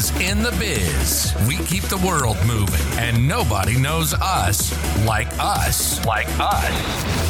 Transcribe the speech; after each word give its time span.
is 0.00 0.10
In 0.22 0.42
the 0.42 0.50
Biz. 0.52 1.34
We 1.46 1.58
keep 1.66 1.82
the 1.84 1.98
world 1.98 2.38
moving, 2.46 2.80
and 2.98 3.28
nobody 3.28 3.78
knows 3.78 4.14
us 4.14 4.72
like 5.04 5.28
us. 5.38 6.02
Like 6.06 6.28
us. 6.38 7.29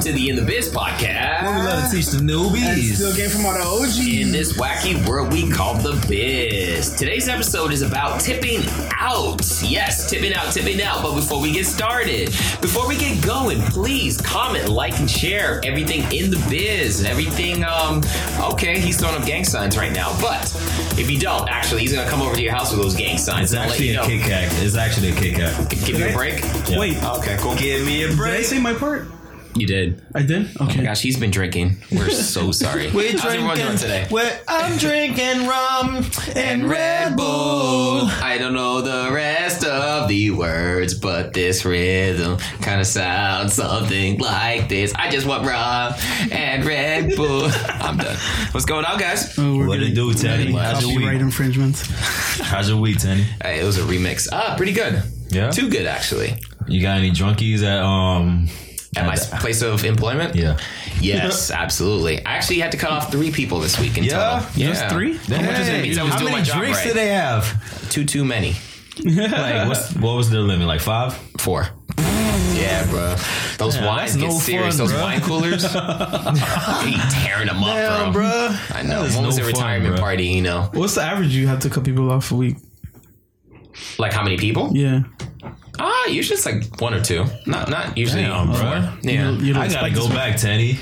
Welcome 0.00 0.14
to 0.14 0.18
the 0.18 0.30
In 0.30 0.36
the 0.36 0.42
Biz 0.50 0.70
Podcast. 0.72 1.42
We 1.42 1.46
podcast. 1.48 1.64
love 1.66 1.90
to 1.90 1.94
teach 1.96 2.06
the 2.06 2.16
newbies. 2.20 2.94
still 2.94 3.14
came 3.14 3.28
from 3.28 3.44
all 3.44 3.52
the 3.52 3.84
OGs. 3.84 3.98
In 4.22 4.32
this 4.32 4.54
wacky 4.54 5.06
world 5.06 5.30
we 5.30 5.50
call 5.50 5.74
the 5.74 5.92
biz. 6.08 6.96
Today's 6.96 7.28
episode 7.28 7.70
is 7.70 7.82
about 7.82 8.18
tipping 8.18 8.62
out. 8.98 9.42
Yes, 9.62 10.08
tipping 10.08 10.32
out, 10.32 10.54
tipping 10.54 10.80
out. 10.80 11.02
But 11.02 11.16
before 11.16 11.42
we 11.42 11.52
get 11.52 11.66
started, 11.66 12.28
before 12.62 12.88
we 12.88 12.96
get 12.96 13.22
going, 13.22 13.60
please 13.60 14.18
comment, 14.18 14.70
like, 14.70 14.98
and 14.98 15.10
share 15.10 15.60
everything 15.66 16.00
in 16.16 16.30
the 16.30 16.42
biz. 16.48 17.00
and 17.00 17.08
Everything, 17.08 17.62
um, 17.64 18.00
okay, 18.54 18.78
he's 18.80 18.98
throwing 18.98 19.20
up 19.20 19.26
gang 19.26 19.44
signs 19.44 19.76
right 19.76 19.92
now. 19.92 20.18
But 20.18 20.46
if 20.98 21.10
you 21.10 21.18
don't, 21.20 21.46
actually, 21.50 21.82
he's 21.82 21.92
gonna 21.92 22.08
come 22.08 22.22
over 22.22 22.34
to 22.34 22.42
your 22.42 22.52
house 22.54 22.72
with 22.72 22.80
those 22.80 22.96
gang 22.96 23.18
signs 23.18 23.52
It's 23.52 23.52
and 23.52 23.60
let 23.68 23.72
actually 23.72 23.88
you 23.88 23.92
a 23.92 23.96
know. 23.96 24.06
Kit 24.06 24.22
Kat. 24.22 24.48
It's 24.64 24.76
actually 24.76 25.10
a 25.10 25.14
Kit 25.14 25.34
Kat. 25.34 25.68
Give 25.84 25.98
me 25.98 26.08
a 26.08 26.12
break. 26.14 26.40
Yeah. 26.70 26.78
Wait, 26.78 27.04
Okay, 27.04 27.36
cool. 27.38 27.54
Give 27.56 27.84
me 27.84 28.04
a 28.04 28.08
break. 28.14 28.32
did 28.32 28.40
I 28.40 28.42
say 28.44 28.58
my 28.58 28.72
part? 28.72 29.06
You 29.54 29.66
did. 29.66 30.00
I 30.14 30.22
did? 30.22 30.48
Oh 30.60 30.66
Okay. 30.66 30.78
my 30.78 30.84
gosh, 30.84 31.00
he's 31.02 31.18
been 31.18 31.30
drinking. 31.32 31.76
We're 31.90 32.08
so 32.10 32.52
sorry. 32.52 32.90
We're 32.92 33.10
How's 33.12 33.24
everyone 33.34 33.56
doing 33.56 33.76
today? 33.76 34.06
We're, 34.10 34.38
I'm 34.46 34.78
drinking 34.78 35.48
rum 35.48 36.04
and 36.36 36.68
Red 36.70 37.16
Bull. 37.16 38.02
I 38.06 38.36
don't 38.38 38.54
know 38.54 38.80
the 38.80 39.10
rest 39.12 39.64
of 39.64 40.08
the 40.08 40.30
words, 40.30 40.94
but 40.94 41.32
this 41.32 41.64
rhythm 41.64 42.38
kind 42.62 42.80
of 42.80 42.86
sounds 42.86 43.54
something 43.54 44.18
like 44.18 44.68
this. 44.68 44.92
I 44.94 45.10
just 45.10 45.26
want 45.26 45.44
rum 45.44 45.94
and 46.30 46.64
Red 46.64 47.16
Bull. 47.16 47.48
I'm 47.52 47.96
done. 47.96 48.16
What's 48.52 48.66
going 48.66 48.84
on, 48.84 48.98
guys? 48.98 49.36
Oh, 49.36 49.56
we're 49.58 49.66
What 49.66 49.80
gonna 49.80 49.92
do, 49.92 50.14
Teddy? 50.14 50.52
How's 50.52 50.82
your 50.82 50.92
Copyright 50.92 51.14
week? 51.14 51.22
infringements. 51.22 51.90
How's 52.40 52.68
your 52.68 52.80
week, 52.80 52.98
Tenny? 52.98 53.24
Hey, 53.42 53.60
it 53.60 53.64
was 53.64 53.78
a 53.78 53.82
remix. 53.82 54.28
Ah, 54.32 54.54
pretty 54.56 54.72
good. 54.72 55.02
Yeah? 55.30 55.50
Too 55.50 55.68
good, 55.68 55.86
actually. 55.86 56.34
You 56.68 56.80
got 56.82 56.98
any 56.98 57.10
drunkies 57.10 57.62
at 57.64 57.82
um? 57.82 58.48
At 58.96 59.06
my 59.06 59.14
the- 59.16 59.36
place 59.40 59.62
of 59.62 59.84
employment? 59.84 60.34
Yeah. 60.34 60.58
Yes, 61.00 61.50
absolutely. 61.64 62.24
I 62.26 62.32
actually 62.34 62.58
had 62.58 62.72
to 62.72 62.78
cut 62.78 62.90
off 62.90 63.12
three 63.12 63.30
people 63.30 63.60
this 63.60 63.78
week 63.78 63.96
in 63.96 64.04
Yeah? 64.04 64.40
total. 64.40 64.48
Just 64.60 64.88
three? 64.88 65.16
How 65.16 65.42
much 65.42 65.58
is 65.60 65.68
it? 65.68 65.72
Hey, 65.74 65.82
means 65.82 65.98
I 65.98 66.02
was 66.02 66.12
How 66.14 66.18
doing 66.18 66.32
many 66.32 66.40
my 66.42 66.44
job 66.44 66.58
drinks 66.58 66.78
right. 66.78 66.86
did 66.88 66.96
they 66.96 67.08
have? 67.08 67.88
Too, 67.90 68.04
too 68.04 68.24
many. 68.24 68.54
Like, 69.04 69.68
what's, 69.68 69.94
what 69.94 70.16
was 70.16 70.28
their 70.30 70.40
limit? 70.40 70.66
Like 70.66 70.80
five? 70.80 71.14
Four. 71.38 71.68
Yeah, 72.52 72.84
bro. 72.90 73.14
Those 73.58 73.76
Yeah, 73.76 73.86
wines 73.86 74.16
get 74.16 74.28
no 74.28 74.38
serious. 74.38 74.76
fun, 74.76 74.86
Those 74.86 74.92
bro. 74.92 75.02
wine 75.02 75.20
coolers, 75.22 75.62
he 76.84 76.96
tearing 77.22 77.46
them 77.46 77.62
up, 77.62 78.12
bro. 78.12 78.24
I 78.70 78.82
know. 78.82 79.02
That 79.02 79.08
is 79.10 79.16
When 79.16 79.24
was 79.26 79.38
no 79.38 79.44
the 79.44 79.52
fun, 79.52 79.60
retirement 79.62 79.94
bro. 79.94 80.00
party? 80.02 80.26
You 80.26 80.42
know, 80.42 80.68
What's 80.74 80.96
the 80.96 81.02
average 81.02 81.34
you 81.34 81.46
have 81.46 81.60
to 81.60 81.70
cut 81.70 81.84
people 81.84 82.10
off 82.10 82.30
a 82.32 82.34
week? 82.34 82.56
like 83.98 84.12
how 84.12 84.22
many 84.22 84.36
people? 84.36 84.70
Yeah. 84.76 85.02
Ah, 85.82 86.06
usually 86.06 86.36
it's 86.36 86.46
like 86.46 86.80
one 86.80 86.94
or 86.94 87.02
two. 87.02 87.24
Not 87.46 87.68
not 87.70 87.96
usually 87.96 88.22
Damn, 88.22 88.46
bro. 88.48 88.56
four. 88.56 88.98
Yeah. 89.02 89.30
You 89.32 89.54
don't 89.54 89.62
I 89.62 89.68
gotta 89.68 89.90
go 89.90 90.06
this- 90.06 90.14
back, 90.14 90.36
Tenny. 90.36 90.78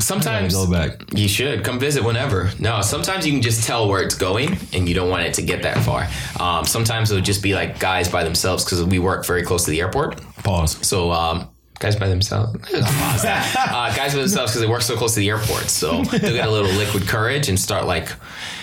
Sometimes 0.00 0.54
go 0.54 0.68
back. 0.68 1.02
You 1.16 1.28
should 1.28 1.62
come 1.62 1.78
visit 1.78 2.02
whenever. 2.02 2.50
No, 2.58 2.80
sometimes 2.82 3.24
you 3.24 3.32
can 3.32 3.42
just 3.42 3.64
tell 3.64 3.88
where 3.88 4.02
it's 4.02 4.16
going, 4.16 4.58
and 4.72 4.88
you 4.88 4.94
don't 4.94 5.08
want 5.08 5.24
it 5.24 5.34
to 5.34 5.42
get 5.42 5.62
that 5.62 5.78
far. 5.84 6.08
Um, 6.40 6.64
sometimes 6.64 7.12
it'll 7.12 7.22
just 7.22 7.44
be 7.44 7.54
like 7.54 7.78
guys 7.78 8.08
by 8.08 8.24
themselves 8.24 8.64
because 8.64 8.82
we 8.82 8.98
work 8.98 9.24
very 9.24 9.44
close 9.44 9.64
to 9.66 9.70
the 9.70 9.80
airport. 9.80 10.20
Pause. 10.42 10.84
So 10.84 11.12
um, 11.12 11.48
guys 11.78 11.96
by 11.96 12.08
themselves, 12.08 12.54
uh, 12.74 13.92
guys 13.96 14.14
by 14.14 14.20
themselves 14.20 14.52
because 14.52 14.60
they 14.60 14.66
work 14.66 14.82
so 14.82 14.96
close 14.96 15.14
to 15.14 15.20
the 15.20 15.28
airport. 15.28 15.68
So 15.70 16.02
they'll 16.04 16.20
get 16.32 16.46
a 16.46 16.50
little 16.50 16.70
liquid 16.72 17.06
courage 17.06 17.48
and 17.48 17.58
start 17.58 17.86
like 17.86 18.08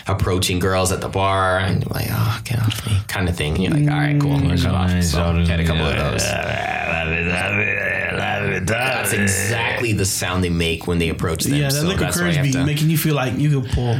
approaching 0.08 0.60
girls 0.60 0.92
at 0.92 1.02
the 1.02 1.10
bar 1.10 1.60
and 1.60 1.90
like, 1.92 2.08
oh, 2.10 2.42
get 2.44 2.60
off 2.60 2.86
me, 2.88 2.98
kind 3.08 3.30
of 3.30 3.36
thing. 3.36 3.54
And 3.56 3.64
you're 3.64 3.74
like, 3.74 3.92
all 3.94 4.00
right, 4.00 4.20
cool, 4.20 4.34
I'm 4.34 4.42
gonna 4.44 4.58
shut 4.58 4.74
off. 4.74 5.04
So 5.04 5.22
had 5.46 5.60
a 5.60 5.66
couple 5.66 5.86
of 5.86 5.96
those. 5.98 6.24
That's 8.66 9.14
exactly 9.14 9.94
the 9.94 10.06
sound 10.06 10.44
they 10.44 10.50
make 10.50 10.88
when 10.88 11.00
they 11.00 11.10
approach 11.10 11.44
them. 11.44 11.54
Yeah, 11.56 11.70
that 11.70 11.72
so 11.74 11.84
liquid 11.88 12.08
that's 12.08 12.20
why 12.20 12.28
you 12.30 12.34
courage 12.34 12.48
be 12.48 12.52
to. 12.54 12.66
making 12.66 12.90
you 12.90 12.98
feel 12.98 13.16
like 13.16 13.38
you 13.38 13.62
could 13.62 13.72
pull. 13.72 13.98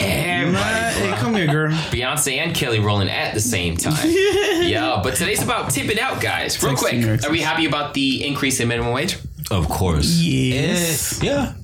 Everybody, 0.00 0.52
Nah, 0.52 0.90
hey, 0.90 1.12
come 1.16 1.34
here, 1.34 1.46
girl. 1.46 1.70
Beyonce 1.70 2.38
and 2.38 2.54
Kelly 2.54 2.80
rolling 2.80 3.08
at 3.08 3.34
the 3.34 3.40
same 3.40 3.76
time. 3.76 3.94
yeah, 4.10 5.00
but 5.02 5.14
today's 5.14 5.42
about 5.42 5.70
tipping 5.70 5.98
out, 5.98 6.20
guys. 6.20 6.62
Real 6.62 6.76
quick, 6.76 6.94
your 6.94 7.18
are 7.24 7.30
we 7.30 7.40
happy 7.40 7.66
about 7.66 7.94
the 7.94 8.24
increase 8.26 8.60
in 8.60 8.68
minimum 8.68 8.92
wage? 8.92 9.16
Of 9.50 9.68
course. 9.68 10.06
Yes. 10.20 11.22
Eh, 11.22 11.26
yeah. 11.26 11.54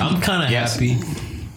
I'm 0.00 0.20
kind 0.20 0.44
of 0.44 0.50
Yes. 0.50 0.74
happy. 0.74 0.98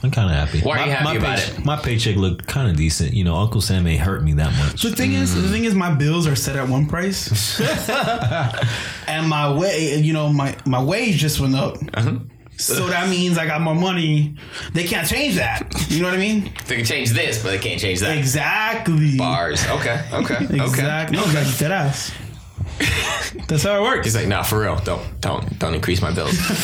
I'm 0.03 0.09
kind 0.09 0.31
of 0.31 0.35
happy. 0.35 0.61
Why 0.61 0.79
are 0.79 0.85
you 0.85 0.91
happy 0.91 1.03
my 1.03 1.13
about 1.15 1.37
paycheck, 1.37 1.59
it? 1.59 1.65
My 1.65 1.75
paycheck 1.77 2.15
looked 2.15 2.47
kind 2.47 2.71
of 2.71 2.75
decent. 2.75 3.13
You 3.13 3.23
know, 3.23 3.35
Uncle 3.35 3.61
Sam 3.61 3.85
ain't 3.85 4.01
hurt 4.01 4.23
me 4.23 4.33
that 4.33 4.51
much. 4.57 4.81
The 4.81 4.95
thing 4.95 5.13
is, 5.13 5.35
the 5.35 5.47
thing 5.49 5.65
is, 5.65 5.75
my 5.75 5.93
bills 5.93 6.25
are 6.25 6.35
set 6.35 6.55
at 6.55 6.67
one 6.67 6.87
price, 6.87 7.59
and 9.07 9.27
my 9.29 9.53
way, 9.53 9.97
you 9.99 10.11
know, 10.13 10.29
my 10.29 10.55
my 10.65 10.81
wage 10.81 11.17
just 11.17 11.39
went 11.39 11.53
up. 11.55 11.77
Uh-huh. 11.93 12.15
So 12.61 12.87
that 12.87 13.09
means 13.09 13.37
I 13.37 13.45
got 13.45 13.61
more 13.61 13.75
money. 13.75 14.35
They 14.73 14.83
can't 14.83 15.07
change 15.07 15.35
that. 15.35 15.73
You 15.89 16.01
know 16.01 16.09
what 16.09 16.15
I 16.15 16.19
mean? 16.19 16.53
They 16.67 16.75
can 16.77 16.85
change 16.85 17.11
this, 17.11 17.41
but 17.41 17.51
they 17.51 17.59
can't 17.59 17.79
change 17.79 17.99
that. 18.01 18.17
Exactly. 18.17 19.17
Bars. 19.17 19.65
Okay. 19.67 20.03
Okay. 20.13 20.35
Okay. 20.51 20.63
Exactly. 20.63 21.17
No, 21.17 21.23
dead 21.57 21.71
ass. 21.71 22.11
That's 23.47 23.63
how 23.63 23.77
it 23.77 23.81
works. 23.81 24.05
He's 24.05 24.15
like, 24.15 24.27
nah, 24.27 24.43
for 24.43 24.59
real. 24.61 24.77
Don't 24.77 25.01
don't 25.21 25.59
don't 25.59 25.73
increase 25.73 26.01
my 26.01 26.11
bills. 26.11 26.33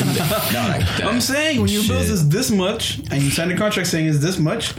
no, 0.52 0.60
like, 0.60 1.04
I'm 1.04 1.20
saying 1.20 1.60
when 1.60 1.68
your 1.68 1.82
Shit. 1.82 1.90
bills 1.90 2.10
is 2.10 2.28
this 2.28 2.50
much, 2.50 2.98
and 3.10 3.22
you 3.22 3.30
sign 3.30 3.50
a 3.50 3.56
contract 3.56 3.88
saying 3.88 4.06
it's 4.06 4.18
this 4.18 4.38
much, 4.38 4.74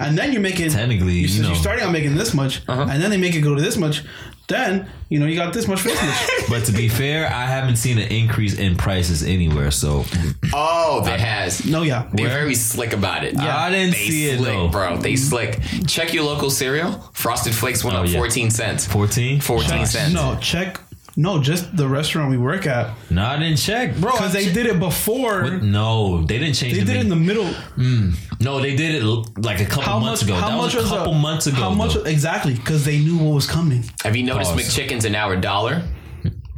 and 0.00 0.18
then 0.18 0.32
you're 0.32 0.42
making 0.42 0.70
Technically, 0.70 1.12
you, 1.14 1.28
you 1.28 1.42
know. 1.42 1.48
you're 1.48 1.56
starting 1.56 1.84
out 1.84 1.92
making 1.92 2.14
this 2.16 2.34
much, 2.34 2.62
Uh-huh. 2.68 2.86
and 2.90 3.02
then 3.02 3.10
they 3.10 3.16
make 3.18 3.34
it 3.34 3.40
go 3.42 3.54
to 3.54 3.62
this 3.62 3.76
much. 3.76 4.02
Then 4.48 4.90
you 5.08 5.20
know 5.20 5.26
you 5.26 5.36
got 5.36 5.52
this 5.54 5.68
much 5.68 5.80
for 5.80 5.88
this 5.88 6.02
much. 6.02 6.30
But 6.48 6.64
to 6.64 6.72
be 6.72 6.88
fair, 6.88 7.26
I 7.26 7.46
haven't 7.46 7.76
seen 7.76 7.98
an 7.98 8.08
increase 8.10 8.58
in 8.58 8.74
prices 8.76 9.22
anywhere. 9.22 9.70
So 9.70 10.04
oh, 10.52 11.02
that 11.04 11.20
has. 11.20 11.64
No, 11.66 11.82
yeah. 11.82 12.08
They're 12.12 12.28
very 12.28 12.56
slick 12.56 12.92
about 12.92 13.22
it. 13.22 13.34
Yeah, 13.34 13.56
I 13.56 13.70
didn't 13.70 13.92
they 13.92 14.08
see 14.08 14.28
it, 14.28 14.38
slick, 14.38 14.52
though. 14.52 14.68
bro. 14.68 14.96
They 14.96 15.14
slick. 15.14 15.60
Check 15.86 16.12
your 16.12 16.24
local 16.24 16.50
cereal. 16.50 16.92
Frosted 17.12 17.54
Flakes 17.54 17.84
went 17.84 17.96
Oh, 17.96 18.00
up 18.02 18.08
yeah. 18.08 18.18
14 18.18 18.50
cents. 18.50 18.86
14? 18.86 19.40
14 19.40 19.86
cents. 19.86 20.12
No, 20.14 20.36
check. 20.40 20.80
No, 21.16 21.40
just 21.42 21.76
the 21.76 21.88
restaurant 21.88 22.30
we 22.30 22.38
work 22.38 22.66
at, 22.66 22.94
No, 23.10 23.24
I 23.26 23.38
didn't 23.38 23.56
check, 23.58 23.96
bro. 23.96 24.12
because 24.12 24.32
they 24.32 24.52
did 24.52 24.66
it 24.66 24.78
before. 24.78 25.50
No, 25.58 26.22
they 26.24 26.38
didn't 26.38 26.54
change 26.54 26.74
They 26.74 26.80
the 26.80 26.86
did 26.86 26.96
it 26.96 27.00
in 27.02 27.08
the 27.08 27.16
menu. 27.16 27.42
middle. 27.42 27.54
Mm. 27.76 28.14
No, 28.40 28.60
they 28.60 28.74
did 28.76 28.94
it 28.94 29.04
like 29.38 29.60
a 29.60 29.64
couple 29.66 29.82
How 29.82 29.98
months 29.98 30.22
much? 30.22 30.30
ago. 30.30 30.38
How 30.40 30.48
that 30.50 30.56
much 30.56 30.74
was 30.74 30.74
a 30.74 30.78
was 30.78 30.88
couple 30.90 31.12
the- 31.12 31.18
months 31.18 31.46
ago. 31.46 31.56
How 31.56 31.70
much? 31.70 31.94
though. 31.94 32.02
Exactly, 32.04 32.54
because 32.54 32.84
they 32.84 32.98
knew 32.98 33.18
what 33.18 33.34
was 33.34 33.46
coming. 33.46 33.84
Have 34.04 34.16
you 34.16 34.22
noticed 34.24 34.52
Pause. 34.52 34.62
McChickens 34.62 35.04
are 35.04 35.10
now 35.10 35.30
a 35.30 35.36
dollar? 35.36 35.82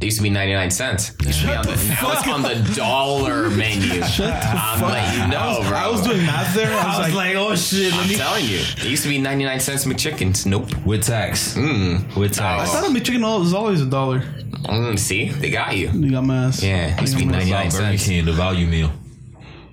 They 0.03 0.07
used 0.07 0.17
to 0.17 0.23
be 0.23 0.29
99 0.29 0.69
cents. 0.69 1.11
They 1.11 1.27
used 1.27 1.39
to 1.39 1.47
be 1.47 1.53
on 1.53 1.65
the, 1.65 1.75
now 1.77 2.11
it's 2.11 2.27
on 2.27 2.41
the 2.41 2.73
dollar 2.75 3.49
menu. 3.55 4.01
I'm 4.01 4.81
letting 4.81 5.21
you 5.21 5.27
know, 5.29 5.61
bro. 5.65 5.77
I 5.77 5.87
was 5.89 6.01
doing 6.01 6.25
math 6.25 6.53
there. 6.53 6.77
I 6.77 7.05
was, 7.05 7.15
like, 7.15 7.37
oh 7.37 7.55
shit, 7.55 7.93
I'm 7.93 8.09
telling 8.09 8.43
you. 8.43 8.57
It 8.57 8.83
used 8.83 9.03
to 9.03 9.09
be 9.09 9.17
99 9.17 9.61
cents 9.61 9.85
McChickens. 9.85 10.45
Nope. 10.45 10.75
with 10.85 11.03
tax. 11.03 11.55
Mm. 11.55 12.17
With 12.17 12.33
tax. 12.33 12.41
I 12.41 12.57
tax. 12.65 12.71
thought 12.73 12.83
a 12.83 12.93
McChicken 12.93 13.39
was 13.39 13.53
always 13.53 13.79
a 13.79 13.85
dollar. 13.85 14.19
Mm, 14.19 14.99
see? 14.99 15.29
They 15.29 15.49
got 15.49 15.77
you. 15.77 15.89
You 15.91 16.11
got 16.11 16.25
my 16.25 16.47
ass. 16.47 16.61
Yeah, 16.61 16.97
it 16.97 16.99
used 16.99 17.13
to 17.13 17.19
be 17.19 17.23
You 17.23 17.31
got 17.31 17.37
my 17.37 17.45
ass. 17.45 17.49
99 17.49 17.71
Burger 17.71 17.97
cents. 17.97 18.05
King, 18.05 18.25
the 18.25 18.33
value 18.33 18.67
meal. 18.67 18.91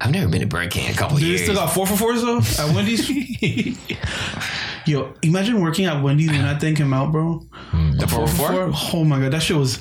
I've 0.01 0.11
never 0.11 0.29
been 0.31 0.41
to 0.41 0.47
Burger 0.47 0.71
King 0.71 0.87
in 0.87 0.93
a 0.93 0.97
couple 0.97 1.17
Do 1.19 1.23
they 1.25 1.29
years. 1.31 1.43
still 1.43 1.55
got 1.55 1.73
four 1.73 1.87
for 1.87 1.97
fours 1.97 2.23
though 2.23 2.39
at 2.39 2.75
Wendy's? 2.75 3.09
Yo, 4.87 5.13
imagine 5.23 5.61
working 5.61 5.85
at 5.85 6.03
Wendy's 6.03 6.31
when 6.31 6.41
that 6.43 6.61
thing 6.61 6.75
came 6.75 6.93
out, 6.95 7.13
bro. 7.13 7.47
Hmm. 7.53 7.93
the 7.99 8.09
4 8.09 8.27
4 8.27 8.71
Oh 8.95 9.05
my 9.05 9.21
god, 9.21 9.33
that 9.33 9.43
shit 9.43 9.57
was 9.57 9.79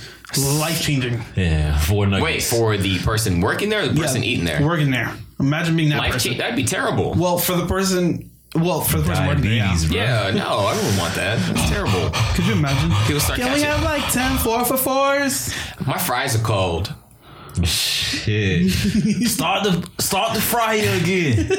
life 0.59 0.81
changing. 0.81 1.21
Yeah, 1.35 1.77
four 1.79 2.05
nuggets. 2.05 2.23
Wait, 2.23 2.43
for 2.43 2.75
the 2.77 2.99
person 2.99 3.39
working 3.41 3.69
there 3.69 3.83
or 3.83 3.87
the 3.87 3.99
person 3.99 4.23
eating 4.23 4.45
there? 4.45 4.61
Working 4.63 4.91
there. 4.91 5.13
Imagine 5.39 5.77
being 5.77 5.89
that 5.89 5.99
Life 5.99 6.13
person. 6.13 6.31
change. 6.31 6.41
That'd 6.41 6.57
be 6.57 6.65
terrible. 6.65 7.13
Well, 7.13 7.37
for 7.37 7.53
the 7.53 7.65
person. 7.65 8.29
Well, 8.55 8.81
for 8.81 8.97
the 8.97 9.03
person 9.07 9.25
working 9.25 9.43
there. 9.43 9.59
diabetes, 9.59 9.89
Yeah. 9.89 10.23
bro. 10.23 10.31
Yeah, 10.31 10.43
no, 10.43 10.49
I 10.49 10.75
wouldn't 10.75 10.99
want 10.99 11.13
that. 11.15 11.39
It's 11.51 11.69
terrible. 11.69 12.09
Could 12.35 12.45
you 12.45 12.53
imagine? 12.53 12.91
People 13.05 13.21
start 13.21 13.39
Can 13.39 13.53
we 13.53 13.61
catching. 13.61 13.65
have 13.71 13.83
like 13.83 14.11
10 14.11 14.37
four 14.39 14.65
for 14.65 14.75
fours? 14.75 15.53
My 15.87 15.97
fries 15.97 16.35
are 16.35 16.43
cold. 16.43 16.93
Shit. 17.63 18.71
start 19.27 19.63
the 19.63 19.89
start 19.99 20.33
the 20.33 20.41
fryer 20.41 20.89
again. 21.01 21.51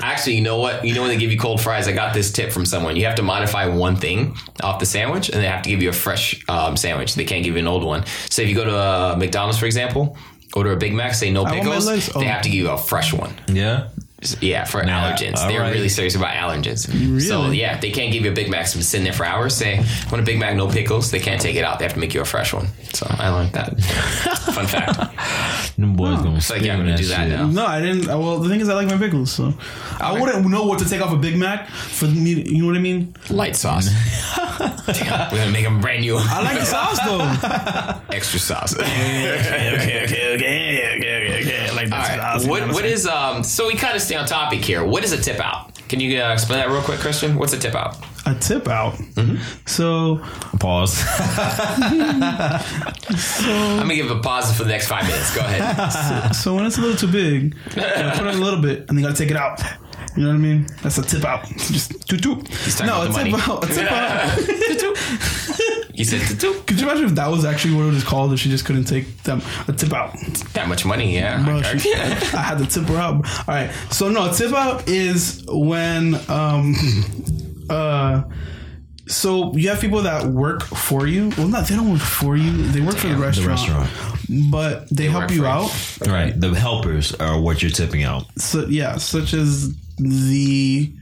Actually, 0.00 0.36
you 0.36 0.42
know 0.42 0.58
what? 0.58 0.84
You 0.84 0.94
know 0.94 1.00
when 1.02 1.10
they 1.10 1.16
give 1.16 1.32
you 1.32 1.38
cold 1.38 1.60
fries, 1.60 1.88
I 1.88 1.92
got 1.92 2.14
this 2.14 2.32
tip 2.32 2.52
from 2.52 2.64
someone. 2.64 2.96
You 2.96 3.06
have 3.06 3.16
to 3.16 3.22
modify 3.22 3.66
one 3.66 3.96
thing 3.96 4.36
off 4.62 4.78
the 4.78 4.86
sandwich, 4.86 5.28
and 5.28 5.42
they 5.42 5.46
have 5.46 5.62
to 5.62 5.70
give 5.70 5.82
you 5.82 5.88
a 5.88 5.92
fresh 5.92 6.44
um, 6.48 6.76
sandwich. 6.76 7.14
They 7.14 7.24
can't 7.24 7.44
give 7.44 7.54
you 7.54 7.60
an 7.60 7.68
old 7.68 7.84
one. 7.84 8.04
So 8.28 8.42
if 8.42 8.48
you 8.48 8.54
go 8.54 8.64
to 8.64 8.76
uh, 8.76 9.16
McDonald's, 9.18 9.58
for 9.58 9.66
example, 9.66 10.16
order 10.54 10.72
a 10.72 10.76
Big 10.76 10.94
Mac, 10.94 11.14
say 11.14 11.30
no 11.30 11.44
pickles, 11.44 11.86
legs- 11.86 12.10
oh. 12.14 12.20
they 12.20 12.26
have 12.26 12.42
to 12.42 12.48
give 12.48 12.58
you 12.58 12.70
a 12.70 12.78
fresh 12.78 13.12
one. 13.12 13.32
yeah. 13.48 13.88
Yeah, 14.40 14.64
for 14.64 14.82
allergens. 14.82 15.36
They're 15.48 15.60
right. 15.60 15.72
really 15.72 15.88
serious 15.88 16.14
about 16.14 16.34
allergens. 16.34 17.20
So 17.22 17.50
yeah, 17.50 17.80
they 17.80 17.90
can't 17.90 18.12
give 18.12 18.24
you 18.24 18.30
a 18.30 18.34
Big 18.34 18.50
Mac 18.50 18.66
that's 18.70 18.86
sitting 18.86 19.04
there 19.04 19.14
for 19.14 19.24
hours. 19.24 19.56
Say, 19.56 19.78
I 19.78 20.10
want 20.10 20.20
a 20.20 20.22
Big 20.22 20.38
Mac, 20.38 20.54
no 20.56 20.68
pickles. 20.68 21.10
They 21.10 21.20
can't 21.20 21.40
take 21.40 21.56
it 21.56 21.64
out. 21.64 21.78
They 21.78 21.86
have 21.86 21.94
to 21.94 22.00
make 22.00 22.12
you 22.12 22.20
a 22.20 22.24
fresh 22.26 22.52
one. 22.52 22.66
So 22.92 23.06
I 23.08 23.30
learned 23.30 23.52
that. 23.52 23.80
Fun 24.52 24.66
fact. 24.66 25.76
Them 25.78 25.96
boys 25.96 26.18
gonna 26.18 26.36
It's 26.36 26.50
like, 26.50 26.60
yeah, 26.60 26.74
I'm 26.74 26.80
gonna 26.80 26.96
do 26.98 27.06
that 27.06 27.28
shit. 27.28 27.38
now. 27.38 27.46
No, 27.46 27.64
I 27.66 27.80
didn't. 27.80 28.08
Well, 28.08 28.38
the 28.40 28.48
thing 28.50 28.60
is, 28.60 28.68
I 28.68 28.74
like 28.74 28.88
my 28.88 28.98
pickles, 28.98 29.32
so 29.32 29.54
I 29.98 30.20
wouldn't 30.20 30.46
know 30.50 30.64
what 30.66 30.80
to 30.80 30.88
take 30.88 31.00
off 31.00 31.12
a 31.12 31.16
Big 31.16 31.38
Mac 31.38 31.68
for 31.68 32.06
me. 32.06 32.42
You 32.42 32.62
know 32.62 32.66
what 32.66 32.76
I 32.76 32.80
mean? 32.80 33.14
Light 33.30 33.56
sauce. 33.56 33.88
Damn, 34.58 35.30
we're 35.32 35.38
gonna 35.38 35.50
make 35.50 35.64
them 35.64 35.80
brand 35.80 36.02
new. 36.02 36.16
I 36.18 36.42
like 36.42 36.58
the 36.58 36.66
sauce 36.66 36.98
though. 37.06 38.10
extra 38.14 38.38
sauce. 38.38 38.74
okay, 38.76 38.84
okay, 38.84 40.04
okay, 40.04 40.04
okay, 40.04 40.34
okay, 40.34 40.96
okay, 40.96 41.40
okay. 41.42 41.68
I 41.70 41.74
like 41.74 41.88
the 41.88 41.94
All 41.96 42.02
right. 42.02 42.18
sauce. 42.18 42.46
What 42.46 42.68
what 42.72 42.84
is 42.84 43.06
um? 43.06 43.42
So 43.42 43.66
we 43.68 43.74
kind 43.76 43.96
of 43.96 44.02
stay 44.10 44.18
on 44.18 44.26
topic 44.26 44.64
here. 44.64 44.84
What 44.84 45.04
is 45.04 45.12
a 45.12 45.22
tip 45.22 45.38
out? 45.38 45.72
Can 45.88 46.00
you 46.00 46.20
uh, 46.20 46.32
explain 46.32 46.58
that 46.58 46.68
real 46.68 46.82
quick, 46.82 46.98
Christian? 46.98 47.36
What's 47.36 47.52
a 47.52 47.58
tip 47.58 47.76
out? 47.76 47.96
a 48.26 48.34
tip 48.34 48.66
out? 48.66 48.98
So 49.66 50.16
Pause. 50.58 51.04
I'm 53.38 53.78
gonna 53.78 53.94
give 53.94 54.10
a 54.10 54.18
pause 54.18 54.52
for 54.56 54.64
the 54.64 54.68
next 54.70 54.88
five 54.88 55.04
minutes. 55.04 55.32
Go 55.32 55.42
ahead. 55.42 56.34
So 56.34 56.56
when 56.56 56.66
it's 56.66 56.76
a 56.76 56.80
little 56.80 56.96
too 56.96 57.06
big, 57.06 57.54
put 57.70 57.78
it 57.78 58.34
a 58.34 58.38
little 58.38 58.60
bit, 58.60 58.80
and 58.80 58.88
then 58.88 58.98
you 58.98 59.02
gotta 59.04 59.16
take 59.16 59.30
it 59.30 59.36
out. 59.36 59.62
You 60.16 60.24
know 60.24 60.28
what 60.30 60.34
I 60.34 60.38
mean? 60.38 60.66
That's 60.82 60.98
a 60.98 61.02
tip 61.02 61.24
out. 61.24 61.46
Just 61.56 62.08
toot 62.08 62.22
toot. 62.22 62.48
No, 62.84 63.02
a 63.02 63.06
about 63.06 63.62
the 63.62 63.68
tip 63.68 63.92
out. 63.92 64.40
A 64.40 64.74
tip 64.76 64.90
out. 64.90 65.94
You 65.94 66.04
said 66.10 66.40
to 66.40 66.54
Could 66.66 66.80
you 66.80 66.86
imagine 66.88 67.06
if 67.06 67.14
that 67.14 67.28
was 67.28 67.44
actually 67.44 67.74
what 67.74 67.84
it 67.86 67.92
was 67.94 68.04
called? 68.04 68.32
If 68.32 68.40
she 68.40 68.48
just 68.50 68.64
couldn't 68.64 68.84
take 68.84 69.22
them 69.22 69.40
a 69.68 69.72
tip 69.72 69.92
out. 69.92 70.14
that 70.54 70.66
much 70.68 70.84
money, 70.84 71.14
yeah. 71.14 71.44
Bro, 71.44 71.58
I- 71.58 71.76
she- 71.76 71.94
I- 71.94 71.98
had 72.42 72.58
to 72.58 72.66
tip 72.66 72.84
her 72.84 72.96
out. 72.96 73.14
All 73.48 73.54
right. 73.54 73.70
So 73.90 74.08
no, 74.08 74.32
tip 74.32 74.52
out 74.52 74.88
is 74.88 75.44
when 75.48 76.14
um 76.30 76.74
uh 77.70 78.22
so 79.06 79.54
you 79.56 79.68
have 79.70 79.80
people 79.80 80.02
that 80.02 80.26
work 80.26 80.62
for 80.64 81.06
you. 81.06 81.30
Well, 81.36 81.48
not 81.48 81.66
they 81.66 81.74
don't 81.76 81.90
work 81.92 82.00
for 82.00 82.36
you. 82.36 82.52
They 82.68 82.80
work 82.80 82.96
for 82.96 83.08
the 83.08 83.16
restaurant, 83.16 83.60
the 83.60 83.82
restaurant. 83.82 84.50
but 84.52 84.88
they, 84.88 85.06
help 85.06 85.30
you 85.32 85.38
for 85.38 85.42
you. 85.42 85.46
out. 85.46 85.98
right. 86.06 86.40
The 86.40 86.54
helpers 86.54 87.12
are 87.14 87.40
what 87.40 87.60
you're 87.60 87.72
tipping 87.72 88.04
out. 88.04 88.24
So 88.38 88.66
yeah, 88.66 88.96
such 88.98 89.34
as 89.34 89.74
the 90.00 90.92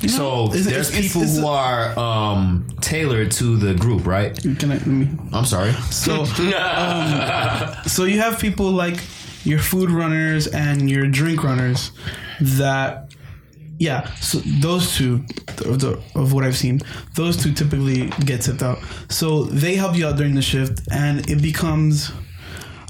you 0.00 0.08
know, 0.08 0.14
So 0.16 0.46
there's 0.48 0.66
it's- 0.66 0.90
people 1.00 1.22
it's- 1.22 1.38
who 1.38 1.46
are 1.46 1.98
um, 1.98 2.66
tailored 2.80 3.30
to 3.32 3.56
the 3.56 3.74
group, 3.74 4.06
right? 4.06 4.36
Can 4.58 4.72
I, 4.72 4.78
me, 4.80 5.08
I'm 5.32 5.44
sorry. 5.46 5.72
so 5.90 6.22
um, 6.22 7.74
so 7.86 8.04
you 8.04 8.18
have 8.20 8.38
people 8.38 8.70
like 8.70 8.98
your 9.44 9.58
food 9.58 9.90
runners 9.90 10.46
and 10.48 10.90
your 10.90 11.06
drink 11.06 11.42
runners 11.44 11.92
that 12.40 13.10
yeah 13.78 14.10
so 14.16 14.38
those 14.60 14.96
two 14.96 15.24
of, 15.66 15.78
the, 15.80 16.00
of 16.14 16.32
what 16.32 16.42
i've 16.44 16.56
seen 16.56 16.80
those 17.14 17.36
two 17.36 17.52
typically 17.52 18.06
get 18.24 18.40
tipped 18.40 18.62
out 18.62 18.78
so 19.10 19.44
they 19.44 19.74
help 19.76 19.94
you 19.94 20.06
out 20.06 20.16
during 20.16 20.34
the 20.34 20.40
shift 20.42 20.80
and 20.90 21.28
it 21.30 21.40
becomes 21.42 22.10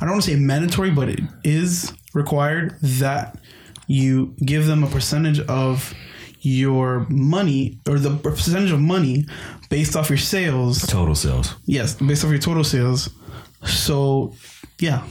i 0.00 0.04
don't 0.04 0.12
want 0.12 0.22
to 0.22 0.30
say 0.30 0.36
mandatory 0.36 0.90
but 0.90 1.08
it 1.08 1.20
is 1.44 1.92
required 2.14 2.76
that 2.80 3.36
you 3.86 4.34
give 4.44 4.66
them 4.66 4.82
a 4.84 4.86
percentage 4.86 5.40
of 5.40 5.94
your 6.40 7.06
money 7.08 7.80
or 7.88 7.98
the 7.98 8.16
percentage 8.16 8.70
of 8.70 8.80
money 8.80 9.26
based 9.70 9.96
off 9.96 10.08
your 10.08 10.18
sales 10.18 10.82
Total 10.86 11.14
sales. 11.14 11.54
Yes, 11.64 11.94
based 11.94 12.24
off 12.24 12.30
your 12.30 12.38
total 12.38 12.64
sales. 12.64 13.10
So, 13.64 14.34
yeah, 14.78 15.02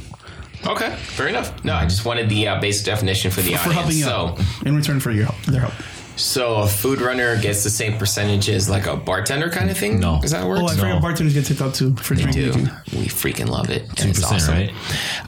okay, 0.65 0.95
fair 0.95 1.27
enough. 1.27 1.63
No, 1.65 1.73
I 1.73 1.85
just 1.85 2.05
wanted 2.05 2.29
the 2.29 2.47
uh, 2.47 2.61
basic 2.61 2.85
definition 2.85 3.31
for 3.31 3.41
the 3.41 3.51
for 3.55 3.69
audience. 3.69 3.73
helping 3.75 3.97
you 3.97 4.03
so, 4.05 4.11
out 4.11 4.39
in 4.65 4.75
return 4.75 4.99
for 4.99 5.11
your 5.11 5.25
help, 5.25 5.41
their 5.45 5.61
help. 5.61 5.73
So 6.15 6.55
a 6.55 6.67
food 6.67 7.01
runner 7.01 7.39
gets 7.41 7.63
the 7.63 7.69
same 7.69 7.97
percentage 7.97 8.49
as 8.49 8.69
like 8.69 8.85
a 8.87 8.95
bartender 8.95 9.49
kind 9.49 9.69
of 9.69 9.77
thing. 9.77 9.99
No. 9.99 10.21
is 10.23 10.31
that 10.31 10.41
how 10.43 10.51
it 10.51 10.55
Oh, 10.55 10.59
I 10.59 10.63
works? 10.63 10.75
forgot 10.75 11.01
bartenders 11.01 11.33
get 11.33 11.45
tipped 11.45 11.61
out 11.61 11.73
too 11.73 11.95
for 11.97 12.15
drink 12.15 12.31
do. 12.33 12.51
We 12.93 13.07
freaking 13.07 13.47
love 13.49 13.69
it. 13.69 13.83
and 14.01 14.09
it's 14.11 14.19
2%, 14.25 14.31
awesome. 14.31 14.53
right? 14.53 14.73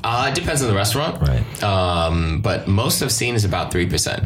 Uh, 0.04 0.28
it 0.30 0.36
depends 0.36 0.62
on 0.62 0.70
the 0.70 0.76
restaurant. 0.76 1.22
Right. 1.22 1.64
Um, 1.64 2.42
but 2.42 2.68
most 2.68 3.02
I've 3.02 3.12
seen 3.12 3.36
is 3.36 3.44
about 3.46 3.72
3%. 3.72 3.72
Three 3.78 3.86
percent 3.88 4.24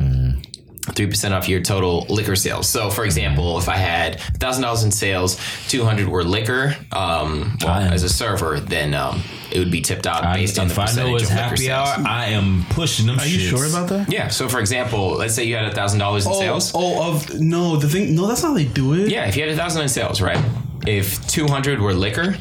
off 0.87 1.47
your 1.47 1.61
total 1.61 2.05
liquor 2.09 2.35
sales. 2.35 2.67
So, 2.67 2.89
for 2.89 3.05
example, 3.05 3.57
if 3.57 3.69
I 3.69 3.77
had 3.77 4.19
thousand 4.39 4.63
dollars 4.63 4.83
in 4.83 4.91
sales, 4.91 5.39
two 5.67 5.83
hundred 5.83 6.07
were 6.07 6.23
liquor. 6.23 6.75
Um, 6.91 7.57
well, 7.61 7.71
as 7.93 8.03
a 8.03 8.09
server, 8.09 8.59
then 8.59 8.93
um, 8.93 9.21
it 9.51 9.59
would 9.59 9.71
be 9.71 9.81
tipped 9.81 10.07
out 10.07 10.23
I, 10.23 10.35
based 10.35 10.57
on 10.59 10.67
the 10.67 10.73
if 10.73 10.79
I 10.79 10.83
know 10.83 10.87
percentage 11.13 11.21
it's 11.21 11.29
of 11.31 11.35
liquor 11.37 11.43
happy 11.49 11.57
sales. 11.57 11.89
hour, 11.89 12.05
I 12.07 12.25
am 12.27 12.65
pushing 12.69 13.05
them. 13.07 13.19
Are 13.19 13.25
you 13.25 13.39
sure 13.39 13.65
about 13.65 13.89
that? 13.89 14.11
Yeah. 14.11 14.29
So, 14.29 14.49
for 14.49 14.59
example, 14.59 15.11
let's 15.11 15.35
say 15.35 15.43
you 15.43 15.55
had 15.55 15.65
a 15.65 15.73
thousand 15.73 15.99
dollars 15.99 16.25
in 16.25 16.31
Oh, 16.33 16.39
sales. 16.39 16.71
oh, 16.73 17.09
of 17.09 17.39
no, 17.39 17.77
the 17.77 17.87
thing, 17.87 18.15
no, 18.15 18.27
that's 18.27 18.41
not 18.41 18.49
how 18.49 18.53
they 18.55 18.65
do 18.65 18.93
it. 18.93 19.09
Yeah, 19.09 19.27
if 19.27 19.35
you 19.35 19.43
had 19.43 19.51
a 19.51 19.55
thousand 19.55 19.83
in 19.83 19.89
sales, 19.89 20.21
right? 20.21 20.43
If 20.87 21.25
two 21.27 21.47
hundred 21.47 21.79
were 21.79 21.93
liquor, 21.93 22.35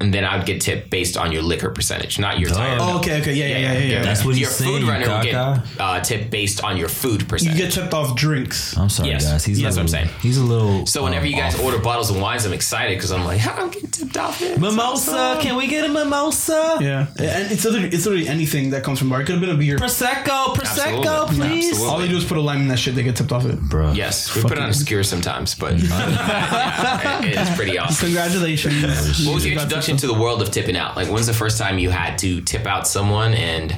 and 0.00 0.14
then 0.14 0.24
I 0.24 0.36
would 0.36 0.46
get 0.46 0.60
tipped 0.60 0.90
based 0.90 1.16
on 1.16 1.32
your 1.32 1.42
liquor 1.42 1.70
percentage, 1.70 2.18
not 2.20 2.38
your 2.38 2.50
entire. 2.50 2.78
Oh, 2.80 2.98
okay, 2.98 3.20
okay, 3.20 3.34
yeah, 3.34 3.46
yeah, 3.46 3.58
yeah, 3.58 3.72
yeah. 3.72 3.78
yeah. 3.96 4.02
That's 4.02 4.24
what 4.24 4.36
your 4.36 4.48
he's 4.48 4.58
food 4.58 4.64
saying, 4.64 4.82
you 4.84 4.88
runner 4.90 5.08
would 5.12 5.22
get 5.24 5.34
caca. 5.34 5.66
uh, 5.80 6.00
tipped 6.00 6.30
based 6.30 6.62
on 6.62 6.76
your 6.76 6.88
food 6.88 7.28
percentage. 7.28 7.58
You 7.58 7.64
get 7.64 7.72
tipped 7.72 7.92
off 7.92 8.14
drinks. 8.14 8.76
I'm 8.76 8.88
sorry, 8.90 9.08
Yes. 9.10 9.24
guys. 9.28 9.44
He's 9.44 9.60
That's 9.60 9.76
a 9.76 9.80
what 9.80 9.88
I'm 9.88 9.92
little- 9.92 10.08
saying. 10.08 10.20
He's 10.22 10.38
a 10.38 10.42
little. 10.44 10.86
so 10.86 11.02
whenever 11.02 11.24
um, 11.24 11.30
you 11.30 11.36
guys 11.36 11.56
off. 11.56 11.64
order 11.64 11.78
bottles 11.78 12.10
of 12.10 12.20
wines, 12.20 12.46
I'm 12.46 12.52
excited 12.52 12.96
because 12.96 13.10
I'm 13.10 13.24
like, 13.24 13.38
how 13.40 13.56
do 13.56 13.62
I'm 13.62 13.70
getting 13.70 13.90
tipped 13.90 14.16
off 14.16 14.40
it. 14.40 14.60
mimosa, 14.60 15.38
can 15.40 15.56
we 15.56 15.66
get 15.66 15.84
a 15.84 15.88
mimosa? 15.88 16.76
Yeah, 16.80 17.08
and 17.18 17.50
it's 17.50 17.64
literally, 17.64 17.88
it's 17.88 18.06
literally 18.06 18.28
anything 18.28 18.70
that 18.70 18.84
comes 18.84 19.00
from 19.00 19.08
bar. 19.10 19.22
It 19.22 19.24
could 19.24 19.32
have 19.32 19.40
been 19.40 19.50
a 19.50 19.58
beer. 19.58 19.78
Prosecco, 19.78 20.54
prosecco, 20.54 21.24
Absolutely. 21.24 21.36
please. 21.48 21.68
Absolutely. 21.70 21.86
All 21.92 21.98
they 21.98 22.08
do 22.08 22.16
is 22.16 22.24
put 22.24 22.36
a 22.36 22.40
lime 22.40 22.60
in 22.60 22.68
that 22.68 22.78
shit. 22.78 22.94
They 22.94 23.02
get 23.02 23.16
tipped 23.16 23.32
off 23.32 23.46
it. 23.46 23.58
Bro, 23.60 23.94
Yes, 23.94 24.34
we 24.36 24.42
put 24.42 24.52
it 24.52 24.58
on 24.60 24.70
a 24.70 24.74
skewer 24.74 25.02
sometimes, 25.02 25.56
but 25.56 25.76
yeah, 25.78 27.20
it 27.24 27.36
is 27.36 27.56
pretty 27.56 27.78
awesome. 27.78 28.06
Congratulations. 28.06 29.26
What 29.26 29.34
was 29.34 29.44
your 29.44 29.54
introduction 29.54 29.87
to 29.96 30.06
the 30.06 30.14
world 30.14 30.42
of 30.42 30.50
tipping 30.50 30.76
out? 30.76 30.96
Like, 30.96 31.08
when's 31.08 31.26
the 31.26 31.32
first 31.32 31.58
time 31.58 31.78
you 31.78 31.90
had 31.90 32.18
to 32.18 32.40
tip 32.42 32.66
out 32.66 32.86
someone 32.86 33.34
and 33.34 33.76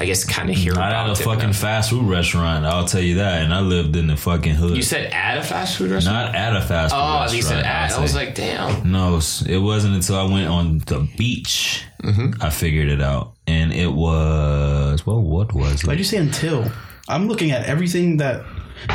I 0.00 0.04
guess 0.04 0.24
kind 0.24 0.48
of 0.48 0.54
hear 0.54 0.74
Not 0.74 0.92
about 0.92 1.10
at 1.10 1.20
a 1.20 1.24
fucking 1.24 1.48
out? 1.48 1.54
fast 1.56 1.90
food 1.90 2.08
restaurant. 2.08 2.64
I'll 2.64 2.84
tell 2.86 3.00
you 3.00 3.16
that. 3.16 3.42
And 3.42 3.52
I 3.52 3.60
lived 3.60 3.96
in 3.96 4.06
the 4.06 4.16
fucking 4.16 4.54
hood. 4.54 4.76
You 4.76 4.82
said 4.82 5.12
at 5.12 5.38
a 5.38 5.42
fast 5.42 5.76
food 5.76 5.90
restaurant? 5.90 6.32
not 6.32 6.34
at 6.36 6.54
a 6.56 6.60
fast 6.60 6.94
food 6.94 7.00
oh, 7.00 7.20
restaurant. 7.20 7.32
you 7.34 7.42
said 7.42 7.64
at. 7.64 7.90
I'll 7.92 8.02
was 8.02 8.14
like, 8.14 8.36
damn. 8.36 8.92
No, 8.92 9.16
it 9.46 9.58
wasn't 9.58 9.96
until 9.96 10.16
I 10.16 10.22
went 10.32 10.48
on 10.48 10.78
the 10.78 11.08
beach 11.16 11.84
Mm-hmm. 12.02 12.40
I 12.40 12.50
figured 12.50 12.88
it 12.88 13.02
out, 13.02 13.34
and 13.48 13.72
it 13.72 13.92
was 13.92 15.04
well, 15.04 15.20
what 15.20 15.52
was 15.52 15.84
Why'd 15.84 15.98
you 15.98 16.04
say 16.04 16.18
until? 16.18 16.70
I'm 17.08 17.26
looking 17.26 17.50
at 17.50 17.66
everything 17.66 18.18
that 18.18 18.44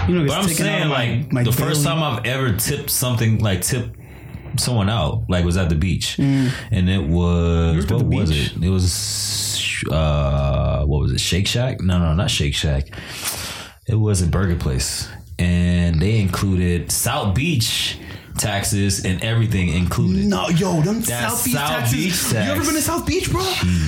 you 0.08 0.16
know. 0.16 0.26
But 0.26 0.38
I'm 0.38 0.48
saying 0.48 0.84
of 0.84 0.90
my- 0.90 1.18
like 1.18 1.32
my 1.34 1.44
the 1.44 1.52
first 1.52 1.84
time 1.84 2.02
I've 2.02 2.26
ever 2.26 2.56
tipped 2.56 2.90
something 2.90 3.40
like 3.40 3.62
tipped 3.62 3.98
someone 4.58 4.90
out 4.90 5.24
like 5.30 5.46
was 5.46 5.58
at 5.58 5.70
the 5.70 5.76
beach, 5.76 6.18
and 6.20 6.90
it 6.90 7.04
was 7.04 7.86
what 7.88 8.06
was 8.06 8.30
beach? 8.32 8.54
it? 8.56 8.64
It 8.64 8.70
was 8.70 9.84
uh 9.92 10.84
what 10.86 11.02
was 11.02 11.12
it? 11.14 11.20
Shake 11.20 11.48
Shack? 11.48 11.82
No, 11.82 12.00
no, 12.00 12.14
not 12.14 12.30
Shake 12.32 12.56
Shack. 12.56 12.88
It 13.88 13.96
was 13.96 14.22
a 14.22 14.28
burger 14.28 14.56
place, 14.56 15.10
and 15.38 16.02
they 16.02 16.20
included 16.20 16.92
South 16.92 17.36
Beach 17.36 17.98
taxes 18.38 19.06
and 19.06 19.24
everything 19.24 19.70
included. 19.70 20.26
No, 20.26 20.50
yo, 20.50 20.82
them 20.82 21.02
That 21.02 21.30
South 21.30 21.46
Beach 21.46 21.54
South 21.54 21.70
taxes. 21.70 21.94
Beach 21.94 22.34
You 22.34 22.52
ever 22.52 22.64
been 22.64 22.74
to 22.76 22.82
South 22.82 23.06
Beach, 23.06 23.32
bro? 23.32 23.44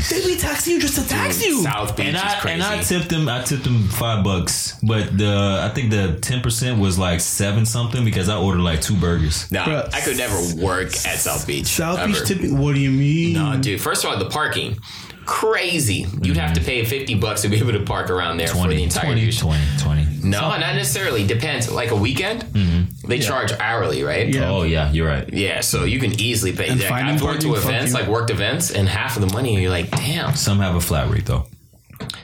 They 0.09 0.25
be 0.25 0.37
taxing 0.37 0.73
you 0.73 0.81
just 0.81 0.95
to 0.95 1.07
tax 1.07 1.45
you. 1.45 1.63
South 1.63 1.95
Beach 1.95 2.07
and 2.07 2.15
is 2.15 2.21
I 2.21 2.39
crazy. 2.39 2.53
and 2.53 2.63
I 2.63 2.81
tipped 2.81 3.09
them. 3.09 3.27
I 3.27 3.43
tipped 3.43 3.63
them 3.63 3.87
five 3.87 4.23
bucks, 4.23 4.77
but 4.83 5.17
the 5.17 5.59
I 5.63 5.73
think 5.73 5.91
the 5.91 6.17
ten 6.21 6.41
percent 6.41 6.79
was 6.79 6.97
like 6.97 7.19
seven 7.19 7.65
something 7.65 8.05
because 8.05 8.29
I 8.29 8.37
ordered 8.37 8.61
like 8.61 8.81
two 8.81 8.95
burgers. 8.95 9.51
no, 9.51 9.63
Bruh. 9.63 9.93
I 9.93 10.01
could 10.01 10.17
never 10.17 10.63
work 10.63 10.87
at 10.87 11.17
South 11.19 11.45
Beach. 11.47 11.67
South 11.67 11.99
ever. 11.99 12.13
Beach 12.13 12.25
tipping. 12.25 12.57
What 12.57 12.75
do 12.75 12.81
you 12.81 12.91
mean? 12.91 13.33
No, 13.33 13.59
dude. 13.59 13.81
First 13.81 14.03
of 14.03 14.11
all, 14.11 14.19
the 14.19 14.29
parking. 14.29 14.77
Crazy. 15.25 16.05
You'd 16.21 16.37
have 16.37 16.53
to 16.53 16.59
mm-hmm. 16.59 16.67
pay 16.67 16.85
50 16.85 17.15
bucks 17.15 17.41
to 17.41 17.49
be 17.49 17.57
able 17.57 17.71
to 17.71 17.79
park 17.79 18.11
around 18.11 18.37
there 18.37 18.47
for 18.47 18.67
the 18.67 18.83
entire 18.83 19.05
20, 19.05 19.31
20, 19.31 19.63
20. 19.79 20.05
No, 20.23 20.41
not 20.41 20.59
necessarily. 20.59 21.25
Depends. 21.25 21.71
Like 21.71 21.89
a 21.89 21.95
weekend, 21.95 22.43
mm-hmm. 22.43 22.84
They 23.07 23.19
charge 23.19 23.51
hourly, 23.53 24.03
right? 24.03 24.27
Yeah. 24.27 24.49
Oh 24.49 24.63
yeah, 24.63 24.91
you're 24.91 25.07
right. 25.07 25.31
Yeah, 25.31 25.61
so 25.61 25.83
you 25.83 25.99
can 25.99 26.19
easily 26.19 26.53
pay. 26.53 26.67
And 26.67 26.79
Like, 26.79 26.89
finding 26.89 27.15
I've 27.15 27.21
worked 27.21 27.41
to 27.41 27.55
events, 27.55 27.93
like 27.93 28.07
worked 28.07 28.29
events, 28.29 28.71
and 28.71 28.87
half 28.87 29.15
of 29.17 29.27
the 29.27 29.33
money, 29.33 29.59
you're 29.61 29.69
like, 29.71 29.89
damn. 29.91 30.35
Some 30.35 30.59
have 30.59 30.75
a 30.75 30.81
flat 30.81 31.09
rate 31.09 31.25
though. 31.25 31.47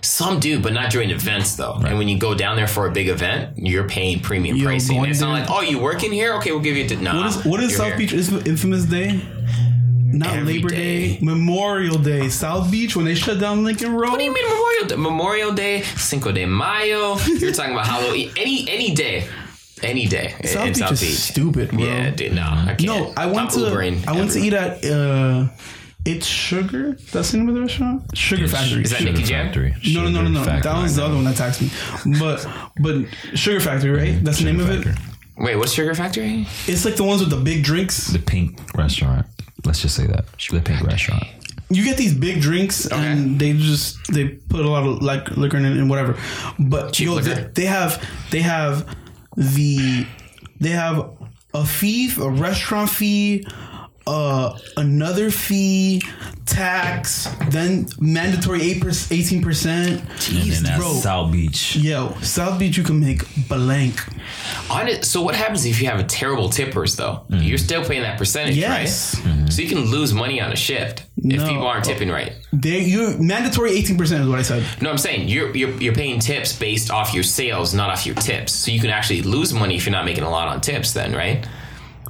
Some 0.02 0.40
do, 0.40 0.60
but 0.60 0.74
not 0.74 0.92
during 0.92 1.12
events 1.12 1.56
though. 1.56 1.76
And 1.76 1.98
when 1.98 2.08
you 2.08 2.18
go 2.20 2.34
down 2.34 2.56
there 2.56 2.68
for 2.68 2.88
a 2.88 2.92
big 2.92 3.08
event, 3.08 3.58
you're 3.58 3.88
paying 3.88 4.20
premium 4.20 4.58
Yo, 4.58 4.66
pricing. 4.66 4.98
going 4.98 5.10
It's 5.10 5.22
not 5.22 5.32
like, 5.32 5.50
oh, 5.50 5.62
you 5.62 5.80
work 5.80 6.04
in 6.04 6.12
here? 6.12 6.34
Okay, 6.36 6.52
we'll 6.52 6.60
give 6.60 6.76
you. 6.76 6.88
The, 6.88 6.98
no. 6.98 7.16
What 7.16 7.26
is 7.28 7.46
what 7.46 7.64
is 7.64 7.78
South 7.78 7.98
Beach 7.98 8.14
is 8.14 8.32
infamous 8.46 8.86
day? 8.86 9.22
not 10.14 10.36
Every 10.36 10.56
Labor 10.56 10.70
day. 10.70 11.16
Day, 11.16 11.20
Memorial 11.22 11.98
Day, 11.98 12.30
South 12.30 12.70
Beach 12.72 12.96
when 12.96 13.06
they 13.06 13.16
shut 13.16 13.40
down 13.40 13.64
Lincoln 13.64 13.94
Road. 13.94 14.10
What 14.12 14.20
do 14.20 14.26
you 14.26 14.34
mean 14.34 14.46
Memorial 14.50 14.88
Day? 14.88 14.96
Memorial 14.96 15.52
Day, 15.54 15.82
Cinco 15.82 16.32
de 16.32 16.46
Mayo. 16.46 17.18
You're 17.28 17.54
talking 17.54 17.72
about 17.74 17.88
Halloween. 17.88 18.32
Any 18.36 18.68
any 18.70 18.94
day, 18.94 19.28
any 19.84 20.06
day 20.08 20.36
in- 20.40 20.48
South 20.48 20.68
in 20.68 20.74
Beach 20.74 20.78
South 20.78 20.92
is 20.94 21.02
Beach. 21.02 21.12
stupid, 21.16 21.70
bro. 21.72 21.80
Yeah, 21.84 22.10
dude. 22.12 22.34
No, 22.34 22.44
I 22.44 22.76
can't. 22.78 22.82
No, 22.84 23.14
I 23.18 23.26
went 23.28 23.40
I'm 23.40 23.48
to 23.50 23.58
Ubering 23.58 24.08
I 24.08 24.12
went 24.14 24.32
to 24.32 24.40
eat 24.40 24.54
at 24.54 24.84
uh, 24.86 25.48
it's 26.06 26.26
Sugar. 26.26 26.94
That's 27.12 27.32
the 27.32 27.38
name 27.38 27.50
of 27.50 27.56
the 27.56 27.62
restaurant. 27.62 28.18
Sugar 28.18 28.48
Factory. 28.48 28.84
Is 28.84 28.90
that 28.92 29.00
Sugar- 29.00 29.12
Nicky 29.12 29.24
Jam? 29.24 29.46
Factory. 29.46 29.76
No, 29.94 30.04
no, 30.04 30.10
no, 30.10 30.24
no, 30.24 30.44
no. 30.44 30.44
That 30.44 30.82
was 30.82 30.96
the 30.96 31.06
other 31.06 31.16
one 31.16 31.26
that 31.26 31.36
taxed 31.36 31.62
me. 31.62 31.70
But 32.20 32.48
but 32.80 33.06
Sugar 33.38 33.60
Factory, 33.60 33.92
right? 33.92 34.24
That's 34.24 34.40
the 34.40 34.46
name 34.46 34.60
of 34.60 34.70
it. 34.70 34.88
Wait, 35.38 35.56
what's 35.56 35.74
Sugar 35.74 35.94
Factory? 35.96 36.46
It's 36.68 36.86
like 36.86 36.96
the 36.96 37.04
ones 37.04 37.22
with 37.22 37.30
the 37.32 37.38
big 37.38 37.64
drinks. 37.64 38.08
The 38.08 38.20
pink 38.20 38.60
restaurant. 38.76 39.26
Let's 39.66 39.82
just 39.82 39.96
say 39.96 40.08
that. 40.08 40.26
The 40.50 40.60
pink 40.62 40.82
restaurant. 40.82 41.24
You 41.70 41.84
get 41.86 41.96
these 41.98 42.14
big 42.14 42.42
drinks 42.42 42.86
and 42.88 43.40
they 43.40 43.54
just 43.54 43.98
they 44.12 44.28
put 44.28 44.66
a 44.66 44.70
lot 44.70 44.86
of 44.86 45.02
like 45.02 45.30
liquor 45.38 45.58
in 45.58 45.66
it 45.66 45.72
and 45.78 45.90
whatever. 45.90 46.18
But 46.60 46.94
Cheap 46.94 47.06
yo, 47.06 47.14
liquor. 47.14 47.34
they, 47.36 47.62
they 47.62 47.66
have 47.66 48.04
they 48.32 48.42
have 48.42 48.94
the 49.38 50.06
they 50.60 50.70
have 50.70 51.12
a 51.54 51.66
fee, 51.66 52.12
a 52.20 52.30
restaurant 52.30 52.90
fee, 52.90 53.46
uh, 54.08 54.58
another 54.78 55.30
fee, 55.32 56.02
tax, 56.46 57.26
then 57.50 57.88
mandatory 58.00 58.62
eight 58.62 58.84
eighteen 59.12 59.42
percent. 59.42 60.02
And 60.02 60.52
then 60.52 60.64
that's 60.64 60.80
bro. 60.80 60.94
South 60.94 61.32
Beach. 61.32 61.76
Yo, 61.76 62.14
South 62.22 62.60
Beach, 62.60 62.78
you 62.78 62.84
can 62.84 63.00
make 63.00 63.24
blank. 63.48 64.00
On 64.70 64.88
it, 64.88 65.04
so 65.06 65.22
what 65.22 65.36
happens 65.36 65.66
if 65.66 65.82
you 65.82 65.88
have 65.88 66.00
a 66.00 66.04
terrible 66.04 66.50
tippers 66.50 66.96
though? 66.96 67.26
You're 67.30 67.58
still 67.58 67.84
paying 67.84 68.02
that 68.04 68.18
percentage, 68.18 68.56
Yes. 68.58 69.16
right? 69.26 69.41
So 69.52 69.62
you 69.62 69.70
can 69.70 69.80
lose 69.80 70.14
money 70.14 70.42
on 70.42 70.52
a 70.52 70.56
shift 70.56 71.06
if 71.18 71.42
people 71.48 71.68
aren't 71.68 71.86
tipping 71.86 72.10
right. 72.10 72.34
They 72.54 72.80
you 72.84 73.18
mandatory 73.20 73.72
eighteen 73.72 73.98
percent 73.98 74.24
is 74.24 74.30
what 74.30 74.40
I 74.40 74.44
said. 74.44 74.66
No, 74.82 74.90
I'm 74.90 74.98
saying 74.98 75.28
you're, 75.30 75.56
you're 75.56 75.72
you're 75.82 75.94
paying 75.94 76.20
tips 76.20 76.58
based 76.58 76.90
off 76.92 77.14
your 77.14 77.24
sales, 77.24 77.74
not 77.74 77.90
off 77.90 78.06
your 78.06 78.16
tips. 78.16 78.54
So 78.54 78.72
you 78.72 78.80
can 78.80 78.90
actually 78.90 79.22
lose 79.22 79.54
money 79.54 79.76
if 79.76 79.86
you're 79.86 79.92
not 79.92 80.06
making 80.06 80.24
a 80.24 80.30
lot 80.30 80.48
on 80.48 80.62
tips. 80.62 80.94
Then, 80.94 81.14
right? 81.14 81.46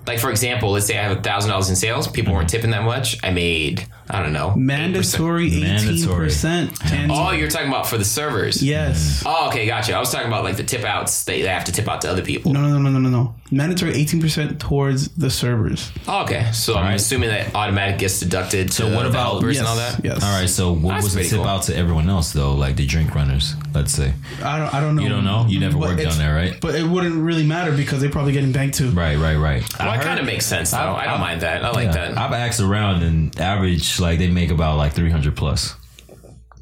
Like 0.08 0.20
for 0.20 0.32
example, 0.32 0.72
let's 0.72 0.88
say 0.88 0.98
I 0.98 1.04
have 1.04 1.18
a 1.18 1.22
thousand 1.22 1.52
dollars 1.52 1.70
in 1.70 1.76
sales. 1.76 2.08
People 2.08 2.34
weren't 2.34 2.50
tipping 2.50 2.72
that 2.72 2.84
much. 2.84 3.18
I 3.24 3.30
made 3.30 3.86
I 4.10 4.24
don't 4.24 4.34
know 4.34 4.56
Mandatory 4.56 5.48
eighteen 5.48 6.08
percent. 6.10 6.78
Oh, 7.10 7.32
you're 7.32 7.50
talking 7.50 7.68
about 7.70 7.88
for 7.88 7.98
the 7.98 8.06
servers. 8.06 8.64
yes. 8.64 9.24
Oh, 9.26 9.48
okay, 9.50 9.66
gotcha. 9.68 9.96
I 9.96 10.00
was 10.00 10.12
talking 10.12 10.28
about 10.28 10.44
like 10.44 10.58
the 10.58 10.64
tip 10.64 10.84
outs. 10.84 11.24
They, 11.26 11.44
they 11.44 11.48
have 11.50 11.66
to 11.66 11.72
tip 11.72 11.88
out 11.88 12.02
to 12.02 12.10
other 12.10 12.24
people. 12.24 12.52
No, 12.52 12.62
no, 12.62 12.80
no, 12.80 12.90
no, 12.90 13.00
no, 13.00 13.10
no. 13.10 13.36
Mandatory 13.54 13.94
eighteen 13.96 14.22
percent 14.22 14.62
towards 14.62 15.10
the 15.10 15.30
servers. 15.30 15.92
Oh, 16.08 16.24
okay, 16.24 16.50
so 16.54 16.76
I'm 16.76 16.96
assuming 16.96 17.30
that 17.30 17.54
automatic 17.54 18.00
gets 18.00 18.20
deducted. 18.22 18.72
So 18.72 18.96
what 18.96 19.06
about- 19.06 19.32
helpers 19.34 19.58
and 19.60 19.68
all 19.68 19.76
that? 19.76 20.00
yes. 20.06 20.24
All 20.24 20.32
right. 20.40 20.50
So 20.50 20.72
what 20.72 20.94
That's 20.94 21.04
was 21.04 21.14
the 21.14 21.18
pretty 21.18 21.30
tip 21.32 21.40
cool. 21.40 21.48
out 21.48 21.64
to 21.64 21.76
everyone 21.76 22.10
else 22.10 22.32
though? 22.32 22.54
Like 22.56 22.78
the 22.78 22.86
drink 22.86 23.14
runners, 23.14 23.56
let's 23.74 23.92
say. 23.92 24.14
I 24.42 24.58
don't. 24.58 24.74
I 24.74 24.80
don't 24.80 24.96
know. 24.96 25.02
You 25.04 25.10
don't 25.10 25.26
know? 25.26 25.46
You 25.50 25.60
never 25.60 25.74
But 25.78 25.82
worked 25.90 26.00
it's- 26.00 26.18
down 26.18 26.26
there, 26.26 26.34
right? 26.34 26.62
But 26.62 26.76
it 26.76 26.84
wouldn't 26.86 27.16
really 27.22 27.46
matter 27.46 27.74
because 27.74 28.00
they're 28.00 28.10
probably 28.10 28.32
getting 28.32 28.54
banked 28.54 28.78
too. 28.78 28.90
Right, 28.92 29.18
right, 29.18 29.36
right. 29.36 29.64
Well, 29.80 29.90
I 29.90 29.98
it 29.98 30.02
kind 30.02 30.20
of 30.20 30.26
makes 30.26 30.46
sense 30.46 30.72
though. 30.72 30.78
I, 30.78 31.02
I- 31.02 31.06
don't 31.06 31.16
I- 31.16 31.20
mind 31.20 31.42
that. 31.42 31.66
I 31.66 31.72
like 31.72 31.88
yeah, 31.88 32.08
that. 32.14 32.18
I've 32.18 32.32
asked 32.32 32.62
around 32.62 33.04
and 33.04 33.38
average 33.38 34.00
like 34.00 34.18
they 34.18 34.30
make 34.30 34.50
about 34.50 34.78
like 34.78 34.94
three 34.94 35.12
hundred 35.12 35.36
plus 35.36 35.76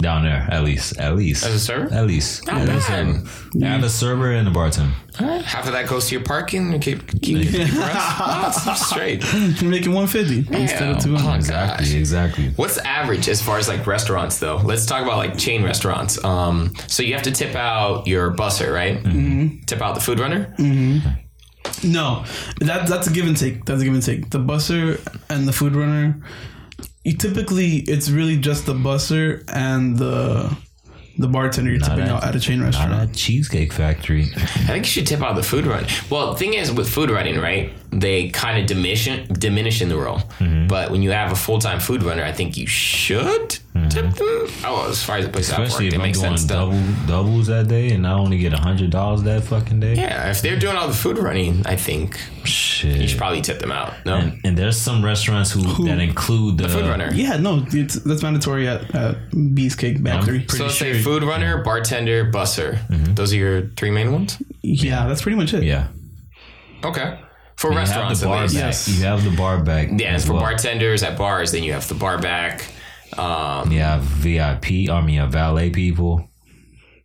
down 0.02 0.24
there 0.24 0.48
at 0.50 0.64
least, 0.64 0.98
at 0.98 1.16
least 1.18 1.46
As 1.46 1.54
a 1.56 1.60
server? 1.60 1.94
at 1.94 2.08
least. 2.08 2.48
Not 2.48 2.58
As 2.62 2.70
a 2.70 2.72
bad. 2.72 2.82
server. 2.84 3.66
I 3.66 3.68
have 3.68 3.84
a 3.84 3.90
server 3.90 4.32
and 4.32 4.48
a 4.48 4.52
bartender. 4.52 4.94
Half 5.18 5.66
of 5.68 5.74
that 5.74 5.88
goes 5.90 6.08
to 6.08 6.16
your 6.16 6.24
parking. 6.24 6.72
you 6.72 6.80
keep, 6.80 7.06
keep, 7.22 7.22
keep 7.22 7.52
the 7.52 7.60
rest. 7.80 8.66
No, 8.66 8.74
straight. 8.76 9.24
You're 9.62 9.70
making 9.70 9.92
one 9.94 10.08
fifty 10.08 10.40
instead 10.40 10.96
of 10.96 11.04
two 11.04 11.16
Oh, 11.16 11.18
hundred. 11.18 11.36
Exactly, 11.40 11.86
gosh. 11.86 11.94
exactly. 11.94 12.50
What's 12.56 12.78
average 12.78 13.28
as 13.28 13.42
far 13.42 13.58
as 13.58 13.68
like 13.68 13.86
restaurants 13.86 14.40
though? 14.40 14.58
Let's 14.58 14.86
talk 14.86 15.04
about 15.04 15.18
like 15.18 15.38
chain 15.38 15.64
restaurants. 15.64 16.24
Um, 16.24 16.74
so 16.88 17.04
you 17.04 17.14
have 17.16 17.24
to 17.24 17.32
tip 17.32 17.56
out 17.56 18.08
your 18.08 18.32
busser, 18.34 18.74
right? 18.74 19.04
Mm-hmm. 19.04 19.66
Tip 19.66 19.82
out 19.82 19.96
the 19.96 20.02
food 20.02 20.20
runner. 20.20 20.54
No, 21.84 22.24
that 22.62 22.88
that's 22.88 23.08
a 23.08 23.12
give 23.12 23.28
and 23.28 23.36
take. 23.36 23.66
That's 23.66 23.82
a 23.82 23.84
give 23.84 23.94
and 23.94 24.02
take. 24.04 24.30
The 24.30 24.40
busser 24.40 25.00
and 25.30 25.46
the 25.48 25.54
food 25.54 25.76
runner. 25.76 26.22
You 27.10 27.18
typically 27.18 27.78
it's 27.78 28.10
really 28.12 28.38
just 28.38 28.68
the 28.68 28.74
busser 28.76 29.44
and 29.52 29.98
the 29.98 30.56
the 31.18 31.28
bartender 31.28 31.72
you're 31.72 31.80
tipping 31.80 32.02
at- 32.02 32.10
out 32.10 32.24
at 32.24 32.36
a 32.36 32.40
chain 32.40 32.62
restaurant. 32.62 32.92
Not 32.92 32.98
restaurant. 32.98 33.10
at 33.10 33.16
Cheesecake 33.18 33.74
Factory. 33.74 34.26
I 34.36 34.46
think 34.46 34.86
you 34.86 34.92
should 34.92 35.08
tip 35.08 35.22
out 35.24 35.36
the 35.36 35.42
food 35.44 35.66
run. 35.66 35.86
Well, 36.12 36.34
the 36.34 36.38
thing 36.38 36.54
is 36.54 36.72
with 36.72 36.88
food 36.88 37.10
running, 37.10 37.40
right? 37.40 37.74
They 37.92 38.30
kind 38.30 38.60
of 38.60 38.68
diminish 38.68 39.06
diminish 39.34 39.82
in 39.82 39.90
the 39.90 39.98
role. 39.98 40.20
Mm-hmm. 40.40 40.68
But 40.68 40.92
when 40.92 41.02
you 41.02 41.12
have 41.12 41.32
a 41.32 41.36
full 41.36 41.60
time 41.60 41.80
food 41.80 42.04
runner, 42.04 42.24
I 42.24 42.32
think 42.32 42.56
you 42.56 42.68
should 42.68 43.50
mm-hmm. 43.50 43.88
tip 43.88 44.14
them. 44.14 44.48
Oh, 44.64 44.88
as 44.90 45.04
far 45.04 45.18
as 45.18 45.26
the 45.26 45.32
place 45.32 45.52
I've 45.52 45.60
Especially 45.60 45.86
worked, 45.86 45.94
if 45.96 46.00
it 46.00 46.02
I'm 46.02 46.08
makes 46.08 46.20
doing 46.20 46.38
sense. 46.38 46.46
Though. 46.46 46.72
double 46.72 47.08
doubles 47.08 47.48
that 47.48 47.68
day 47.68 47.92
and 47.92 48.06
I 48.06 48.14
only 48.14 48.38
get 48.38 48.54
hundred 48.54 48.92
dollars 48.92 49.24
that 49.24 49.44
fucking 49.44 49.80
day. 49.80 49.96
Yeah, 49.96 50.30
if 50.30 50.42
they're 50.42 50.60
doing 50.60 50.76
all 50.76 50.88
the 50.88 50.94
food 50.94 51.18
running, 51.18 51.66
I 51.66 51.76
think 51.76 52.20
Shit. 52.44 52.98
you 52.98 53.08
should 53.08 53.18
probably 53.18 53.42
tip 53.42 53.60
them 53.60 53.72
out. 53.72 53.94
No, 54.06 54.18
and, 54.18 54.40
and 54.44 54.58
there's 54.58 54.78
some 54.78 55.04
restaurants 55.04 55.52
who, 55.52 55.86
that 55.86 56.00
include 56.00 56.58
the, 56.58 56.68
the 56.68 56.70
food 56.70 56.86
runner. 56.86 57.10
Yeah, 57.14 57.38
no, 57.38 57.66
it's, 57.70 57.96
that's 57.96 58.22
mandatory 58.22 58.68
at, 58.68 58.94
at 58.94 59.18
Beast 59.56 59.80
Cake 59.80 60.04
Bakery. 60.04 60.46
So 60.48 60.66
let's 60.66 60.78
say 60.78 61.02
food 61.02 61.24
runner, 61.24 61.64
bartender, 61.64 62.32
busser. 62.32 62.78
Mm-hmm. 62.88 63.16
Those 63.16 63.34
are 63.34 63.38
your 63.38 63.68
three 63.70 63.92
main 63.92 64.12
ones. 64.12 64.42
Yeah, 64.62 65.08
that's 65.08 65.24
pretty 65.24 65.38
much 65.38 65.54
it. 65.54 65.64
Yeah. 65.64 65.88
Okay, 66.84 67.20
for 67.60 67.72
You 67.72 67.78
have 67.78 67.90
restaurants 67.90 68.20
the 68.22 68.26
bar 68.28 68.46
back. 68.46 68.54
Yes. 68.54 68.88
You 68.88 69.04
have 69.04 69.24
the 69.24 69.36
bar 69.36 69.62
back. 69.62 69.90
Yeah, 69.92 70.14
as 70.14 70.26
for 70.26 70.34
well. 70.34 70.42
bartenders 70.42 71.04
at 71.04 71.18
bars, 71.18 71.52
then 71.52 71.64
you 71.64 71.74
have 71.74 71.88
the 71.90 71.96
bar 71.96 72.18
back. 72.18 72.66
Um, 73.18 73.72
You 73.72 73.80
have 73.80 74.02
VIP. 74.04 74.90
I 74.90 75.02
mean, 75.02 75.16
you 75.16 75.22
have 75.22 75.32
valet 75.34 75.70
people. 75.70 76.26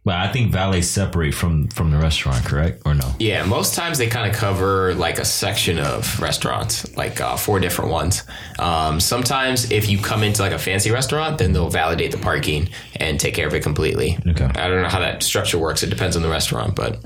But 0.05 0.17
I 0.17 0.31
think 0.31 0.53
valet 0.53 0.83
separate 0.83 1.33
from 1.33 1.69
from 1.69 1.91
the 1.91 1.97
restaurant, 1.97 2.45
correct 2.45 2.83
or 2.85 2.93
no? 2.95 3.09
yeah, 3.19 3.43
most 3.47 3.75
times 3.75 3.97
they 3.97 4.07
kind 4.07 4.31
of 4.31 4.37
cover 4.37 4.93
like 4.95 5.19
a 5.19 5.25
section 5.25 5.79
of 5.79 6.21
restaurants, 6.21 6.95
like 6.95 7.23
uh, 7.23 7.37
four 7.39 7.59
different 7.59 7.91
ones. 7.91 8.23
Um, 8.59 9.01
sometimes 9.01 9.71
if 9.71 9.89
you 9.89 9.97
come 9.99 10.23
into 10.23 10.43
like 10.43 10.53
a 10.53 10.59
fancy 10.59 10.91
restaurant, 10.91 11.39
then 11.39 11.55
they'll 11.55 11.71
validate 11.71 12.11
the 12.13 12.19
parking 12.19 12.69
and 12.97 13.19
take 13.19 13.33
care 13.33 13.47
of 13.47 13.55
it 13.55 13.63
completely. 13.63 14.19
Okay. 14.29 14.45
I 14.45 14.69
don't 14.69 14.83
know 14.83 14.91
how 14.91 15.01
that 15.01 15.23
structure 15.23 15.59
works. 15.59 15.83
It 15.83 15.89
depends 15.89 16.17
on 16.17 16.23
the 16.23 16.29
restaurant, 16.29 16.77
but 16.77 17.03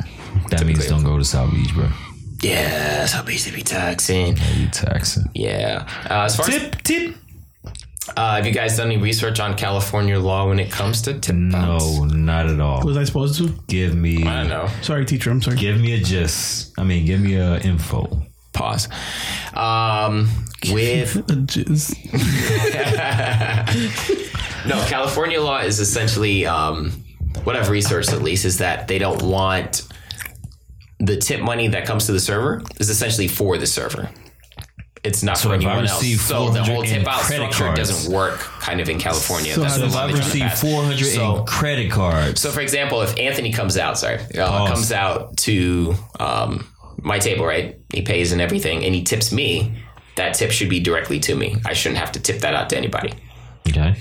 That 0.51 0.67
means 0.67 0.85
don't 0.89 1.05
go 1.05 1.17
to 1.19 1.25
South 1.25 1.53
Beach, 1.53 1.73
bro. 1.75 1.89
Yeah, 2.43 2.99
that's 2.99 3.13
how 3.13 3.23
to 3.23 3.53
be 3.53 3.63
taxing. 3.63 4.37
You 4.57 4.69
taxing. 4.69 5.25
Yeah. 5.35 5.87
Uh, 6.11 6.25
as 6.25 6.37
far 6.37 6.47
as 6.49 6.55
Tip, 6.55 6.83
tip. 6.83 7.15
uh, 8.17 8.37
have 8.37 8.47
you 8.47 8.53
guys 8.53 8.77
done 8.77 8.87
any 8.87 8.97
research 8.97 9.41
on 9.41 9.57
California 9.57 10.19
law 10.19 10.49
when 10.49 10.59
it 10.61 10.71
comes 10.71 11.03
to 11.03 11.19
tip 11.19 11.35
outs? 11.55 11.99
No, 11.99 12.05
not 12.05 12.47
at 12.49 12.61
all. 12.61 12.83
Was 12.85 12.97
I 12.97 13.05
supposed 13.05 13.39
to? 13.39 13.49
Give 13.67 13.95
me, 13.95 14.25
I 14.27 14.41
don't 14.43 14.49
know. 14.49 14.69
Sorry, 14.83 15.05
teacher. 15.05 15.31
I'm 15.31 15.43
sorry. 15.43 15.57
give 15.57 15.81
me 15.81 15.95
a 15.95 15.99
gist. 15.99 16.79
I 16.79 16.85
mean, 16.85 17.05
give 17.07 17.21
me 17.21 17.35
a 17.37 17.59
info. 17.61 18.23
Pause. 18.53 18.89
Um, 19.55 20.29
with 20.73 21.17
A 21.17 21.23
jizz. 21.23 21.95
no, 24.67 24.85
California 24.89 25.41
law 25.41 25.59
is 25.61 25.81
essentially 25.81 26.47
um, 26.47 26.91
what 27.45 27.57
I've 27.57 27.69
researched 27.69 28.13
at 28.13 28.23
least 28.23 28.45
is 28.45 28.59
that 28.59 28.89
they 28.89 28.99
don't 28.99 29.23
want 29.23 29.83
the 31.01 31.17
tip 31.17 31.41
money 31.41 31.69
that 31.69 31.87
comes 31.87 32.07
to 32.07 32.13
the 32.13 32.21
server 32.21 32.63
is 32.81 32.91
essentially 32.91 33.29
for 33.29 33.57
the 33.59 33.67
server. 33.67 34.11
It's 35.05 35.23
not 35.23 35.39
So 35.39 35.49
for 35.51 35.55
anyone 35.55 35.87
else. 35.87 36.01
So 36.21 36.51
the 36.51 36.65
400 36.65 36.73
whole 36.73 36.83
tip 36.83 37.07
out 37.07 37.23
structure 37.23 37.65
cards- 37.65 37.79
doesn't 37.79 38.13
work 38.13 38.39
kind 38.41 38.81
of 38.81 38.89
in 38.89 38.99
California. 38.99 39.55
So 39.55 39.61
That's 39.63 39.79
the 39.79 39.87
If 39.87 39.95
I 39.97 40.07
they're 40.09 40.17
trying 40.17 40.31
to 40.33 40.45
receive 40.45 40.53
400 40.59 41.07
So- 41.07 41.37
in 41.39 41.45
credit 41.47 41.91
cards, 41.91 42.41
So, 42.41 42.51
for 42.51 42.61
example, 42.61 43.01
if 43.03 43.17
Anthony 43.17 43.53
comes 43.53 43.79
out, 43.79 43.97
sorry, 43.99 44.19
uh, 44.37 44.67
comes 44.67 44.91
out 44.91 45.37
to 45.39 45.95
um, 46.19 46.67
my 47.01 47.21
table, 47.21 47.47
right? 47.47 47.79
He 47.93 48.03
pays 48.03 48.33
and 48.33 48.41
everything, 48.41 48.85
and 48.85 48.93
he 48.95 49.03
tips 49.05 49.31
me. 49.33 49.73
That 50.17 50.35
tip 50.35 50.51
should 50.51 50.69
be 50.69 50.81
directly 50.81 51.21
to 51.21 51.37
me. 51.37 51.57
I 51.65 51.75
shouldn't 51.75 52.01
have 52.01 52.11
to 52.13 52.21
tip 52.21 52.41
that 52.41 52.55
out 52.55 52.69
to 52.71 52.77
anybody. 52.77 53.13
okay, 53.69 53.95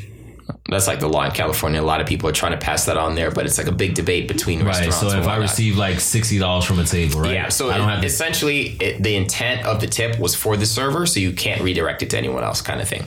That's 0.69 0.85
like 0.87 0.99
the 0.99 1.07
law 1.07 1.23
in 1.23 1.31
California. 1.31 1.81
A 1.81 1.83
lot 1.83 2.01
of 2.01 2.07
people 2.07 2.27
are 2.29 2.33
trying 2.33 2.51
to 2.51 2.57
pass 2.57 2.85
that 2.85 2.97
on 2.97 3.15
there, 3.15 3.31
but 3.31 3.45
it's 3.45 3.57
like 3.57 3.67
a 3.67 3.71
big 3.71 3.93
debate 3.95 4.27
between 4.27 4.59
right. 4.59 4.67
restaurants. 4.67 4.99
So 4.99 5.17
if 5.19 5.27
I 5.27 5.37
receive 5.37 5.77
like 5.77 5.99
sixty 6.01 6.37
dollars 6.39 6.65
from 6.65 6.79
a 6.79 6.83
table, 6.83 7.21
right? 7.21 7.33
yeah, 7.33 7.49
so 7.49 7.69
I 7.71 7.77
don't 7.77 7.87
have 7.87 8.01
to. 8.01 8.07
essentially, 8.07 8.75
it, 8.81 9.01
the 9.01 9.15
intent 9.15 9.65
of 9.65 9.79
the 9.79 9.87
tip 9.87 10.19
was 10.19 10.35
for 10.35 10.57
the 10.57 10.65
server, 10.65 11.05
so 11.05 11.19
you 11.21 11.31
can't 11.31 11.61
redirect 11.61 12.03
it 12.03 12.09
to 12.09 12.17
anyone 12.17 12.43
else, 12.43 12.61
kind 12.61 12.81
of 12.81 12.87
thing. 12.89 13.05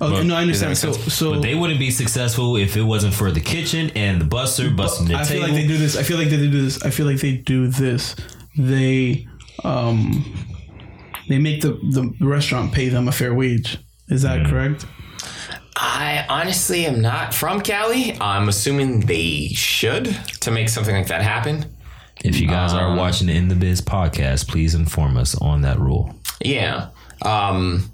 Oh, 0.00 0.22
no, 0.22 0.34
I 0.36 0.42
understand. 0.42 0.76
So, 0.76 0.92
so 0.92 1.32
But 1.34 1.42
they 1.42 1.54
wouldn't 1.54 1.78
be 1.78 1.90
successful 1.90 2.56
if 2.56 2.76
it 2.76 2.82
wasn't 2.82 3.14
for 3.14 3.30
the 3.30 3.40
kitchen 3.40 3.90
and 3.94 4.20
the 4.20 4.26
buster 4.26 4.68
busting 4.70 5.08
the 5.08 5.14
I 5.14 5.24
feel 5.24 5.40
table. 5.40 5.42
like 5.48 5.52
they 5.54 5.66
do 5.66 5.78
this. 5.78 5.96
I 5.96 6.02
feel 6.02 6.18
like 6.18 6.28
they 6.28 6.36
do 6.36 6.50
this. 6.50 6.82
I 6.84 6.90
feel 6.90 7.06
like 7.06 7.16
they 7.20 7.32
do 7.38 7.66
this. 7.68 8.14
They 8.58 9.26
um 9.64 10.24
they 11.28 11.38
make 11.38 11.62
the 11.62 11.70
the 11.92 12.14
restaurant 12.20 12.72
pay 12.72 12.88
them 12.90 13.08
a 13.08 13.12
fair 13.12 13.34
wage. 13.34 13.78
Is 14.08 14.22
that 14.22 14.40
Mm. 14.40 14.50
correct? 14.50 14.86
I 15.78 16.24
honestly 16.30 16.86
am 16.86 17.02
not 17.02 17.34
from 17.34 17.60
Cali. 17.60 18.16
I'm 18.18 18.48
assuming 18.48 19.00
they 19.00 19.48
should 19.48 20.06
to 20.40 20.50
make 20.50 20.70
something 20.70 20.94
like 20.94 21.08
that 21.08 21.20
happen. 21.20 21.66
if 22.24 22.40
you 22.40 22.48
guys 22.48 22.72
are 22.72 22.96
watching 22.96 23.26
the 23.26 23.34
In 23.34 23.48
the 23.48 23.54
Biz 23.54 23.82
podcast, 23.82 24.48
please 24.48 24.74
inform 24.74 25.18
us 25.18 25.34
on 25.36 25.60
that 25.62 25.78
rule. 25.78 26.14
Yeah. 26.42 26.88
Um, 27.22 27.92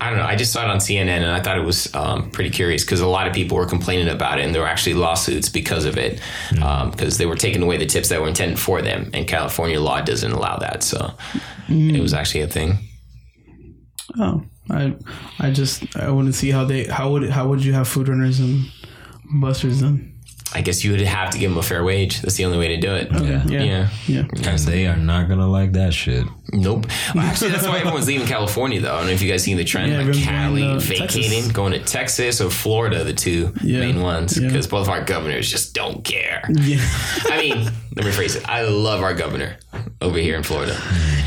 I 0.00 0.08
don't 0.08 0.18
know. 0.18 0.24
I 0.24 0.34
just 0.34 0.52
saw 0.52 0.64
it 0.64 0.70
on 0.70 0.78
CNN 0.78 1.08
and 1.08 1.26
I 1.30 1.40
thought 1.40 1.56
it 1.56 1.64
was 1.64 1.94
um, 1.94 2.30
pretty 2.32 2.50
curious 2.50 2.84
because 2.84 3.00
a 3.00 3.06
lot 3.06 3.28
of 3.28 3.32
people 3.32 3.56
were 3.56 3.66
complaining 3.66 4.08
about 4.08 4.40
it 4.40 4.44
and 4.44 4.52
there 4.54 4.62
were 4.62 4.68
actually 4.68 4.94
lawsuits 4.94 5.48
because 5.48 5.84
of 5.84 5.98
it 5.98 6.20
because 6.50 7.18
they 7.18 7.26
were 7.26 7.36
taking 7.36 7.62
away 7.62 7.76
the 7.76 7.86
tips 7.86 8.08
that 8.08 8.20
were 8.20 8.28
intended 8.28 8.58
for 8.58 8.82
them 8.82 9.10
and 9.14 9.28
California 9.28 9.78
law 9.80 10.00
doesn't 10.00 10.32
allow 10.32 10.56
that. 10.56 10.82
So 10.82 11.12
it 11.68 12.00
was 12.00 12.12
actually 12.14 12.40
a 12.40 12.48
thing. 12.48 12.78
Oh, 14.18 14.42
I, 14.68 14.94
I 15.38 15.50
just 15.50 15.96
I 15.96 16.10
wouldn't 16.10 16.34
see 16.34 16.50
how 16.50 16.64
they 16.64 16.84
how 16.84 17.10
would 17.12 17.28
how 17.30 17.48
would 17.48 17.64
you 17.64 17.72
have 17.72 17.88
food 17.88 18.08
runners 18.08 18.40
and 18.40 18.66
busters 19.40 19.80
then? 19.80 20.06
I 20.52 20.62
guess 20.62 20.82
you 20.82 20.90
would 20.90 21.00
have 21.02 21.30
to 21.30 21.38
give 21.38 21.52
them 21.52 21.58
a 21.58 21.62
fair 21.62 21.84
wage. 21.84 22.20
That's 22.22 22.34
the 22.34 22.44
only 22.44 22.58
way 22.58 22.66
to 22.74 22.76
do 22.76 22.92
it. 22.92 23.12
Yeah. 23.12 23.44
Yeah, 23.46 23.62
Yeah. 23.62 23.88
yeah. 24.08 24.24
And 24.50 24.58
they 24.58 24.88
are 24.88 24.96
not 24.96 25.28
gonna 25.28 25.46
like 25.46 25.72
that 25.74 25.94
shit. 25.94 26.24
Nope. 26.52 26.86
Well, 27.14 27.24
actually, 27.24 27.52
that's 27.52 27.64
why 27.68 27.78
everyone's 27.78 28.08
leaving 28.08 28.26
California, 28.26 28.80
though. 28.80 28.92
I 28.92 28.98
don't 28.98 29.06
know 29.06 29.12
if 29.12 29.22
you 29.22 29.30
guys 29.30 29.44
seen 29.44 29.56
the 29.56 29.62
trend. 29.64 29.92
Yeah, 29.92 30.02
like 30.02 30.12
Cali 30.24 30.62
going 30.62 30.80
to 30.80 30.84
vacating, 30.84 31.30
Texas. 31.30 31.52
going 31.52 31.72
to 31.74 31.78
Texas 31.78 32.40
or 32.40 32.50
Florida, 32.50 33.04
the 33.04 33.12
two 33.12 33.54
Yeah. 33.62 33.78
main 33.78 34.00
ones, 34.00 34.36
Yeah. 34.36 34.48
because 34.48 34.66
both 34.66 34.82
of 34.82 34.88
our 34.88 35.04
governors 35.04 35.48
just 35.48 35.72
don't 35.74 36.02
care. 36.04 36.42
Yeah. 36.50 36.80
I 37.26 37.40
mean, 37.40 37.70
let 37.96 38.04
me 38.06 38.12
phrase 38.12 38.36
it. 38.36 38.48
I 38.48 38.62
love 38.62 39.02
our 39.02 39.14
governor 39.14 39.56
over 40.00 40.18
here 40.18 40.36
in 40.36 40.42
Florida. 40.42 40.76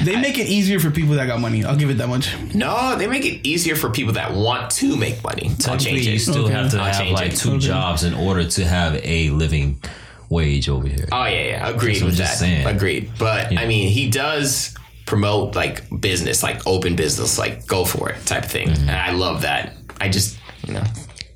They 0.04 0.16
make 0.16 0.38
it 0.38 0.48
easier 0.48 0.80
for 0.80 0.92
people 0.92 1.16
that 1.16 1.28
got 1.28 1.40
money. 1.40 1.64
I'll 1.66 1.76
give 1.76 1.90
it 1.90 1.98
that 1.98 2.08
much. 2.08 2.36
No, 2.56 2.96
they 2.96 3.08
make 3.08 3.26
it 3.26 3.46
easier 3.48 3.76
for 3.76 3.90
people 3.90 4.14
that 4.14 4.34
want 4.34 4.72
to 4.72 4.96
make 4.96 5.24
money. 5.24 5.50
I'll 5.50 5.56
Technically, 5.78 5.92
change 6.04 6.08
you 6.08 6.14
it. 6.16 6.20
still 6.20 6.46
Okay. 6.46 6.54
have 6.54 6.72
to 6.72 6.78
I'll 6.78 6.86
have 6.86 6.98
change 6.98 7.14
like 7.20 7.34
it. 7.34 7.38
two 7.38 7.52
Okay. 7.54 7.60
jobs 7.68 8.04
in 8.04 8.14
order 8.14 8.46
to 8.48 8.66
have 8.66 8.96
a 9.04 9.30
living 9.32 9.82
wage 10.30 10.70
over 10.70 10.88
here. 10.88 11.08
Oh 11.12 11.26
yeah, 11.26 11.44
yeah, 11.48 11.68
agreed 11.70 11.96
That's 11.96 12.02
what 12.02 12.06
with 12.08 12.14
I'm 12.16 12.18
that. 12.20 12.24
just 12.28 12.40
saying. 12.40 12.68
Agreed. 12.68 13.12
But 13.20 13.58
I 13.58 13.66
mean, 13.68 13.90
he 13.92 14.10
does 14.10 14.74
promote 15.06 15.56
like 15.56 15.84
business, 16.02 16.42
like 16.44 16.66
open 16.66 16.96
business, 16.96 17.38
like 17.38 17.68
go 17.68 17.84
for 17.86 18.10
it 18.10 18.26
type 18.26 18.46
of 18.46 18.52
thing, 18.52 18.70
Mm-hmm. 18.70 18.90
and 18.90 18.98
I 18.98 19.12
love 19.12 19.42
that. 19.42 19.74
I 20.00 20.08
just, 20.10 20.38
you 20.66 20.74
know, 20.74 20.84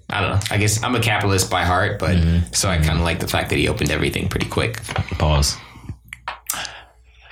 I 0.09 0.21
don't 0.21 0.31
know. 0.31 0.39
I 0.51 0.57
guess 0.57 0.81
I'm 0.83 0.95
a 0.95 1.01
capitalist 1.01 1.49
by 1.51 1.63
heart, 1.65 1.99
but 1.99 2.15
Mm-hmm. 2.15 2.53
so 2.53 2.69
I 2.69 2.77
kind 2.77 2.97
of 2.97 3.01
like 3.01 3.19
the 3.19 3.27
fact 3.27 3.49
that 3.49 3.57
he 3.57 3.67
opened 3.67 3.91
everything 3.91 4.29
pretty 4.29 4.47
quick. 4.47 4.81
Pause. 5.17 5.57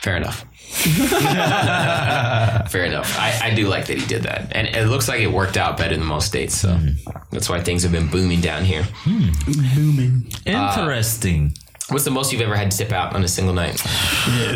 Fair 0.01 0.17
enough. 0.17 0.45
Fair 2.69 2.85
enough. 2.85 3.17
I, 3.17 3.39
I 3.43 3.53
do 3.55 3.67
like 3.67 3.85
that 3.87 3.97
he 3.97 4.05
did 4.05 4.23
that, 4.23 4.51
and 4.51 4.67
it 4.67 4.87
looks 4.87 5.07
like 5.07 5.21
it 5.21 5.27
worked 5.31 5.57
out 5.57 5.77
better 5.77 5.95
than 5.95 6.05
most 6.05 6.27
states. 6.27 6.55
So 6.55 6.69
Mm-hmm. 6.69 7.11
that's 7.31 7.49
why 7.49 7.61
things 7.61 7.83
have 7.83 7.91
been 7.91 8.07
booming 8.09 8.41
down 8.41 8.63
here. 8.65 8.85
Booming. 9.05 10.27
Interesting. 10.45 11.53
What's 11.89 12.03
the 12.03 12.11
most 12.11 12.31
you've 12.31 12.41
ever 12.41 12.55
had 12.55 12.71
to 12.71 12.77
tip 12.77 12.91
out 12.91 13.13
on 13.15 13.23
a 13.23 13.27
single 13.27 13.53
night? 13.53 13.79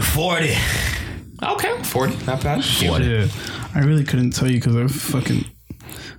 Forty. 0.04 0.56
Okay, 1.42 1.84
forty, 1.84 2.16
not 2.26 2.44
bad. 2.44 2.64
Yeah. 2.82 3.28
I 3.76 3.80
really 3.80 4.04
couldn't 4.04 4.32
tell 4.32 4.50
you 4.50 4.56
because 4.60 4.76
I 4.76 4.88
fucking. 4.88 5.46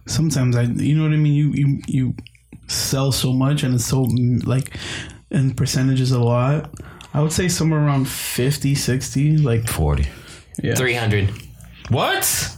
Sometimes 0.06 0.56
I, 0.56 0.62
you 0.62 0.96
know 0.96 1.04
what 1.04 1.12
I 1.12 1.16
mean. 1.16 1.34
You 1.34 1.52
you 1.52 1.80
you 1.86 2.14
sell 2.66 3.12
so 3.12 3.32
much 3.32 3.62
and 3.62 3.74
it's 3.74 3.86
so 3.86 4.02
like, 4.02 4.76
in 5.30 5.54
percentages 5.54 6.10
a 6.12 6.20
lot. 6.20 6.70
I 7.12 7.20
would 7.20 7.32
say 7.32 7.48
somewhere 7.48 7.80
around 7.80 8.08
50, 8.08 8.74
60. 8.74 9.38
Like 9.38 9.68
Forty. 9.68 10.06
yeah. 10.62 10.74
Three 10.74 10.94
hundred. 10.94 11.30
What? 11.88 12.56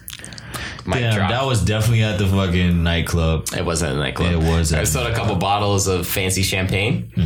Mic 0.85 0.99
Damn, 0.99 1.15
drop. 1.15 1.31
that 1.31 1.47
was 1.47 1.65
definitely 1.65 2.03
at 2.03 2.19
the 2.19 2.27
fucking 2.27 2.83
nightclub. 2.83 3.47
It 3.57 3.65
wasn't 3.65 3.93
a 3.95 3.97
nightclub. 3.97 4.33
It 4.33 4.39
was 4.39 4.73
I 4.73 4.81
at 4.81 4.89
sold 4.89 5.07
a 5.07 5.15
couple 5.15 5.37
bottles 5.37 5.87
of 5.87 6.07
fancy 6.09 6.43
champagne. 6.43 7.13
I 7.17 7.21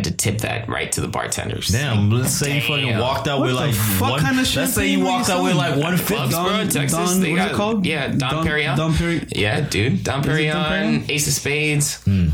had 0.00 0.04
to 0.04 0.16
tip 0.16 0.38
that 0.38 0.68
right 0.68 0.90
to 0.92 1.00
the 1.00 1.08
bartenders. 1.08 1.68
Damn, 1.68 2.10
let's 2.10 2.32
say 2.32 2.54
you 2.56 2.60
Damn. 2.60 2.68
fucking 2.68 2.98
walked 2.98 3.28
out 3.28 3.38
What 3.40 3.46
with 3.46 3.54
the 3.56 3.60
like 3.60 3.74
fuck 3.74 4.10
one. 4.10 4.20
kind 4.20 4.38
of 4.40 4.46
shit. 4.46 4.56
let's 4.62 4.74
say 4.74 4.88
you 4.88 5.00
were 5.00 5.04
walked 5.06 5.28
you 5.28 5.34
out 5.34 5.42
with 5.42 5.52
selling? 5.52 5.70
like 5.76 5.82
one 5.82 5.96
fifty. 5.96 6.14
Clubs, 6.14 6.34
bro, 6.34 6.54
in 6.60 6.68
Texas. 6.68 7.10
Don- 7.10 7.20
they 7.20 7.30
what's 7.32 7.42
got 7.42 7.50
it 7.50 7.54
called? 7.54 7.86
Yeah, 7.86 8.08
Don, 8.08 8.18
Don- 8.18 8.46
Perignon. 8.46 8.76
Don 8.76 8.94
Peri- 8.94 9.26
Yeah, 9.30 9.60
dude. 9.60 10.04
Don 10.04 10.22
Perignon, 10.22 10.52
Perignon? 10.66 11.10
Ace 11.10 11.26
of 11.28 11.32
Spades. 11.34 12.02
Hmm. 12.04 12.28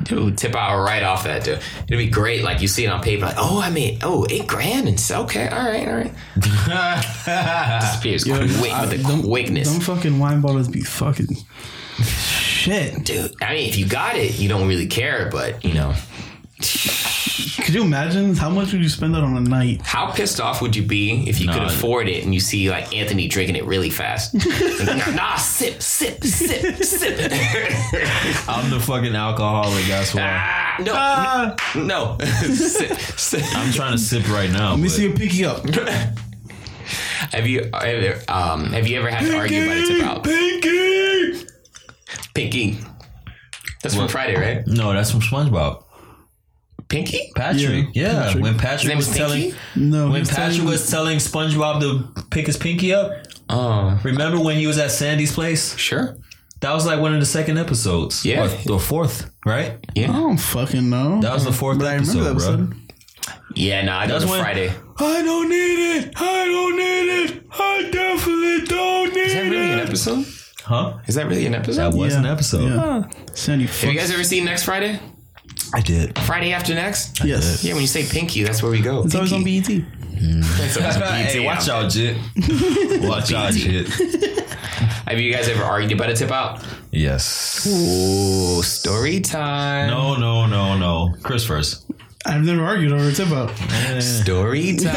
Dude, 0.00 0.38
tip 0.38 0.54
out 0.54 0.80
right 0.84 1.02
off 1.02 1.24
that, 1.24 1.42
dude. 1.44 1.58
It'd 1.88 1.98
be 1.98 2.06
great. 2.08 2.44
Like 2.44 2.62
you 2.62 2.68
see 2.68 2.84
it 2.84 2.88
on 2.88 3.02
paper, 3.02 3.26
like, 3.26 3.34
oh, 3.36 3.60
I 3.60 3.68
made 3.70 3.98
oh 4.02 4.26
eight 4.30 4.46
grand, 4.46 4.86
and 4.88 4.98
so 4.98 5.22
okay, 5.24 5.48
all 5.48 5.58
right, 5.58 5.88
all 5.88 5.94
right. 5.96 6.12
Disappears 7.80 8.24
quick 8.24 8.40
with 8.40 8.90
the 8.90 9.22
quickness, 9.26 9.70
Them 9.70 9.80
fucking 9.80 10.18
wine 10.18 10.40
bottles 10.40 10.68
be 10.68 10.82
fucking 10.82 11.36
shit. 12.04 13.04
dude. 13.04 13.34
I 13.42 13.54
mean, 13.54 13.68
if 13.68 13.76
you 13.76 13.86
got 13.86 14.16
it, 14.16 14.38
you 14.38 14.48
don't 14.48 14.68
really 14.68 14.86
care, 14.86 15.28
but 15.32 15.64
you 15.64 15.74
know, 15.74 15.94
Could 16.60 17.74
you 17.74 17.82
imagine 17.82 18.34
how 18.34 18.50
much 18.50 18.72
would 18.72 18.82
you 18.82 18.88
spend 18.88 19.14
that 19.14 19.22
on 19.22 19.36
a 19.36 19.40
night? 19.40 19.80
how 19.84 20.10
pissed 20.10 20.40
off 20.40 20.60
would 20.60 20.74
you 20.74 20.82
be 20.82 21.28
if 21.28 21.40
you 21.40 21.46
could 21.48 21.62
Nah. 21.62 21.66
afford 21.68 22.08
it 22.08 22.24
and 22.24 22.34
you 22.34 22.40
see 22.40 22.68
like 22.70 22.94
Anthony 22.96 23.28
drinking 23.28 23.54
it 23.56 23.64
really 23.64 23.90
fast? 23.90 24.34
nah, 24.84 25.10
nah, 25.12 25.36
sip, 25.36 25.80
sip, 25.82 26.24
sip, 26.24 26.82
sip. 26.82 27.18
I'm 28.48 28.70
the 28.70 28.80
fucking 28.80 29.14
alcoholic. 29.14 29.84
That's 29.86 30.14
why 30.14 30.22
ah, 30.24 31.56
no, 31.74 31.84
no, 31.84 32.18
sip, 32.54 32.98
sip. 32.98 33.42
I'm 33.54 33.72
trying 33.72 33.92
to 33.92 33.98
sip 33.98 34.28
right 34.28 34.50
now. 34.50 34.70
Let 34.70 34.78
me 34.78 34.84
but- 34.84 34.90
see 34.92 35.02
your 35.06 35.16
pinky 35.16 35.44
up. 35.44 35.64
Have 37.32 37.46
you 37.46 37.68
ever, 37.74 38.20
um, 38.28 38.72
have 38.72 38.86
you 38.88 38.98
ever 38.98 39.10
had 39.10 39.26
to 39.26 39.36
argue 39.36 39.64
about 39.64 39.76
a 39.76 39.86
tip 39.86 40.02
out? 40.02 40.24
Pinky. 40.24 41.46
Pinky. 42.34 42.78
That's 43.82 43.94
from 43.94 44.08
Friday, 44.08 44.34
right? 44.36 44.66
No, 44.66 44.92
that's 44.92 45.10
from 45.10 45.20
SpongeBob. 45.20 45.84
Pinky? 46.88 47.30
Patrick. 47.36 47.88
Yeah, 47.94 48.12
Yeah, 48.12 48.22
Patrick. 48.24 48.42
when 48.42 48.52
His 48.54 48.62
Patrick 48.62 48.88
name 48.88 48.96
was 48.96 49.08
was 49.08 49.16
telling 49.16 49.54
No, 49.76 50.10
when 50.10 50.20
he's 50.20 50.30
Patrick 50.30 50.56
telling- 50.56 50.70
was 50.70 50.90
telling 50.90 51.18
SpongeBob 51.18 51.80
to 51.80 52.22
pick 52.30 52.46
his 52.46 52.56
pinky 52.56 52.94
up. 52.94 53.12
Oh, 53.50 53.98
Remember 54.02 54.40
when 54.40 54.56
he 54.56 54.66
was 54.66 54.78
at 54.78 54.90
Sandy's 54.90 55.32
place? 55.32 55.76
sure. 55.76 56.16
That 56.60 56.72
was 56.72 56.86
like 56.86 56.98
one 57.00 57.14
of 57.14 57.20
the 57.20 57.26
second 57.26 57.56
episodes. 57.58 58.24
Yeah. 58.24 58.44
or 58.44 58.48
the 58.48 58.78
fourth, 58.78 59.30
right? 59.46 59.76
Yeah. 59.94 60.04
I 60.04 60.06
Yeah. 60.06 60.12
don't 60.12 60.38
fucking 60.38 60.88
know. 60.90 61.20
That 61.20 61.32
was 61.34 61.44
the 61.44 61.52
fourth 61.52 61.78
But 61.78 61.86
I 61.88 61.94
remember 61.94 62.10
episode, 62.10 62.24
that 62.24 62.36
bro. 62.38 62.52
episode. 62.64 62.74
Yeah, 63.54 63.82
no, 63.84 63.92
I 63.94 64.06
go 64.06 64.18
That's 64.18 64.30
when- 64.30 64.40
Friday. 64.40 64.72
I 64.98 65.22
don't 65.22 65.48
need 65.48 65.96
it. 65.96 66.12
I 66.16 66.44
don't 66.46 66.76
need 66.76 67.08
it. 67.36 67.42
I 67.58 67.88
definitely 67.92 68.66
don't 68.66 69.14
need 69.14 69.20
Is 69.20 69.32
that 69.34 69.42
really 69.50 69.70
an 69.72 69.78
it. 69.78 69.86
episode? 69.88 70.26
Huh? 70.64 70.94
Is 71.06 71.14
that 71.14 71.26
really 71.28 71.46
an 71.46 71.54
episode? 71.54 71.92
That 71.92 71.94
was 71.96 72.14
an 72.14 72.24
Yeah, 72.24 72.32
episode. 72.32 72.72
Yeah. 72.72 73.02
Sandy. 73.34 73.66
Have 73.66 73.92
you 73.92 73.98
guys 73.98 74.10
ever 74.10 74.24
seen 74.24 74.44
Next 74.44 74.64
Friday? 74.64 74.98
I 75.74 75.80
did. 75.80 76.18
Friday 76.20 76.52
after 76.52 76.74
next? 76.74 77.22
Yes. 77.24 77.62
Yeah, 77.64 77.74
when 77.74 77.82
you 77.82 77.88
say 77.88 78.06
Pinky, 78.06 78.42
that's 78.42 78.62
where 78.62 78.72
we 78.72 78.80
go. 78.80 79.02
It's 79.04 79.14
always 79.14 79.32
on 79.32 79.44
Pinky. 79.44 79.80
BET. 79.80 79.88
It's 80.20 80.76
always 80.76 80.96
on 80.96 81.00
BET, 81.02 81.32
hey, 81.32 81.44
watch 81.44 81.68
out, 81.68 81.90
Jit. 81.90 82.16
watch 83.02 83.32
out, 83.32 83.52
Jit. 83.52 83.88
Have 85.08 85.18
you 85.20 85.32
guys 85.32 85.48
ever 85.48 85.62
argued 85.62 85.92
about 85.92 86.10
a 86.10 86.14
tip 86.14 86.30
out? 86.30 86.64
Yes. 86.90 87.66
Ooh, 87.66 88.62
story 88.62 89.20
time. 89.20 89.88
No, 89.90 90.16
no, 90.16 90.46
no, 90.46 90.76
no. 90.76 91.14
Chris 91.22 91.44
first. 91.44 91.84
I've 92.26 92.42
never 92.44 92.62
argued 92.64 92.92
over 92.92 93.08
a 93.08 93.12
tip 93.12 93.28
out. 93.28 93.50
Story 94.02 94.76
time. 94.76 94.94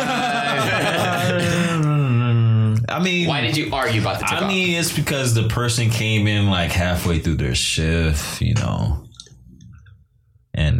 I 2.89 2.99
mean, 3.01 3.27
Why 3.27 3.41
did 3.41 3.55
you 3.55 3.73
argue 3.73 4.01
about 4.01 4.19
the 4.19 4.25
tip 4.25 4.39
I 4.39 4.43
out? 4.43 4.47
mean, 4.47 4.77
it's 4.77 4.91
because 4.93 5.33
the 5.33 5.47
person 5.47 5.89
came 5.89 6.27
in 6.27 6.49
like 6.49 6.71
halfway 6.71 7.19
through 7.19 7.35
their 7.35 7.55
shift, 7.55 8.41
you 8.41 8.53
know. 8.55 9.05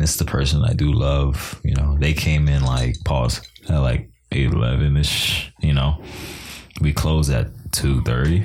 And 0.01 0.07
it's 0.07 0.17
the 0.17 0.25
person 0.25 0.65
I 0.65 0.73
do 0.73 0.91
love, 0.91 1.61
you 1.63 1.75
know. 1.75 1.95
They 1.99 2.13
came 2.13 2.47
in 2.47 2.63
like 2.63 2.95
pause 3.05 3.39
at 3.69 3.77
like 3.77 4.09
eight 4.31 4.51
eleven 4.51 4.97
ish, 4.97 5.53
you 5.59 5.75
know. 5.75 6.01
We 6.81 6.91
closed 6.91 7.29
at 7.31 7.49
two 7.71 8.01
thirty, 8.01 8.43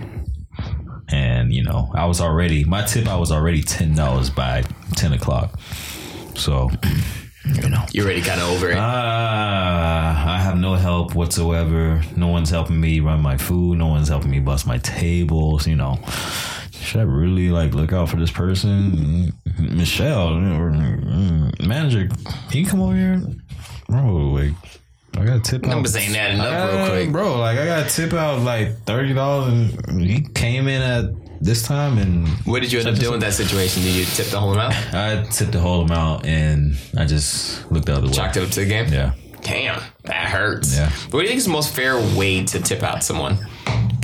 and 1.09 1.55
you 1.55 1.65
know 1.65 1.91
I 1.95 2.05
was 2.05 2.21
already 2.21 2.65
my 2.65 2.85
tip. 2.85 3.09
I 3.09 3.17
was 3.17 3.33
already 3.33 3.63
ten 3.63 3.95
dollars 3.95 4.29
by 4.29 4.65
ten 4.97 5.15
o'clock, 5.15 5.59
so 6.35 6.69
you 7.47 7.71
know. 7.71 7.87
You're 7.91 8.05
already 8.05 8.21
kind 8.21 8.43
of 8.43 8.51
over 8.51 8.69
it. 8.69 8.77
Ah, 8.79 10.35
I 10.35 10.39
have 10.43 10.59
no 10.59 10.75
help 10.75 11.15
whatsoever. 11.15 12.03
No 12.17 12.29
one's 12.29 12.51
helping 12.51 12.79
me 12.79 13.01
run 13.01 13.23
my 13.23 13.39
food. 13.39 13.79
No 13.79 13.87
one's 13.87 14.09
helping 14.09 14.31
me 14.31 14.41
bust 14.41 14.67
my 14.67 14.77
tables. 14.77 15.67
You 15.67 15.77
know, 15.77 16.01
should 16.87 17.01
I 17.01 17.05
really 17.05 17.49
like 17.51 17.75
look 17.75 17.93
out 17.93 18.09
for 18.09 18.17
this 18.17 18.31
person, 18.31 19.33
Michelle, 19.59 20.29
or, 20.35 20.71
mm, 20.71 21.67
manager? 21.67 22.09
Can 22.51 22.61
you 22.61 22.67
come 22.67 22.81
over 22.81 22.95
here, 22.95 23.21
bro? 23.89 24.05
Like, 24.29 24.53
I 25.19 25.25
got 25.25 25.45
tip 25.45 25.65
out. 25.65 25.71
Numbers 25.71 25.97
ain't 25.97 26.17
adding 26.17 26.41
up 26.41 26.47
I 26.47 26.77
real 26.77 26.89
quick. 26.91 27.13
bro. 27.13 27.39
Like, 27.41 27.59
I 27.59 27.67
got 27.67 27.91
tip 27.91 28.13
out 28.13 28.41
like 28.43 28.79
thirty 28.85 29.13
dollars, 29.15 29.75
and 29.89 30.01
he 30.01 30.21
came 30.35 30.69
in 30.69 30.81
at 30.81 31.07
this 31.41 31.63
time, 31.63 31.99
and 31.99 32.29
What 32.47 32.63
did 32.63 32.71
you 32.73 32.79
end 32.79 32.89
up 32.89 32.95
doing 32.97 33.15
in 33.15 33.21
that 33.21 33.35
situation? 33.35 33.83
Did 33.83 33.95
you 33.95 34.05
tip 34.05 34.27
the 34.29 34.39
whole 34.39 34.53
amount? 34.53 34.75
I 34.95 35.23
tipped 35.25 35.53
the 35.53 35.61
whole 35.61 35.83
amount, 35.83 36.25
and 36.25 36.77
I 36.97 37.05
just 37.05 37.71
looked 37.73 37.89
out 37.89 37.97
the 37.97 37.99
other 38.03 38.07
way. 38.09 38.13
Chalked 38.15 38.37
it 38.37 38.45
up 38.45 38.51
to 38.51 38.61
the 38.61 38.67
game? 38.67 38.93
Yeah. 38.93 39.13
Damn, 39.43 39.83
that 40.05 40.29
hurts. 40.29 40.77
Yeah. 40.77 40.91
What 41.11 41.21
do 41.21 41.23
you 41.23 41.29
think 41.29 41.39
is 41.39 41.45
the 41.45 41.51
most 41.53 41.75
fair 41.75 41.99
way 42.17 42.45
to 42.45 42.61
tip 42.61 42.83
out 42.83 43.03
someone? 43.05 43.39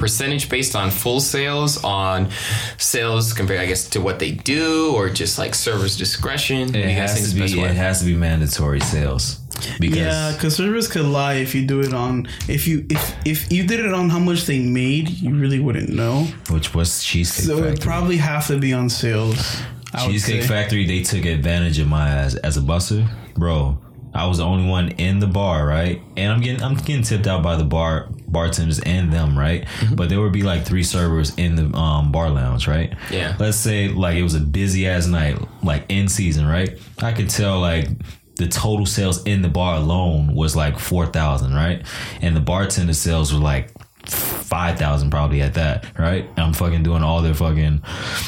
Percentage 0.02 0.48
based 0.48 0.74
on 0.74 0.90
full 0.90 1.20
sales, 1.20 1.82
on 1.84 2.28
sales 2.76 3.32
compared, 3.32 3.60
I 3.60 3.66
guess, 3.66 3.88
to 3.90 4.00
what 4.00 4.18
they 4.18 4.32
do, 4.32 4.92
or 4.96 5.08
just 5.08 5.38
like 5.38 5.54
server's 5.54 5.96
discretion? 5.96 6.74
It 6.74 6.88
you 6.90 6.96
guys 6.96 7.14
think 7.14 7.26
has 7.26 7.50
to 7.52 7.56
be. 7.56 7.62
It 7.62 7.76
has 7.76 8.00
to 8.00 8.06
be 8.06 8.16
mandatory 8.16 8.80
sales 8.80 9.38
because 9.78 9.98
Yeah, 9.98 10.32
because 10.32 10.56
servers 10.56 10.88
could 10.88 11.06
lie 11.06 11.34
if 11.34 11.54
you 11.54 11.64
do 11.64 11.80
it 11.80 11.94
on 11.94 12.26
if 12.48 12.66
you 12.66 12.84
if 12.90 13.14
if 13.24 13.52
you 13.52 13.64
did 13.64 13.78
it 13.78 13.94
on 13.94 14.10
how 14.10 14.18
much 14.18 14.46
they 14.46 14.58
made, 14.58 15.08
you 15.08 15.30
really 15.34 15.60
wouldn't 15.60 15.90
know. 15.90 16.26
which 16.50 16.74
was 16.74 17.04
Cheesecake 17.04 17.46
So 17.46 17.58
it 17.58 17.70
would 17.70 17.80
probably 17.80 18.16
have 18.16 18.48
to 18.48 18.58
be 18.58 18.72
on 18.72 18.90
sales. 18.90 19.62
I 19.94 20.06
Cheesecake. 20.06 20.42
Factory, 20.44 20.84
they 20.84 21.02
took 21.02 21.24
advantage 21.26 21.78
of 21.78 21.86
my 21.86 22.08
ass 22.08 22.34
as 22.34 22.56
a 22.56 22.60
busser, 22.60 23.08
bro. 23.34 23.78
I 24.14 24.26
was 24.26 24.38
the 24.38 24.44
only 24.44 24.68
one 24.68 24.88
in 24.92 25.20
the 25.20 25.26
bar, 25.26 25.64
right? 25.64 26.02
And 26.16 26.32
I'm 26.32 26.40
getting 26.40 26.62
I'm 26.62 26.74
getting 26.74 27.02
tipped 27.02 27.28
out 27.28 27.42
by 27.42 27.56
the 27.56 27.64
bar 27.64 28.08
bartenders 28.32 28.80
and 28.80 29.12
them, 29.12 29.38
right? 29.38 29.64
Mm-hmm. 29.64 29.94
But 29.94 30.08
there 30.08 30.20
would 30.20 30.32
be 30.32 30.42
like 30.42 30.64
three 30.64 30.82
servers 30.82 31.34
in 31.36 31.54
the 31.56 31.76
um, 31.76 32.10
bar 32.10 32.30
lounge, 32.30 32.66
right? 32.66 32.94
Yeah. 33.10 33.36
Let's 33.38 33.56
say 33.56 33.88
like 33.88 34.16
it 34.16 34.22
was 34.22 34.34
a 34.34 34.40
busy 34.40 34.86
ass 34.88 35.06
night, 35.06 35.38
like 35.62 35.84
in 35.88 36.08
season, 36.08 36.46
right? 36.46 36.78
I 36.98 37.12
could 37.12 37.30
tell 37.30 37.60
like 37.60 37.88
the 38.36 38.48
total 38.48 38.86
sales 38.86 39.22
in 39.24 39.42
the 39.42 39.48
bar 39.48 39.76
alone 39.76 40.34
was 40.34 40.56
like 40.56 40.78
four 40.78 41.06
thousand, 41.06 41.54
right? 41.54 41.86
And 42.20 42.34
the 42.34 42.40
bartender 42.40 42.94
sales 42.94 43.32
were 43.32 43.40
like 43.40 43.70
five 44.06 44.78
thousand 44.78 45.10
probably 45.10 45.42
at 45.42 45.54
that, 45.54 45.86
right? 45.98 46.24
And 46.24 46.38
I'm 46.38 46.52
fucking 46.54 46.82
doing 46.82 47.02
all 47.02 47.22
their 47.22 47.34
fucking 47.34 47.78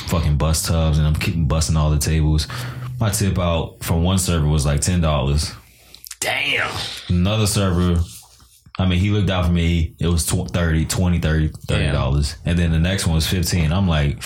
fucking 0.06 0.36
bus 0.36 0.66
tubs 0.66 0.98
and 0.98 1.06
I'm 1.06 1.16
keeping 1.16 1.48
busting 1.48 1.76
all 1.76 1.90
the 1.90 1.98
tables. 1.98 2.46
My 3.00 3.10
tip 3.10 3.38
out 3.38 3.82
from 3.82 4.04
one 4.04 4.18
server 4.18 4.46
was 4.46 4.64
like 4.64 4.80
ten 4.80 5.00
dollars. 5.00 5.52
Damn. 6.20 6.70
Another 7.08 7.46
server, 7.46 8.00
I 8.78 8.86
mean, 8.86 8.98
he 8.98 9.10
looked 9.10 9.30
out 9.30 9.46
for 9.46 9.52
me. 9.52 9.94
It 10.00 10.08
was 10.08 10.26
tw- 10.26 10.50
30, 10.50 10.86
20, 10.86 11.18
30 11.20 11.48
30 11.48 11.92
dollars, 11.92 12.36
and 12.44 12.58
then 12.58 12.72
the 12.72 12.80
next 12.80 13.06
one 13.06 13.14
was 13.14 13.26
fifteen. 13.26 13.72
I'm 13.72 13.86
like, 13.86 14.20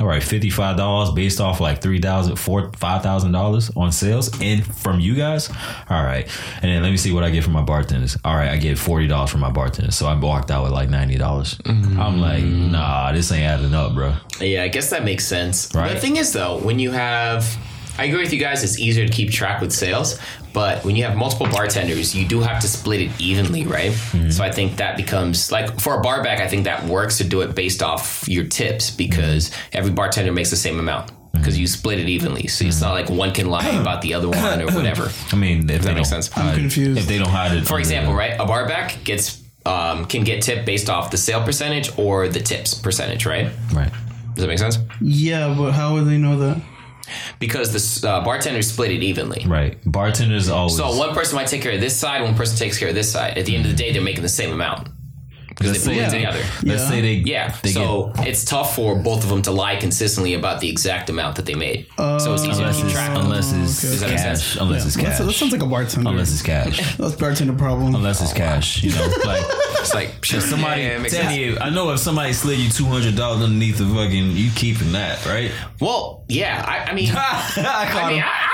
all 0.00 0.06
right, 0.06 0.22
fifty 0.22 0.48
five 0.48 0.76
dollars 0.76 1.10
based 1.10 1.40
off 1.40 1.60
like 1.60 1.82
three 1.82 2.00
thousand, 2.00 2.36
four, 2.36 2.72
five 2.72 3.02
thousand 3.02 3.32
dollars 3.32 3.70
on 3.76 3.92
sales, 3.92 4.30
and 4.40 4.64
from 4.64 4.98
you 4.98 5.14
guys. 5.14 5.50
All 5.90 6.02
right, 6.02 6.26
and 6.56 6.64
then 6.64 6.82
let 6.82 6.90
me 6.90 6.96
see 6.96 7.12
what 7.12 7.22
I 7.22 7.30
get 7.30 7.44
from 7.44 7.52
my 7.52 7.62
bartenders. 7.62 8.16
All 8.24 8.34
right, 8.34 8.48
I 8.48 8.56
get 8.56 8.78
forty 8.78 9.06
dollars 9.06 9.30
from 9.30 9.40
my 9.40 9.50
bartenders, 9.50 9.96
so 9.96 10.06
I 10.06 10.18
walked 10.18 10.50
out 10.50 10.62
with 10.62 10.72
like 10.72 10.88
ninety 10.88 11.16
dollars. 11.16 11.58
I'm 11.66 12.20
like, 12.20 12.42
mm. 12.42 12.70
nah, 12.70 13.12
this 13.12 13.30
ain't 13.30 13.44
adding 13.44 13.74
up, 13.74 13.94
bro. 13.94 14.14
Yeah, 14.40 14.62
I 14.62 14.68
guess 14.68 14.90
that 14.90 15.04
makes 15.04 15.26
sense. 15.26 15.74
Right. 15.74 15.92
The 15.92 16.00
thing 16.00 16.16
is, 16.16 16.32
though, 16.32 16.58
when 16.58 16.78
you 16.78 16.92
have, 16.92 17.58
I 17.98 18.04
agree 18.04 18.22
with 18.22 18.32
you 18.32 18.40
guys, 18.40 18.64
it's 18.64 18.78
easier 18.78 19.06
to 19.06 19.12
keep 19.12 19.30
track 19.30 19.60
with 19.60 19.72
sales, 19.72 20.18
but 20.52 20.84
when 20.84 20.96
you 20.96 21.04
have 21.04 21.16
multiple 21.16 21.46
bartenders, 21.46 22.14
you 22.14 22.26
do 22.26 22.40
have 22.40 22.60
to 22.60 22.68
split 22.68 23.00
it 23.00 23.10
evenly, 23.20 23.66
right? 23.66 23.92
Mm-hmm. 23.92 24.30
So 24.30 24.42
I 24.44 24.50
think 24.50 24.76
that 24.76 24.96
becomes, 24.96 25.50
like, 25.52 25.80
for 25.80 25.98
a 25.98 26.00
bar 26.02 26.22
back, 26.22 26.40
I 26.40 26.48
think 26.48 26.64
that 26.64 26.84
works 26.84 27.18
to 27.18 27.24
do 27.24 27.40
it 27.42 27.54
based 27.54 27.82
off 27.82 28.28
your 28.28 28.44
tips 28.44 28.90
because 28.90 29.50
Mm-hmm. 29.50 29.78
every 29.78 29.90
bartender 29.92 30.32
makes 30.32 30.50
the 30.50 30.56
same 30.56 30.78
amount. 30.80 31.12
Because 31.32 31.56
you 31.58 31.66
split 31.68 31.98
it 32.00 32.08
evenly, 32.08 32.48
so 32.48 32.64
it's 32.66 32.80
not 32.82 32.92
like 32.92 33.08
one 33.08 33.32
can 33.32 33.46
lie 33.48 33.68
about 33.80 34.02
the 34.02 34.12
other 34.14 34.28
one 34.28 34.60
or 34.60 34.66
whatever. 34.66 35.10
I 35.32 35.36
mean, 35.36 35.70
if 35.70 35.82
that 35.82 35.94
makes 35.94 36.08
sense. 36.10 36.28
I'm 36.36 36.44
hide- 36.48 36.56
confused. 36.56 36.98
If 36.98 37.06
they 37.06 37.16
don't 37.18 37.28
hide 37.30 37.56
it, 37.56 37.66
For 37.66 37.78
example, 37.78 38.12
the- 38.12 38.18
right, 38.18 38.32
a 38.38 38.44
bar 38.44 38.66
back 38.68 39.02
gets 39.04 39.40
um, 39.64 40.04
can 40.06 40.24
get 40.24 40.42
tipped 40.42 40.66
based 40.66 40.90
off 40.90 41.10
the 41.10 41.16
sale 41.16 41.42
percentage 41.44 41.96
or 41.98 42.28
the 42.28 42.40
tips 42.40 42.74
percentage, 42.74 43.24
right? 43.26 43.48
right? 43.72 43.90
Does 44.34 44.42
that 44.42 44.48
make 44.48 44.58
sense? 44.58 44.78
Yeah, 45.00 45.54
but 45.56 45.70
how 45.72 45.94
would 45.94 46.06
they 46.06 46.18
know 46.18 46.38
that? 46.40 46.60
Because 47.40 47.72
the 48.02 48.08
uh, 48.08 48.22
bartenders 48.24 48.70
split 48.70 48.92
it 48.92 49.02
evenly. 49.02 49.44
Right. 49.46 49.78
Bartenders 49.84 50.48
always. 50.48 50.76
So 50.76 50.94
one 50.96 51.14
person 51.14 51.34
might 51.36 51.48
take 51.48 51.62
care 51.62 51.72
of 51.72 51.80
this 51.80 51.96
side, 51.96 52.22
one 52.22 52.34
person 52.36 52.56
takes 52.56 52.78
care 52.78 52.88
of 52.90 52.94
this 52.94 53.10
side. 53.10 53.36
At 53.38 53.46
the 53.46 53.56
end 53.56 53.64
of 53.64 53.70
the 53.72 53.76
day, 53.76 53.92
they're 53.92 54.02
making 54.02 54.22
the 54.22 54.28
same 54.28 54.52
amount 54.52 54.88
because 55.48 55.72
Let's 55.72 55.84
they 55.84 55.94
put 55.94 56.02
it 56.04 56.10
say- 56.10 56.18
together. 56.18 56.38
Let's 56.62 56.82
Yeah. 56.84 56.88
say 56.90 57.00
they. 57.00 57.12
Yeah, 57.14 57.54
They 57.62 57.70
so 57.72 58.12
it's 58.18 58.44
tough 58.44 58.74
for 58.76 58.94
both 58.96 59.24
of 59.24 59.30
them 59.30 59.42
to 59.42 59.50
lie 59.52 59.76
consistently 59.76 60.34
about 60.34 60.60
the 60.60 60.68
exact 60.70 61.08
amount 61.10 61.36
that 61.36 61.44
they 61.46 61.54
made. 61.54 61.86
so 61.98 62.32
it's 62.34 62.44
easier 62.44 62.66
to 62.70 62.72
keep 62.74 62.88
track. 62.88 63.10
unless 63.18 63.52
it's 63.52 63.82
Okay. 63.84 63.90
Does 63.90 64.00
that 64.00 64.10
cash. 64.10 64.22
sense? 64.22 64.56
Unless 64.60 64.86
it's 64.86 64.96
cash. 64.96 65.04
that's- 65.04 65.26
that 65.26 65.32
sounds 65.32 65.52
like 65.52 65.62
a 65.62 65.66
bartender. 65.66 66.10
unless 66.10 66.32
it's 66.32 66.42
cash. 66.42 66.96
That's 66.98 67.14
bartender 67.14 67.54
problem. 67.54 67.94
unless 67.94 68.20
it's 68.22 68.32
cash. 68.34 68.82
You 68.82 68.90
know, 68.92 69.06
like 69.24 69.44
It's 69.90 69.94
like 69.94 70.38
if 70.38 70.42
somebody 70.44 70.82
yeah, 70.82 70.88
yeah, 70.98 70.98
tell 70.98 71.10
sense. 71.10 71.36
you, 71.36 71.58
I 71.60 71.70
know 71.70 71.90
if 71.90 71.98
somebody 72.00 72.32
slid 72.32 72.58
you 72.58 72.70
two 72.70 72.84
hundred 72.84 73.16
dollars 73.16 73.42
underneath 73.42 73.78
the 73.78 73.86
fucking, 73.86 74.30
you 74.32 74.50
keeping 74.54 74.92
that, 74.92 75.24
right? 75.26 75.50
Well, 75.80 76.24
yeah, 76.28 76.64
I, 76.66 76.90
I 76.90 76.94
mean, 76.94 77.08
I 77.10 77.52
I 77.56 77.90
caught 77.90 78.08
mean, 78.08 78.18
him. 78.18 78.24
I, 78.28 78.46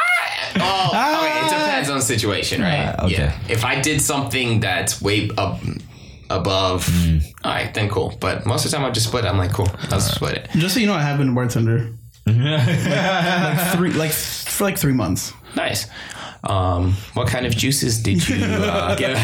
I, 0.54 0.92
oh, 0.94 1.26
okay, 1.26 1.46
it 1.46 1.50
depends 1.60 1.90
on 1.90 1.96
the 1.98 2.02
situation, 2.02 2.62
right? 2.62 2.94
Ah, 2.98 3.04
okay. 3.04 3.14
Yeah. 3.14 3.38
If 3.48 3.64
I 3.64 3.80
did 3.80 4.00
something 4.00 4.60
that's 4.60 5.02
way 5.02 5.28
up 5.36 5.60
above, 6.30 6.86
Hmm. 6.88 7.18
all 7.44 7.52
right, 7.52 7.72
then 7.74 7.88
cool. 7.90 8.16
But 8.20 8.46
most 8.46 8.64
of 8.64 8.70
the 8.70 8.76
time, 8.76 8.86
I 8.86 8.90
just 8.90 9.08
split 9.08 9.24
it. 9.24 9.28
I'm 9.28 9.36
like, 9.38 9.52
cool, 9.52 9.68
I'll 9.90 10.00
split 10.00 10.34
it. 10.38 10.48
Just 10.52 10.74
so 10.74 10.80
you 10.80 10.86
know, 10.86 10.94
I 10.94 11.02
have 11.02 11.18
been 11.18 11.28
a 11.28 11.32
bartender. 11.34 11.92
like 12.26 13.76
three, 13.76 13.92
like 13.92 14.10
for 14.12 14.64
like 14.64 14.78
three 14.78 14.92
months. 14.94 15.32
Nice. 15.54 15.86
Um, 16.48 16.92
what 17.14 17.28
kind 17.28 17.44
of 17.46 17.56
juices 17.56 18.02
did 18.02 18.26
you 18.28 18.36
uh, 18.44 18.94
give? 18.96 19.16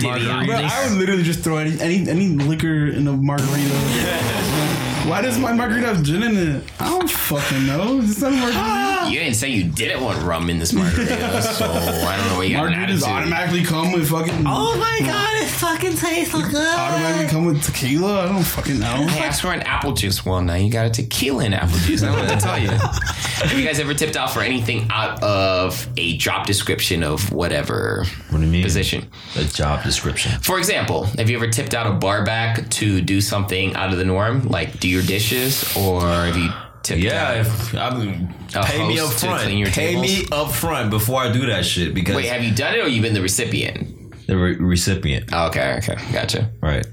Bro, 0.00 0.12
I 0.12 0.88
would 0.88 0.98
literally 0.98 1.22
just 1.22 1.40
throw 1.40 1.58
any 1.58 1.78
any, 1.80 2.08
any 2.08 2.28
liquor 2.28 2.88
in 2.88 3.06
a 3.06 3.12
margarita. 3.12 4.88
Why 5.06 5.20
does 5.20 5.36
my 5.38 5.52
margarita 5.52 5.88
have 5.88 6.02
gin 6.04 6.22
in 6.22 6.36
it? 6.36 6.64
I 6.78 6.88
don't 6.88 7.10
fucking 7.10 7.66
know. 7.66 8.00
It's 8.02 8.20
not 8.20 8.32
a 8.32 8.36
margarita. 8.36 8.88
You 9.12 9.18
didn't 9.18 9.34
say 9.34 9.48
you 9.48 9.64
didn't 9.64 10.02
want 10.02 10.22
rum 10.22 10.48
in 10.48 10.60
this 10.60 10.72
margarita, 10.72 11.42
so 11.42 11.64
I 11.66 12.16
don't 12.16 12.28
know 12.28 12.36
what 12.36 12.48
you 12.48 12.54
got. 12.54 12.70
Margaritas 12.70 13.02
automatically 13.02 13.64
come 13.64 13.90
with 13.92 14.08
fucking. 14.08 14.44
Oh 14.46 14.76
my 14.78 15.04
god, 15.04 15.42
it 15.42 15.48
fucking 15.48 15.96
tastes 15.96 16.30
so 16.30 16.40
good. 16.40 16.54
Automatically 16.78 17.26
come 17.28 17.44
with 17.46 17.62
tequila. 17.64 18.22
I 18.22 18.28
don't 18.28 18.44
fucking 18.44 18.78
know. 18.78 18.86
I 18.86 19.18
asked 19.18 19.42
for 19.42 19.52
an 19.52 19.62
apple 19.62 19.92
juice 19.92 20.24
one. 20.24 20.46
Now 20.46 20.54
you 20.54 20.70
got 20.70 20.86
a 20.86 20.90
tequila 20.90 21.44
and 21.44 21.54
apple 21.54 21.78
juice. 21.78 22.04
I 22.04 22.06
don't 22.06 22.16
know 22.16 22.22
what 22.32 22.40
to 22.40 22.46
tell 22.46 22.58
you. 22.58 22.68
Have 23.42 23.58
you 23.58 23.66
guys 23.66 23.80
ever 23.80 23.92
tipped 23.92 24.16
out 24.16 24.30
for 24.30 24.40
anything 24.40 24.86
out 24.90 25.20
of 25.22 25.88
a 25.96 26.16
job 26.16 26.46
description 26.46 27.02
of 27.02 27.32
whatever 27.32 28.04
What 28.42 28.46
do 28.46 28.46
you 28.48 28.52
mean? 28.52 28.62
position? 28.64 29.10
A 29.36 29.44
job 29.44 29.82
description. 29.84 30.32
For 30.40 30.58
example, 30.58 31.04
have 31.18 31.30
you 31.30 31.36
ever 31.36 31.48
tipped 31.48 31.74
out 31.74 31.86
a 31.86 31.92
bar 31.94 32.24
back 32.24 32.68
to 32.70 33.00
do 33.00 33.20
something 33.20 33.74
out 33.74 33.92
of 33.92 33.98
the 33.98 34.04
norm, 34.04 34.48
like 34.48 34.80
do 34.80 34.88
your 34.88 35.02
dishes, 35.02 35.76
or 35.76 36.00
have 36.02 36.36
you 36.36 36.50
tipped 36.82 37.00
Yeah, 37.02 37.28
out? 37.28 37.36
if, 37.38 37.74
I 37.76 37.90
mean, 37.96 38.34
A 38.54 38.64
pay 38.64 38.86
me 38.86 38.98
up 38.98 39.06
host 39.06 39.20
to 39.20 39.26
front. 39.26 39.42
clean 39.44 39.58
your 39.58 39.68
Pay 39.70 39.94
me 40.00 40.22
tables? 40.24 40.32
up 40.32 40.50
front 40.52 40.90
before 40.90 41.20
I 41.22 41.30
do 41.32 41.46
that 41.46 41.64
shit 41.64 41.94
because 41.94 42.16
Wait, 42.16 42.26
have 42.26 42.42
you 42.42 42.52
done 42.54 42.74
it, 42.74 42.80
or 42.84 42.88
you've 42.88 43.02
been 43.02 43.14
the 43.14 43.22
recipient? 43.22 44.26
the 44.26 44.36
re- 44.36 44.56
recipient, 44.56 45.30
Oh, 45.32 45.46
okay, 45.48 45.76
okay, 45.78 45.96
gotcha. 46.12 46.50
right? 46.62 46.86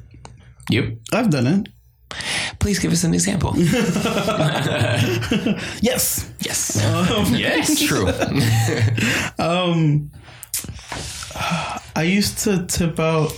You? 0.69 0.97
I've 1.11 1.29
done 1.29 1.47
it. 1.47 1.69
Please 2.59 2.79
give 2.79 2.91
us 2.91 3.03
an 3.03 3.13
example. 3.13 3.53
Yes. 5.81 6.29
yes. 6.39 6.75
yes, 7.31 7.79
true. 7.81 8.07
Um, 9.37 10.11
I 11.35 12.03
used 12.03 12.39
to 12.39 12.65
tip 12.65 12.99
out 12.99 13.31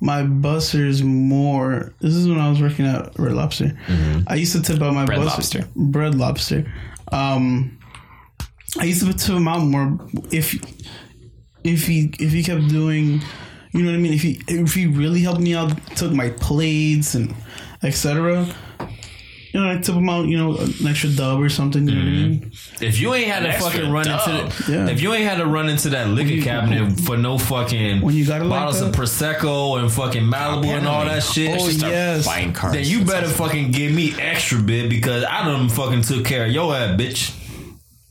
my 0.00 0.22
bussers 0.22 1.02
more. 1.02 1.92
This 2.00 2.14
is 2.14 2.28
when 2.28 2.38
I 2.38 2.48
was 2.48 2.60
working 2.60 2.86
at 2.86 3.18
Red 3.18 3.32
Lobster. 3.34 3.78
I 4.26 4.34
used 4.36 4.52
to 4.52 4.62
tip 4.62 4.80
out 4.82 4.94
my 4.94 5.04
Bread 5.04 5.18
bussers- 5.20 5.26
Lobster. 5.26 5.68
Bread 5.76 6.14
Lobster. 6.14 6.72
Um, 7.12 7.78
I 8.78 8.84
used 8.84 9.04
to 9.06 9.12
tip 9.12 9.34
him 9.36 9.48
out 9.48 9.62
more 9.62 9.98
if 10.30 10.54
if 11.64 11.86
he 11.86 12.12
if 12.20 12.32
he 12.32 12.42
kept 12.42 12.68
doing, 12.68 13.20
you 13.72 13.82
know 13.82 13.90
what 13.90 13.96
I 13.98 14.00
mean. 14.00 14.12
If 14.12 14.22
he 14.22 14.40
if 14.46 14.74
he 14.74 14.86
really 14.86 15.20
helped 15.22 15.40
me 15.40 15.54
out, 15.54 15.72
took 15.96 16.12
my 16.12 16.30
plates 16.30 17.14
and 17.14 17.34
etc. 17.82 18.46
You 19.58 19.64
know, 19.64 19.70
I 19.72 19.78
tip 19.78 19.94
him 19.96 20.08
out. 20.08 20.26
You 20.26 20.38
know, 20.38 20.56
an 20.56 20.86
extra 20.86 21.10
dub 21.10 21.40
or 21.40 21.48
something. 21.48 21.88
You 21.88 21.94
know 21.96 22.00
what 22.00 22.06
I 22.08 22.12
mean? 22.12 22.40
Mm-hmm. 22.42 22.84
If 22.84 23.00
you 23.00 23.12
ain't 23.14 23.28
had 23.28 23.40
to 23.42 23.48
extra 23.48 23.70
fucking 23.72 23.90
run 23.90 24.04
dub. 24.04 24.28
into 24.28 24.64
the, 24.66 24.72
Yeah. 24.72 24.88
if 24.88 25.02
you 25.02 25.12
ain't 25.14 25.28
had 25.28 25.38
to 25.38 25.46
run 25.46 25.68
into 25.68 25.88
that 25.90 26.08
liquor 26.08 26.30
you- 26.30 26.42
cabinet 26.44 27.00
for 27.00 27.16
no 27.16 27.38
fucking 27.38 28.00
When 28.02 28.14
you 28.14 28.24
got 28.24 28.40
it 28.40 28.44
like 28.44 28.60
bottles 28.60 28.80
of 28.80 28.92
that? 28.92 29.00
prosecco 29.00 29.80
and 29.80 29.90
fucking 29.90 30.22
Malibu 30.22 30.66
and 30.66 30.86
all 30.86 31.04
that 31.04 31.24
shit, 31.24 31.60
Oh, 31.60 31.68
yes. 31.68 32.24
Buying 32.24 32.52
cars. 32.52 32.72
then 32.74 32.84
you 32.84 33.04
better 33.04 33.26
fucking 33.26 33.72
give 33.72 33.92
me 33.92 34.14
extra 34.20 34.60
bit 34.60 34.88
because 34.88 35.24
I 35.24 35.44
done 35.44 35.68
fucking 35.68 36.02
took 36.02 36.24
care 36.24 36.44
of 36.46 36.52
your 36.52 36.72
ass, 36.76 36.96
bitch. 37.00 37.34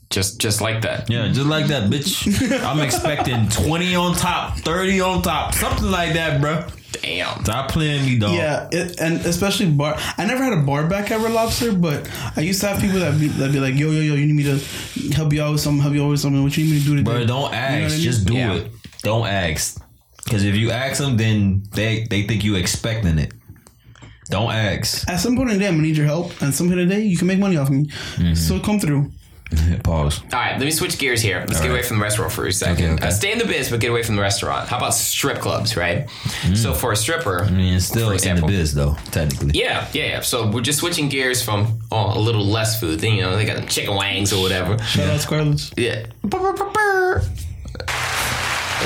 just 0.10 0.40
just 0.42 0.60
like 0.62 0.82
that. 0.82 1.10
Yeah, 1.10 1.28
just 1.30 1.48
like 1.48 1.68
that, 1.68 1.90
bitch. 1.90 2.28
I'm 2.70 2.80
expecting 2.82 3.48
20 3.50 3.96
on 3.96 4.16
top, 4.16 4.58
30 4.60 5.00
on 5.02 5.22
top, 5.22 5.54
something 5.54 5.90
like 5.90 6.14
that, 6.14 6.42
bro. 6.42 6.66
Damn. 7.02 7.44
Stop 7.44 7.72
playing 7.72 8.06
me, 8.06 8.18
dog. 8.20 8.36
Yeah, 8.36 8.68
it, 8.72 9.00
and 9.00 9.18
especially 9.26 9.70
bar. 9.72 9.96
I 10.18 10.26
never 10.26 10.44
had 10.44 10.54
a 10.54 10.62
bar 10.62 10.88
back 10.88 11.12
at 11.12 11.20
Red 11.22 11.32
Lobster, 11.34 11.72
but 11.74 12.10
I 12.36 12.42
used 12.42 12.62
to 12.62 12.68
have 12.68 12.80
people 12.82 13.00
that 13.00 13.20
be, 13.20 13.28
that 13.28 13.52
be 13.52 13.60
like, 13.60 13.76
"Yo, 13.76 13.92
yo, 13.92 14.02
yo, 14.02 14.14
you 14.16 14.26
need 14.26 14.36
me 14.36 14.44
to 14.44 15.14
help 15.16 15.32
you 15.34 15.42
out 15.44 15.52
with 15.52 15.62
something, 15.62 15.82
help 15.82 15.94
you 15.94 16.04
out 16.04 16.10
with 16.10 16.20
something. 16.20 16.42
What 16.44 16.56
you 16.58 16.66
need 16.66 16.74
me 16.74 16.80
to 16.80 16.86
do 16.86 16.96
today?" 16.98 17.04
Bro, 17.12 17.26
don't 17.28 17.44
You 17.46 17.50
know 17.50 17.54
ask. 17.54 17.84
what 17.84 17.92
I 17.92 17.96
mean? 17.96 18.02
Just 18.02 18.26
do 18.26 18.34
Yeah. 18.34 18.54
it. 18.56 18.72
Don't 19.04 19.28
ask. 19.28 19.82
Because 20.24 20.44
if 20.44 20.56
you 20.56 20.72
ask 20.72 21.00
them, 21.02 21.16
then 21.18 21.64
they 21.72 22.06
they 22.10 22.24
think 22.24 22.44
you 22.44 22.56
expecting 22.56 23.18
it. 23.20 23.32
Don't 24.30 24.52
ask. 24.52 25.08
At 25.10 25.22
some 25.22 25.38
point 25.38 25.52
in 25.52 25.56
the 25.56 25.60
day, 25.62 25.68
I'm 25.70 25.76
gonna 25.76 25.88
need 25.88 25.96
your 25.96 26.06
help, 26.06 26.34
and 26.42 26.54
some 26.54 26.68
point 26.68 26.82
in 26.82 26.90
the 26.90 26.96
day, 26.96 27.02
you 27.04 27.16
can 27.18 27.28
make 27.28 27.40
money 27.40 27.56
off 27.56 27.70
me. 27.70 27.86
Mm-hmm. 28.18 28.34
So 28.34 28.60
come 28.60 28.80
through. 28.80 29.12
Pause. 29.84 30.22
All 30.24 30.40
right, 30.40 30.52
let 30.52 30.60
me 30.60 30.72
switch 30.72 30.98
gears 30.98 31.22
here. 31.22 31.40
Let's 31.40 31.60
get 31.60 31.68
right. 31.68 31.72
away 31.72 31.84
from 31.84 31.98
the 31.98 32.04
restaurant 32.04 32.32
for 32.32 32.48
a 32.48 32.52
second. 32.52 32.86
Okay, 32.86 32.94
okay. 32.94 33.08
Uh, 33.08 33.12
stay 33.12 33.32
in 33.32 33.40
the 33.40 33.46
biz, 33.46 33.70
but 33.70 33.80
get 33.80 33.92
away 33.92 34.04
from 34.04 34.16
the 34.16 34.22
restaurant. 34.22 34.68
How 34.68 34.78
about 34.78 34.94
strip 34.94 35.40
clubs, 35.40 35.78
right? 35.78 36.10
So 36.56 36.74
for 36.74 36.92
a 36.92 36.96
stripper, 36.96 37.44
I 37.44 37.50
mean, 37.50 37.76
it's 37.76 37.86
still 37.86 38.18
For 38.18 38.28
in 38.28 38.38
the 38.38 38.48
biz 38.48 38.74
though, 38.74 38.96
technically. 39.12 39.60
yeah, 39.60 39.88
yeah, 39.94 40.06
yeah. 40.06 40.22
So 40.22 40.50
we're 40.50 40.62
just 40.62 40.80
switching 40.80 41.10
gears 41.10 41.42
from 41.42 41.80
oh, 41.92 42.18
a 42.18 42.20
little 42.20 42.46
less 42.46 42.80
food. 42.80 43.00
Then 43.00 43.14
you 43.14 43.22
know 43.22 43.36
they 43.36 43.46
got 43.46 43.62
the 43.62 43.68
chicken 43.68 43.96
wings 43.96 44.34
or 44.34 44.42
whatever. 44.42 44.78
Shout 44.84 45.10
out 45.10 45.20
Scarlett's. 45.22 45.72
Yeah. 45.78 46.06
There 46.24 47.22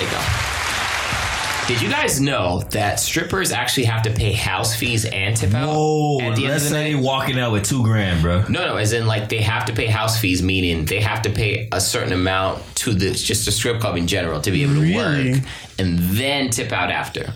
you 0.04 0.10
go. 0.10 0.48
Did 1.68 1.82
you 1.82 1.90
guys 1.90 2.20
know 2.20 2.60
that 2.72 3.00
strippers 3.00 3.52
actually 3.52 3.86
have 3.86 4.02
to 4.04 4.12
pay 4.12 4.34
house 4.34 4.76
fees 4.76 5.06
and 5.06 5.38
tip 5.38 5.54
out 5.54 5.70
Whoa, 5.70 6.20
at 6.22 6.36
the 6.36 6.46
end 6.46 6.56
of 6.56 6.64
the 6.64 6.70
night? 6.72 6.96
walking 6.96 7.40
out 7.40 7.54
with 7.54 7.64
two 7.64 7.82
grand, 7.84 8.22
bro. 8.22 8.42
No, 8.50 8.66
no, 8.66 8.76
as 8.78 8.92
in 8.94 9.08
like 9.08 9.30
they 9.30 9.42
have 9.42 9.66
to 9.66 9.74
pay 9.74 9.86
house 9.86 10.20
fees, 10.20 10.42
meaning 10.44 10.84
they 10.86 11.00
have 11.00 11.22
to 11.22 11.30
pay 11.30 11.70
a 11.72 11.80
certain 11.80 12.12
amount 12.12 12.62
to 12.78 12.94
the 12.94 13.12
just 13.12 13.48
a 13.48 13.52
strip 13.52 13.80
club 13.80 13.96
in 13.96 14.08
general 14.08 14.42
to 14.42 14.52
be 14.52 14.64
able 14.64 14.74
to 14.76 14.82
Really? 14.82 15.34
work, 15.34 15.44
and 15.80 15.98
then 16.00 16.50
tip 16.50 16.72
out 16.74 16.92
after. 16.92 17.34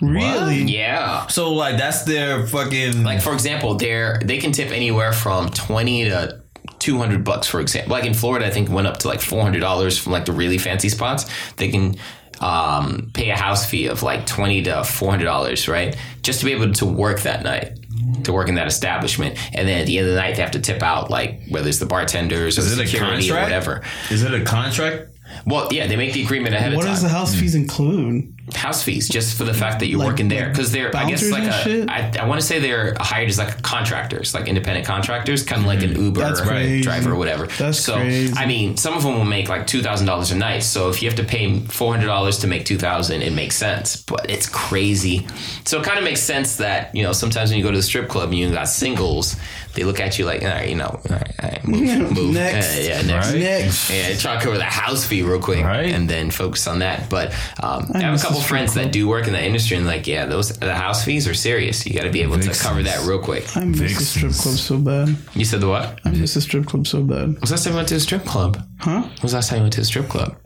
Really? 0.00 0.62
Yeah. 0.62 1.26
So 1.26 1.52
like 1.52 1.76
that's 1.76 2.04
their 2.04 2.46
fucking 2.46 3.04
Like 3.04 3.20
for 3.20 3.32
example, 3.34 3.74
they're 3.74 4.18
they 4.24 4.38
can 4.38 4.52
tip 4.52 4.70
anywhere 4.70 5.12
from 5.12 5.50
twenty 5.50 6.04
to 6.04 6.40
two 6.78 6.96
hundred 6.98 7.22
bucks, 7.24 7.46
for 7.48 7.60
example. 7.60 7.92
Like 7.92 8.04
in 8.04 8.14
Florida, 8.14 8.46
I 8.46 8.50
think 8.50 8.70
it 8.70 8.72
went 8.72 8.86
up 8.86 8.98
to 8.98 9.08
like 9.08 9.20
four 9.20 9.42
hundred 9.42 9.60
dollars 9.60 9.98
from 9.98 10.12
like 10.12 10.24
the 10.24 10.32
really 10.32 10.58
fancy 10.58 10.88
spots. 10.88 11.26
They 11.56 11.68
can 11.68 11.96
um, 12.40 13.10
pay 13.14 13.30
a 13.30 13.36
house 13.36 13.68
fee 13.68 13.86
of 13.86 14.02
like 14.02 14.26
twenty 14.26 14.62
to 14.62 14.84
four 14.84 15.10
hundred 15.10 15.24
dollars, 15.24 15.68
right, 15.68 15.96
just 16.22 16.40
to 16.40 16.46
be 16.46 16.52
able 16.52 16.72
to 16.72 16.86
work 16.86 17.20
that 17.22 17.42
night. 17.42 17.78
To 18.24 18.32
work 18.32 18.48
in 18.48 18.56
that 18.56 18.66
establishment, 18.66 19.38
and 19.54 19.68
then 19.68 19.80
at 19.80 19.86
the 19.86 19.98
end 19.98 20.08
of 20.08 20.14
the 20.14 20.20
night, 20.20 20.34
they 20.36 20.42
have 20.42 20.50
to 20.52 20.60
tip 20.60 20.82
out 20.82 21.10
like 21.10 21.42
whether 21.48 21.68
it's 21.68 21.78
the 21.78 21.86
bartenders 21.86 22.58
or 22.58 22.62
Is 22.62 22.76
the 22.76 22.82
it 22.82 22.88
security 22.88 23.30
or 23.30 23.40
whatever. 23.40 23.82
Is 24.10 24.22
it 24.22 24.34
a 24.34 24.44
contract? 24.44 25.13
Well, 25.46 25.68
yeah, 25.72 25.86
they 25.86 25.96
make 25.96 26.12
the 26.12 26.22
agreement 26.22 26.54
ahead 26.54 26.72
What 26.74 26.80
of 26.80 26.84
time. 26.84 26.90
What 26.90 26.94
does 26.94 27.02
the 27.02 27.08
house 27.08 27.34
hmm. 27.34 27.40
fees 27.40 27.54
include? 27.54 28.34
house 28.52 28.82
fees 28.82 29.08
just 29.08 29.38
for 29.38 29.44
the 29.44 29.54
fact 29.54 29.80
that 29.80 29.86
you're 29.86 29.98
Like- 29.98 30.08
working 30.08 30.28
there 30.28 30.50
because 30.50 30.70
they're 30.70 30.94
I 30.94 31.08
guess 31.08 31.22
bouncers 31.22 31.32
like 31.32 31.42
and 31.44 31.54
shit? 31.54 31.90
I, 31.90 32.12
I 32.20 32.26
want 32.26 32.40
to 32.40 32.46
say 32.46 32.58
they're 32.58 32.94
hired 33.00 33.30
as 33.30 33.38
like 33.38 33.62
contractors 33.62 34.34
like 34.34 34.48
independent 34.48 34.86
contractors 34.86 35.42
kind 35.42 35.62
of 35.62 35.66
like 35.66 35.82
an 35.82 35.94
hmm. 35.94 36.02
Uber 36.02 36.20
That's 36.20 36.40
crazy. 36.42 36.82
driver 36.82 37.12
or 37.12 37.16
whatever 37.16 37.46
That's 37.46 37.78
so 37.78 37.94
crazy. 37.94 38.34
I 38.36 38.46
mean 38.46 38.76
some 38.76 38.94
of 38.94 39.02
them 39.02 39.16
will 39.16 39.24
make 39.24 39.48
like 39.48 39.66
two 39.66 39.82
thousand 39.82 40.06
dollars 40.06 40.30
a 40.30 40.36
night 40.36 40.62
so 40.62 40.90
if 40.90 41.02
you 41.02 41.08
have 41.08 41.16
to 41.16 41.24
pay 41.24 41.60
four 41.60 41.94
hundred 41.94 42.06
dollars 42.06 42.38
to 42.40 42.46
make 42.46 42.66
two 42.66 42.76
thousand 42.76 43.22
it 43.22 43.32
makes 43.32 43.56
sense 43.56 43.96
but 43.96 44.28
it's 44.28 44.48
crazy 44.48 45.26
so 45.64 45.80
it 45.80 45.84
kind 45.84 45.98
of 45.98 46.04
makes 46.04 46.20
sense 46.20 46.56
that 46.56 46.94
you 46.94 47.02
know 47.02 47.12
sometimes 47.12 47.50
when 47.50 47.58
you 47.58 47.64
go 47.64 47.70
to 47.70 47.78
the 47.78 47.82
strip 47.82 48.08
club 48.08 48.28
and 48.28 48.38
you 48.38 48.50
got 48.50 48.68
singles 48.68 49.36
they 49.74 49.84
look 49.84 50.00
at 50.00 50.18
you 50.18 50.24
like 50.24 50.42
all 50.42 50.48
right 50.48 50.68
you 50.68 50.76
know 50.76 50.86
all 50.86 51.00
right, 51.10 51.30
all 51.42 51.48
right, 51.50 51.66
move, 51.66 52.12
move. 52.12 52.34
Next. 52.34 52.76
Yeah, 52.78 52.82
yeah 53.00 53.02
next 53.02 53.32
Right. 53.32 53.40
Next. 53.40 53.90
yeah, 53.90 54.16
try 54.16 54.36
to 54.36 54.42
cover 54.42 54.56
the 54.58 54.64
house 54.64 55.04
fee 55.06 55.22
real 55.22 55.40
quick, 55.40 55.64
Right. 55.64 55.90
and 55.90 56.08
then 56.08 56.30
focus 56.30 56.66
on 56.66 56.78
that. 56.80 57.08
But 57.10 57.32
um, 57.62 57.90
I, 57.94 58.00
have 58.00 58.14
a 58.14 58.22
couple 58.22 58.36
the 58.38 58.44
strip 58.44 58.48
friends 58.48 58.74
that 58.74 58.92
do 58.92 59.06
work 59.08 59.26
in 59.26 59.32
the 59.32 59.42
industry, 59.44 59.76
and 59.76 59.86
like, 59.86 60.06
yeah, 60.06 60.26
those 60.26 60.50
the 60.58 60.74
house 60.74 61.04
fees 61.04 61.26
are 61.28 61.34
serious. 61.34 61.86
You 61.86 61.94
got 61.94 62.04
to 62.04 62.10
be 62.10 62.22
able 62.22 62.38
to 62.38 62.50
cover 62.50 62.82
that 62.82 63.06
real 63.06 63.18
quick. 63.18 63.56
I 63.56 63.64
miss 63.64 63.98
the 63.98 64.04
strip 64.04 64.32
club 64.32 64.54
so 64.56 64.78
bad. 64.78 65.16
You 65.34 65.44
said 65.44 65.60
the 65.60 65.68
what? 65.68 66.00
I 66.04 66.10
miss 66.10 66.34
the 66.34 66.40
strip 66.40 66.66
club 66.66 66.86
so 66.86 67.02
bad. 67.02 67.40
Was 67.40 67.50
last 67.50 67.64
time 67.64 67.72
you 67.72 67.76
went 67.78 67.88
to 67.88 67.96
a 67.96 68.00
strip 68.00 68.24
club? 68.24 68.58
Huh? 68.80 69.08
Was 69.22 69.32
the 69.32 69.36
last 69.38 69.48
time 69.50 69.58
you 69.58 69.62
went 69.64 69.72
to 69.74 69.80
a 69.80 69.84
strip 69.84 70.08
club? 70.08 70.36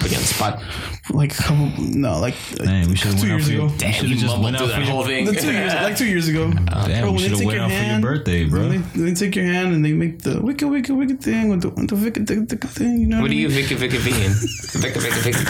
Put 0.00 0.10
you 0.10 0.18
spot. 0.18 0.62
Like 1.10 1.32
a 1.38 1.42
couple, 1.42 1.70
no, 1.78 2.18
like, 2.18 2.34
like 2.58 2.66
Man, 2.66 2.88
we 2.88 2.96
should 2.96 3.18
two 3.18 3.26
have 3.28 3.28
went 3.28 3.32
out 3.32 3.34
years 3.34 3.46
for 3.46 3.52
your, 3.52 3.66
ago. 3.66 3.74
Damn, 3.78 4.06
you 4.06 4.16
just 4.16 4.38
went 4.38 4.56
through 4.56 4.66
out 4.66 4.72
for 4.72 4.78
that 4.78 4.86
your, 4.86 4.94
whole 4.94 5.04
thing. 5.04 5.24
The 5.26 5.32
two 5.34 5.52
years, 5.52 5.74
like 5.86 5.96
two 5.96 6.06
years 6.06 6.28
ago. 6.28 6.50
Damn, 6.50 7.02
Bro, 7.02 7.12
we 7.12 7.18
they 7.18 7.22
should 7.22 7.30
have 7.30 7.38
take 7.38 7.46
went 7.46 7.56
your 7.56 7.64
out 7.64 7.70
for 7.70 7.90
your 7.90 8.00
birthday, 8.00 8.44
bro. 8.44 8.68
They, 8.68 8.78
they 8.78 9.14
take 9.14 9.36
your 9.36 9.44
hand 9.44 9.74
and 9.74 9.84
they 9.84 9.92
make 9.92 10.22
the 10.22 10.40
wicked, 10.40 10.68
wicked, 10.68 10.94
wicked 10.94 11.22
thing 11.22 11.50
with 11.50 11.62
the, 11.62 11.68
with 11.68 11.88
the 11.88 11.96
wicked, 11.96 12.28
wicked, 12.28 12.50
wicked 12.50 12.70
thing. 12.70 13.00
You 13.00 13.06
know 13.06 13.16
What 13.16 13.22
what 13.24 13.30
are 13.30 13.34
you, 13.34 13.48
mean? 13.48 13.56
Vicky, 13.62 13.74
Vicky, 13.74 13.98
Vicky? 13.98 14.28
Vicky, 14.78 15.00
Vicky, 15.00 15.20
Vicky, 15.20 15.44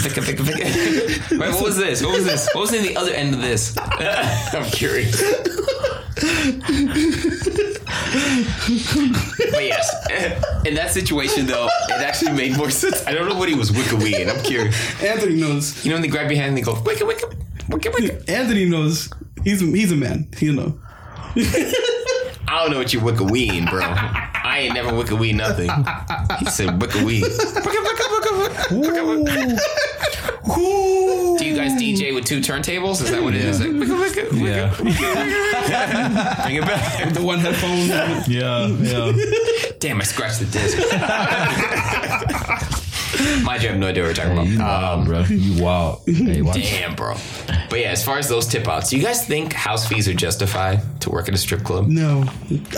Vicky, 0.00 0.20
Vicky, 0.20 0.42
Vicky. 0.42 1.36
Wait, 1.36 1.50
what 1.50 1.62
was 1.62 1.76
this? 1.76 2.02
What 2.02 2.14
was 2.14 2.24
this? 2.24 2.48
What 2.54 2.62
was 2.62 2.72
in 2.72 2.82
the 2.82 2.96
other 2.96 3.12
end 3.12 3.34
of 3.34 3.40
this? 3.42 3.76
I'm 3.78 4.64
curious. 4.70 5.20
But 9.50 9.64
yes, 9.64 9.90
in 10.64 10.74
that 10.74 10.90
situation 10.90 11.46
though, 11.46 11.68
it 11.88 12.00
actually 12.00 12.32
made 12.32 12.56
more 12.56 12.70
sense. 12.70 13.06
I 13.06 13.12
don't 13.12 13.28
know 13.28 13.36
what 13.36 13.48
he 13.48 13.54
was 13.54 13.70
wicka 13.70 14.28
I'm 14.28 14.42
curious. 14.42 15.02
Anthony 15.02 15.36
knows. 15.40 15.84
You 15.84 15.90
know 15.90 15.96
when 15.96 16.02
they 16.02 16.08
grab 16.08 16.30
your 16.30 16.40
hand 16.40 16.50
and 16.50 16.58
they 16.58 16.62
go 16.62 16.74
wicka 16.74 17.06
wicka 17.06 17.34
wicka 17.68 17.90
wicka. 17.92 18.28
Anthony 18.28 18.64
knows. 18.66 19.10
He's 19.42 19.60
he's 19.60 19.92
a 19.92 19.96
man. 19.96 20.28
You 20.38 20.52
know. 20.52 20.80
I 21.36 22.62
don't 22.62 22.70
know 22.70 22.78
what 22.78 22.92
you 22.92 23.00
wicka 23.00 23.28
weeing, 23.28 23.68
bro. 23.68 23.80
I 24.54 24.58
ain't 24.60 24.74
never 24.74 24.90
wicka 24.90 25.18
wee 25.18 25.32
nothing. 25.32 25.68
He 26.38 26.44
said 26.46 26.78
wicka 26.78 27.02
wee. 27.04 27.22
Do 31.38 31.44
you 31.44 31.56
guys 31.56 31.72
DJ 31.72 32.14
with 32.14 32.24
two 32.24 32.38
turntables? 32.38 33.02
Is 33.02 33.10
that 33.10 33.20
what 33.20 33.34
it 33.34 33.44
is? 33.44 33.58
Like, 33.60 33.70
wicka 33.70 33.96
wicka 34.00 34.28
wicka. 34.28 34.46
Yeah, 35.68 36.44
Bring 36.44 36.56
it 36.56 36.62
back. 36.62 37.12
The 37.14 37.20
one 37.22 37.40
headphone. 37.40 37.88
yeah, 38.28 38.68
yeah. 38.68 39.12
Damn, 39.80 40.00
I 40.00 40.04
scratched 40.04 40.38
the 40.38 40.46
disc. 40.46 40.78
Mind 43.44 43.62
you, 43.62 43.68
I 43.68 43.72
have 43.72 43.80
no 43.80 43.88
idea 43.88 44.02
what 44.02 44.08
we're 44.10 44.14
talking 44.14 44.46
You 44.52 44.56
about. 44.56 44.84
Um, 44.84 45.08
wild, 45.08 45.28
bro. 45.28 45.36
You 45.36 45.62
wild. 45.62 46.00
Hey, 46.06 46.42
watch. 46.42 46.56
damn, 46.56 46.94
bro. 46.94 47.14
But 47.70 47.80
yeah, 47.80 47.90
as 47.90 48.04
far 48.04 48.18
as 48.18 48.28
those 48.28 48.46
tip 48.46 48.66
outs, 48.68 48.90
do 48.90 48.96
you 48.96 49.02
guys 49.02 49.26
think 49.26 49.52
house 49.52 49.86
fees 49.88 50.08
are 50.08 50.14
justified 50.14 50.80
to 51.00 51.10
work 51.10 51.28
at 51.28 51.34
a 51.34 51.36
strip 51.38 51.62
club? 51.64 51.86
No, 51.88 52.24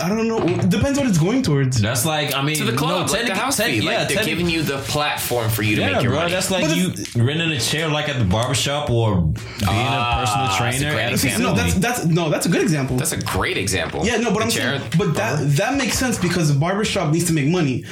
I 0.01 0.09
don't 0.09 0.27
know. 0.27 0.41
It 0.43 0.69
depends 0.69 0.97
what 0.97 1.07
it's 1.07 1.17
going 1.17 1.43
towards. 1.43 1.79
That's 1.81 2.05
like 2.05 2.33
I 2.33 2.41
mean 2.41 2.55
To 2.57 2.63
the 2.65 2.75
club, 2.75 3.07
no, 3.07 3.13
like 3.13 3.25
the 3.27 3.35
house 3.35 3.57
tech- 3.57 3.67
fee. 3.67 3.77
yeah, 3.79 3.99
like 3.99 4.07
they're 4.07 4.17
technic- 4.17 4.25
giving 4.37 4.49
you 4.49 4.63
the 4.63 4.77
platform 4.79 5.49
for 5.49 5.61
you 5.63 5.75
to 5.75 5.81
Yeah, 5.81 5.93
make 5.93 6.01
your 6.03 6.11
bro, 6.11 6.21
money. 6.21 6.31
that's 6.31 6.49
like 6.51 6.67
But 6.67 6.75
you 6.77 6.93
renting 7.23 7.51
a 7.51 7.59
chair 7.59 7.87
like 7.89 8.09
at 8.09 8.17
the 8.19 8.25
barbershop 8.25 8.89
or 8.89 9.21
being 9.21 9.35
Ah, 9.67 10.17
a 10.17 10.25
personal 10.25 10.45
that's 10.47 10.55
a 10.55 10.57
trainer 10.57 10.93
great 10.93 11.03
at 11.03 11.09
a 11.11 11.13
example. 11.13 11.43
No, 11.43 11.53
that's 11.55 11.73
that's 11.75 12.05
no, 12.05 12.29
that's 12.29 12.45
a 12.45 12.49
good 12.49 12.61
example. 12.61 12.97
That's 12.97 13.11
a 13.13 13.21
great 13.21 13.57
example. 13.57 14.05
yeah, 14.05 14.17
no, 14.17 14.31
but 14.31 14.39
The 14.39 14.43
I'm 14.45 14.49
chair- 14.49 14.79
saying, 14.79 14.91
but 14.97 15.13
that 15.15 15.39
that 15.57 15.75
makes 15.77 15.97
sense 15.97 16.17
because 16.17 16.51
the 16.53 16.59
barbershop 16.59 17.13
needs 17.13 17.25
to 17.25 17.33
make 17.33 17.47
money. 17.47 17.85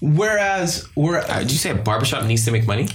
Whereas, 0.00 0.86
where 0.94 1.18
Uh, 1.30 1.40
did 1.40 1.50
you 1.52 1.58
say 1.58 1.70
a 1.70 1.74
barbershop 1.74 2.24
needs 2.26 2.44
to 2.44 2.50
make 2.52 2.66
money 2.66 2.88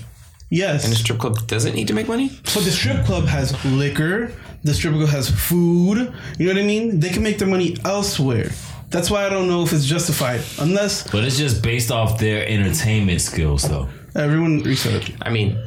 yes, 0.49 0.83
and 0.85 0.93
a 0.93 0.95
strip 0.95 1.17
club 1.19 1.47
doesn't 1.47 1.73
need 1.75 1.87
to 1.87 1.93
make 1.93 2.07
money? 2.07 2.29
but 2.53 2.63
the 2.63 2.71
strip 2.71 3.05
club 3.05 3.25
has 3.25 3.53
liquor. 3.65 4.31
The 4.63 4.73
strip 4.73 4.93
club 4.93 5.09
has 5.09 5.29
food. 5.29 6.13
You 6.37 6.45
know 6.47 6.53
what 6.53 6.61
I 6.61 6.65
mean? 6.65 6.99
They 6.99 7.09
can 7.09 7.23
make 7.23 7.39
their 7.39 7.47
money 7.47 7.75
elsewhere. 7.83 8.51
That's 8.89 9.09
why 9.09 9.25
I 9.25 9.29
don't 9.29 9.47
know 9.47 9.63
if 9.63 9.71
it's 9.73 9.85
justified 9.85 10.41
unless 10.59 11.09
but 11.09 11.23
it's 11.23 11.37
just 11.37 11.63
based 11.63 11.89
off 11.91 12.19
their 12.19 12.45
entertainment 12.47 13.21
skills, 13.21 13.63
though. 13.63 13.87
everyone 14.15 14.61
research. 14.63 15.13
I 15.21 15.29
mean, 15.31 15.57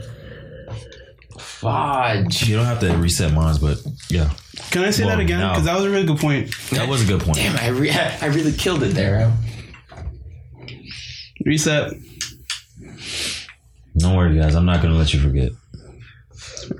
fudge. 1.39 2.47
You 2.49 2.57
don't 2.57 2.67
have 2.67 2.81
to 2.81 2.97
reset 2.97 3.33
mines, 3.33 3.59
but 3.59 3.79
yeah, 4.09 4.31
Can 4.71 4.85
I 4.85 4.91
say 4.91 5.05
Well, 5.05 5.17
that 5.17 5.23
again? 5.23 5.41
no. 5.41 5.49
Because 5.51 5.65
that 5.65 5.75
was 5.77 5.85
a 5.87 5.91
really 5.91 6.07
good 6.07 6.19
point. 6.19 6.51
that 6.71 6.89
was 6.89 7.03
a 7.03 7.07
good 7.07 7.21
point. 7.23 7.39
Damn, 7.39 7.57
I, 7.57 7.69
re- 7.69 7.91
I 8.23 8.27
really 8.27 8.53
killed 8.53 8.83
it 8.83 8.95
there. 8.95 9.33
Reset. 11.45 11.93
Don't 13.99 14.17
worry, 14.17 14.39
guys. 14.39 14.55
I'm 14.55 14.67
not 14.67 14.83
gonna 14.83 14.95
let 14.95 15.13
you 15.13 15.21
forget. 15.21 15.53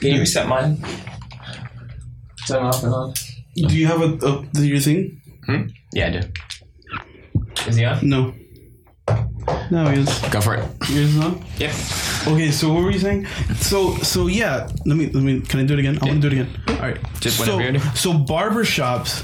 Can 0.01 0.13
you 0.13 0.21
reset 0.21 0.49
mine? 0.49 0.79
Turn 2.47 2.63
off 2.63 2.83
and 2.83 2.93
on. 2.93 3.15
Do 3.55 3.77
you 3.77 3.87
have 3.87 4.01
a, 4.01 4.27
a 4.27 4.45
do 4.53 4.67
your 4.67 4.81
thing? 4.81 5.21
Hmm? 5.47 5.63
Yeah, 5.93 6.07
I 6.07 6.11
do. 6.11 6.21
Is 7.69 7.77
he 7.77 7.85
on? 7.85 8.09
No. 8.09 8.35
No, 9.71 9.91
yours. 9.91 10.19
Go 10.31 10.41
for 10.41 10.55
it. 10.55 10.65
Yours 10.89 11.15
is 11.15 11.25
on. 11.25 11.45
Yep. 11.59 11.71
Okay, 12.27 12.51
so 12.51 12.73
what 12.73 12.83
were 12.83 12.91
you 12.91 12.99
saying? 12.99 13.27
So 13.57 13.97
so 13.99 14.27
yeah, 14.27 14.69
let 14.87 14.97
me 14.97 15.07
let 15.11 15.23
me 15.23 15.41
can 15.41 15.61
I 15.61 15.65
do 15.65 15.75
it 15.75 15.81
again? 15.81 15.99
I 16.01 16.07
want 16.07 16.23
to 16.23 16.31
do 16.31 16.37
it 16.37 16.41
again. 16.41 16.61
All 16.69 16.77
right. 16.77 16.99
Just 17.21 17.37
so, 17.37 17.43
whenever 17.43 17.63
you're 17.63 17.73
ready. 17.81 17.97
So 17.97 18.13
barbershops. 18.13 19.23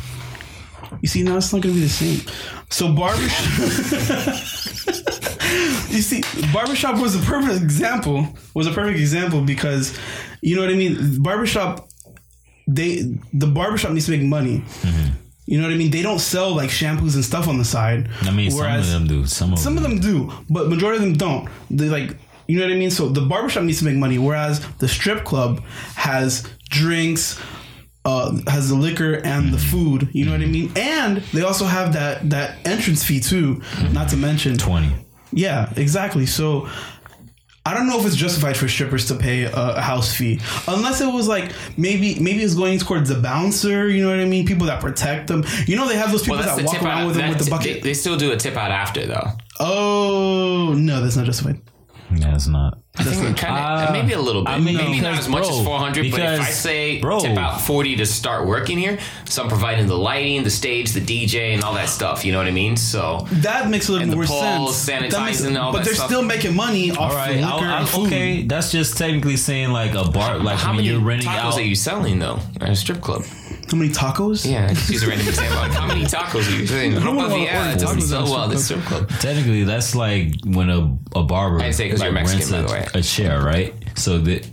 You 1.00 1.08
see, 1.08 1.22
now 1.22 1.36
it's 1.38 1.52
not 1.52 1.62
gonna 1.62 1.74
be 1.74 1.80
the 1.80 1.88
same. 1.88 2.20
So 2.68 2.92
barbershop. 2.94 4.96
you 5.88 6.02
see, 6.02 6.22
barbershop 6.52 7.00
was 7.00 7.16
a 7.16 7.18
perfect 7.20 7.62
example. 7.62 8.28
Was 8.54 8.66
a 8.66 8.72
perfect 8.72 8.98
example 8.98 9.42
because, 9.42 9.98
you 10.40 10.54
know 10.54 10.62
what 10.62 10.70
I 10.70 10.74
mean. 10.74 11.22
Barbershop, 11.22 11.88
they 12.66 13.02
the 13.32 13.46
barbershop 13.46 13.92
needs 13.92 14.06
to 14.06 14.12
make 14.12 14.22
money. 14.22 14.58
Mm-hmm. 14.60 15.14
You 15.46 15.58
know 15.58 15.66
what 15.66 15.74
I 15.74 15.76
mean. 15.76 15.90
They 15.90 16.02
don't 16.02 16.20
sell 16.20 16.54
like 16.54 16.70
shampoos 16.70 17.16
and 17.16 17.24
stuff 17.24 17.48
on 17.48 17.58
the 17.58 17.64
side. 17.64 18.08
I 18.22 18.30
mean, 18.30 18.50
some 18.52 18.72
of 18.72 18.86
them 18.86 19.06
do. 19.08 19.26
Some 19.26 19.52
of 19.52 19.58
Some 19.58 19.76
of 19.76 19.82
them 19.82 19.98
do, 19.98 20.32
but 20.48 20.68
majority 20.68 21.02
of 21.02 21.02
them 21.02 21.14
don't. 21.14 21.48
They 21.70 21.88
like, 21.88 22.16
you 22.46 22.58
know 22.58 22.64
what 22.64 22.72
I 22.72 22.76
mean. 22.76 22.90
So 22.90 23.08
the 23.08 23.22
barbershop 23.22 23.64
needs 23.64 23.80
to 23.80 23.84
make 23.84 23.96
money, 23.96 24.18
whereas 24.18 24.64
the 24.78 24.86
strip 24.86 25.24
club 25.24 25.64
has 25.96 26.48
drinks, 26.68 27.40
uh, 28.04 28.38
has 28.46 28.68
the 28.68 28.76
liquor 28.76 29.14
and 29.14 29.52
the 29.52 29.58
mm-hmm. 29.58 29.96
food. 29.96 30.08
You 30.12 30.26
know 30.26 30.30
what 30.30 30.40
I 30.40 30.44
mm-hmm. 30.44 30.52
mean. 30.52 30.72
And 30.76 31.16
they 31.32 31.42
also 31.42 31.64
have 31.64 31.94
that 31.94 32.30
that 32.30 32.64
entrance 32.64 33.02
fee 33.02 33.18
too. 33.18 33.60
Not 33.90 34.08
to 34.10 34.16
mention, 34.16 34.56
twenty. 34.56 34.94
Yeah, 35.32 35.72
exactly. 35.76 36.26
So. 36.26 36.68
I 37.66 37.74
don't 37.74 37.86
know 37.86 38.00
if 38.00 38.06
it's 38.06 38.16
justified 38.16 38.56
for 38.56 38.68
strippers 38.68 39.06
to 39.08 39.14
pay 39.14 39.42
a, 39.44 39.52
a 39.52 39.80
house 39.82 40.14
fee 40.16 40.40
unless 40.66 41.02
it 41.02 41.12
was 41.12 41.28
like 41.28 41.52
maybe 41.76 42.18
maybe 42.18 42.42
it's 42.42 42.54
going 42.54 42.78
towards 42.78 43.10
the 43.10 43.16
bouncer. 43.16 43.86
You 43.86 44.02
know 44.02 44.10
what 44.10 44.18
I 44.18 44.24
mean? 44.24 44.46
People 44.46 44.66
that 44.68 44.80
protect 44.80 45.28
them. 45.28 45.44
You 45.66 45.76
know 45.76 45.86
they 45.86 45.96
have 45.96 46.10
those 46.10 46.22
people 46.22 46.38
Well, 46.38 46.56
that 46.56 46.64
walk 46.64 46.82
around 46.82 47.02
out. 47.02 47.06
with 47.08 47.16
them 47.16 47.28
with 47.28 47.36
the 47.38 47.44
They, 47.44 47.50
bucket. 47.50 47.82
they 47.82 47.92
still 47.92 48.16
do 48.16 48.32
a 48.32 48.36
tip 48.36 48.56
out 48.56 48.70
after 48.70 49.04
though. 49.06 49.28
oh 49.60 50.74
no, 50.76 51.02
that's 51.02 51.16
not 51.16 51.26
justified. 51.26 51.60
Yeah, 52.16 52.34
it's 52.34 52.46
not. 52.48 52.78
I 53.06 53.12
think 53.14 53.36
kind 53.36 53.54
of 53.56 53.88
Uh, 53.88 53.92
maybe 53.92 54.12
a 54.12 54.20
little 54.20 54.42
bit. 54.42 54.50
I 54.50 54.58
mean, 54.58 54.76
maybe 54.76 55.00
not 55.00 55.18
as 55.18 55.28
much 55.28 55.42
bro, 55.46 55.58
as 55.58 55.64
four 55.64 55.78
hundred. 55.78 56.10
But 56.10 56.20
if 56.20 56.40
I 56.40 56.44
say 56.50 57.00
bro. 57.00 57.20
tip 57.20 57.36
out 57.38 57.60
forty 57.60 57.96
to 57.96 58.06
start 58.06 58.46
working 58.46 58.78
here, 58.78 58.98
so 59.26 59.42
I'm 59.42 59.48
providing 59.48 59.86
the 59.86 59.96
lighting, 59.96 60.42
the 60.42 60.50
stage, 60.50 60.92
the 60.92 61.00
DJ, 61.00 61.54
and 61.54 61.62
all 61.64 61.74
that 61.74 61.88
stuff. 61.88 62.24
You 62.24 62.32
know 62.32 62.38
what 62.38 62.46
I 62.46 62.50
mean? 62.52 62.76
So 62.76 63.26
That 63.32 63.68
makes 63.68 63.88
a 63.88 63.92
little 63.92 64.02
And 64.04 64.12
the 64.12 64.16
more 64.16 64.24
poles, 64.26 64.76
sense. 64.76 64.86
That 65.14 65.22
makes- 65.24 65.40
sanitizing, 65.42 65.60
all 65.60 65.72
but 65.72 65.78
that 65.78 65.84
they're 65.86 65.94
stuff. 65.94 66.06
still 66.08 66.22
making 66.22 66.54
money 66.54 66.90
off 66.90 66.98
All 66.98 67.06
of 67.10 67.14
right, 67.14 67.36
liquor 67.36 67.46
I'll- 67.46 67.60
I'll- 67.60 67.78
and 67.80 67.88
food. 67.88 68.06
okay. 68.06 68.42
That's 68.42 68.70
just 68.72 68.96
technically 68.96 69.36
saying 69.36 69.70
like 69.70 69.94
a 69.94 70.08
bar, 70.08 70.38
like 70.38 70.58
how 70.58 70.68
when 70.70 70.76
many 70.78 70.88
you're 70.88 71.00
renting 71.00 71.28
tacos 71.28 71.52
out. 71.52 71.58
are 71.58 71.62
you 71.62 71.74
selling 71.74 72.18
though 72.18 72.38
at 72.60 72.70
a 72.70 72.76
strip 72.76 73.00
club? 73.00 73.24
How 73.70 73.76
many 73.76 73.90
tacos? 73.92 74.50
Yeah, 74.50 74.68
just 74.72 74.90
use 74.90 75.02
a 75.04 75.08
random 75.08 75.28
example. 75.28 75.56
Like, 75.58 75.70
how 75.72 75.86
many 75.86 76.02
tacos 76.04 76.48
are 76.48 76.60
you 76.60 76.66
selling? 76.66 76.92
How 76.92 77.00
don't 77.04 77.16
wanna 77.16 77.28
the 77.34 77.40
yeah, 77.40 77.72
it 77.72 77.78
doesn't 77.78 77.98
tacos 77.98 78.00
at 78.00 78.04
a 78.04 78.08
sell 78.08 78.24
well 78.24 78.44
at 78.44 78.50
the 78.50 78.58
strip 78.58 78.80
strip 78.82 79.06
club. 79.08 79.20
Technically, 79.20 79.64
that's 79.64 79.94
like 79.94 80.34
when 80.44 80.70
a, 80.70 80.96
a 81.14 81.22
barber 81.22 81.60
I'd 81.62 81.74
say 81.74 81.88
'cause 81.90 82.00
you're 82.02 82.10
like, 82.12 82.24
Mexican, 82.26 82.52
rents 82.52 82.72
by 82.72 82.76
a, 82.76 82.82
the 82.82 82.86
way. 82.94 83.00
a 83.00 83.02
chair, 83.02 83.40
right? 83.42 83.74
So 83.96 84.18
that 84.18 84.48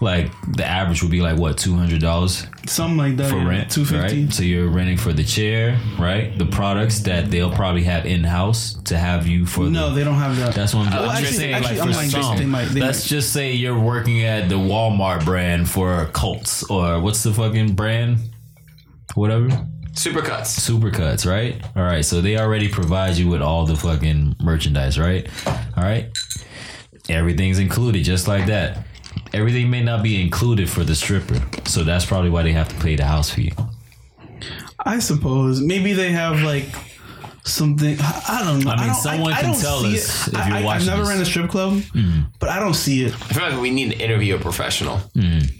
like 0.00 0.30
the 0.56 0.64
average 0.64 1.02
would 1.02 1.10
be 1.12 1.20
like 1.22 1.38
what 1.38 1.56
two 1.56 1.74
hundred 1.74 2.00
dollars 2.00 2.46
Something 2.66 2.96
like 2.96 3.16
that. 3.18 3.30
for 3.30 3.36
yeah. 3.36 3.48
rent, 3.48 3.70
Two 3.70 3.84
fifty. 3.84 4.24
right? 4.24 4.32
So 4.32 4.42
you're 4.42 4.68
renting 4.68 4.96
for 4.96 5.12
the 5.12 5.22
chair, 5.22 5.78
right? 5.98 6.36
The 6.36 6.46
products 6.46 7.00
that 7.00 7.30
they'll 7.30 7.50
probably 7.52 7.84
have 7.84 8.04
in 8.06 8.24
house 8.24 8.74
to 8.84 8.96
have 8.98 9.26
you 9.26 9.44
for. 9.46 9.64
No, 9.64 9.90
the, 9.90 9.96
they 9.96 10.04
don't 10.04 10.14
have 10.14 10.36
that. 10.38 10.54
That's 10.54 10.74
what 10.74 10.86
I'm, 10.88 10.92
Uh, 10.92 11.02
I'm 11.02 11.08
actually- 11.10 11.26
just 11.26 11.36
saying. 11.38 11.54
actually, 11.54 11.78
like 11.78 11.86
I'm 11.86 11.92
for 11.92 11.96
lying. 11.98 12.10
some, 12.10 12.36
They 12.38 12.46
might- 12.46 12.64
they 12.68 12.80
let's 12.80 13.04
might. 13.04 13.08
just 13.16 13.32
say 13.32 13.52
you're 13.52 13.78
working 13.78 14.22
at 14.24 14.48
the 14.48 14.54
Walmart 14.56 15.24
brand 15.24 15.68
for 15.68 16.06
Colts 16.12 16.64
or 16.70 17.00
what's 17.00 17.22
the 17.22 17.32
fucking 17.32 17.74
brand? 17.74 18.18
Whatever. 19.14 19.48
Supercuts. 19.92 20.58
Supercuts, 20.58 21.24
right? 21.30 21.62
All 21.76 21.84
right, 21.84 22.04
so 22.04 22.20
they 22.20 22.36
already 22.38 22.68
provide 22.68 23.16
you 23.16 23.28
with 23.28 23.40
all 23.42 23.64
the 23.64 23.76
fucking 23.76 24.36
merchandise, 24.42 24.98
right? 24.98 25.28
All 25.46 25.84
right, 25.84 26.10
everything's 27.08 27.58
included, 27.60 28.02
just 28.04 28.26
like 28.26 28.46
that. 28.46 28.86
Everything 29.32 29.70
may 29.70 29.82
not 29.82 30.02
be 30.02 30.20
included 30.20 30.68
for 30.68 30.82
the 30.84 30.94
stripper, 30.94 31.40
so 31.66 31.84
that's 31.84 32.04
probably 32.04 32.30
why 32.30 32.42
they 32.42 32.52
have 32.52 32.68
to 32.68 32.74
pay 32.84 32.96
the 32.96 33.04
house 33.04 33.30
fee. 33.30 33.52
I 34.84 34.98
suppose 34.98 35.60
maybe 35.60 35.92
they 35.92 36.10
have 36.10 36.42
like 36.42 36.66
something. 37.44 37.96
I 38.00 38.42
don't 38.44 38.64
know. 38.64 38.70
I 38.72 38.76
mean, 38.76 38.86
don't- 38.86 38.94
someone 38.96 39.32
I 39.32 39.40
can 39.40 39.52
don't 39.52 39.60
tell 39.60 39.86
us 39.86 40.26
it. 40.26 40.34
if 40.34 40.46
you're 40.48 40.56
I, 40.56 40.62
watching 40.64 40.88
I've 40.88 40.96
never 40.96 41.02
this. 41.02 41.08
ran 41.10 41.20
a 41.20 41.24
strip 41.24 41.50
club, 41.50 41.74
mm. 41.74 42.26
but 42.40 42.48
I 42.48 42.58
don't 42.58 42.74
see 42.74 43.04
it. 43.04 43.12
I 43.14 43.16
feel 43.32 43.42
like 43.50 43.60
we 43.60 43.70
need 43.70 43.92
to 43.92 43.98
interview 43.98 44.34
a 44.34 44.38
professional. 44.40 44.98
Mm. 45.16 45.52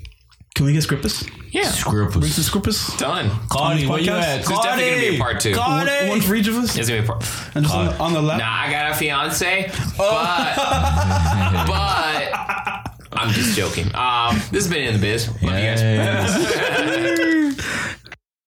Can 0.55 0.67
we 0.67 0.73
get 0.73 0.85
Scrippus? 0.85 1.29
Yeah, 1.51 1.63
Bring 1.63 1.73
Scrippers. 2.09 2.33
some 2.35 2.45
Scrippus. 2.63 2.97
done. 2.97 3.29
Cardi, 3.49 3.87
where 3.89 3.99
you 3.99 4.09
podcast? 4.09 4.21
at? 4.23 4.45
There's 4.47 4.61
definitely 4.61 4.91
gonna 4.91 5.11
be 5.11 5.17
a 5.17 5.19
part 5.19 5.41
two. 5.41 5.57
One, 5.57 5.89
one 6.09 6.21
for 6.21 6.35
each 6.37 6.47
of 6.47 6.55
us. 6.57 6.75
There's 6.75 6.89
gonna 6.89 7.01
be 7.03 7.07
a 7.07 7.11
part. 7.11 7.25
And 7.57 7.65
just 7.65 7.75
on 7.75 7.87
the, 7.87 7.99
on 7.99 8.13
the 8.13 8.23
left. 8.23 8.39
Nah, 8.41 8.53
I 8.53 8.71
got 8.71 8.93
a 8.93 8.95
fiance, 8.95 9.69
but 9.99 10.55
but 11.67 13.19
I'm 13.19 13.31
just 13.33 13.57
joking. 13.57 13.93
Um, 13.97 14.37
this 14.53 14.65
has 14.65 14.69
been 14.69 14.85
in 14.87 14.95
the 14.95 15.01
biz. 15.01 15.27
Love 15.29 15.43
you 15.43 15.49
guys. 15.49 15.83
Yes. 15.83 17.41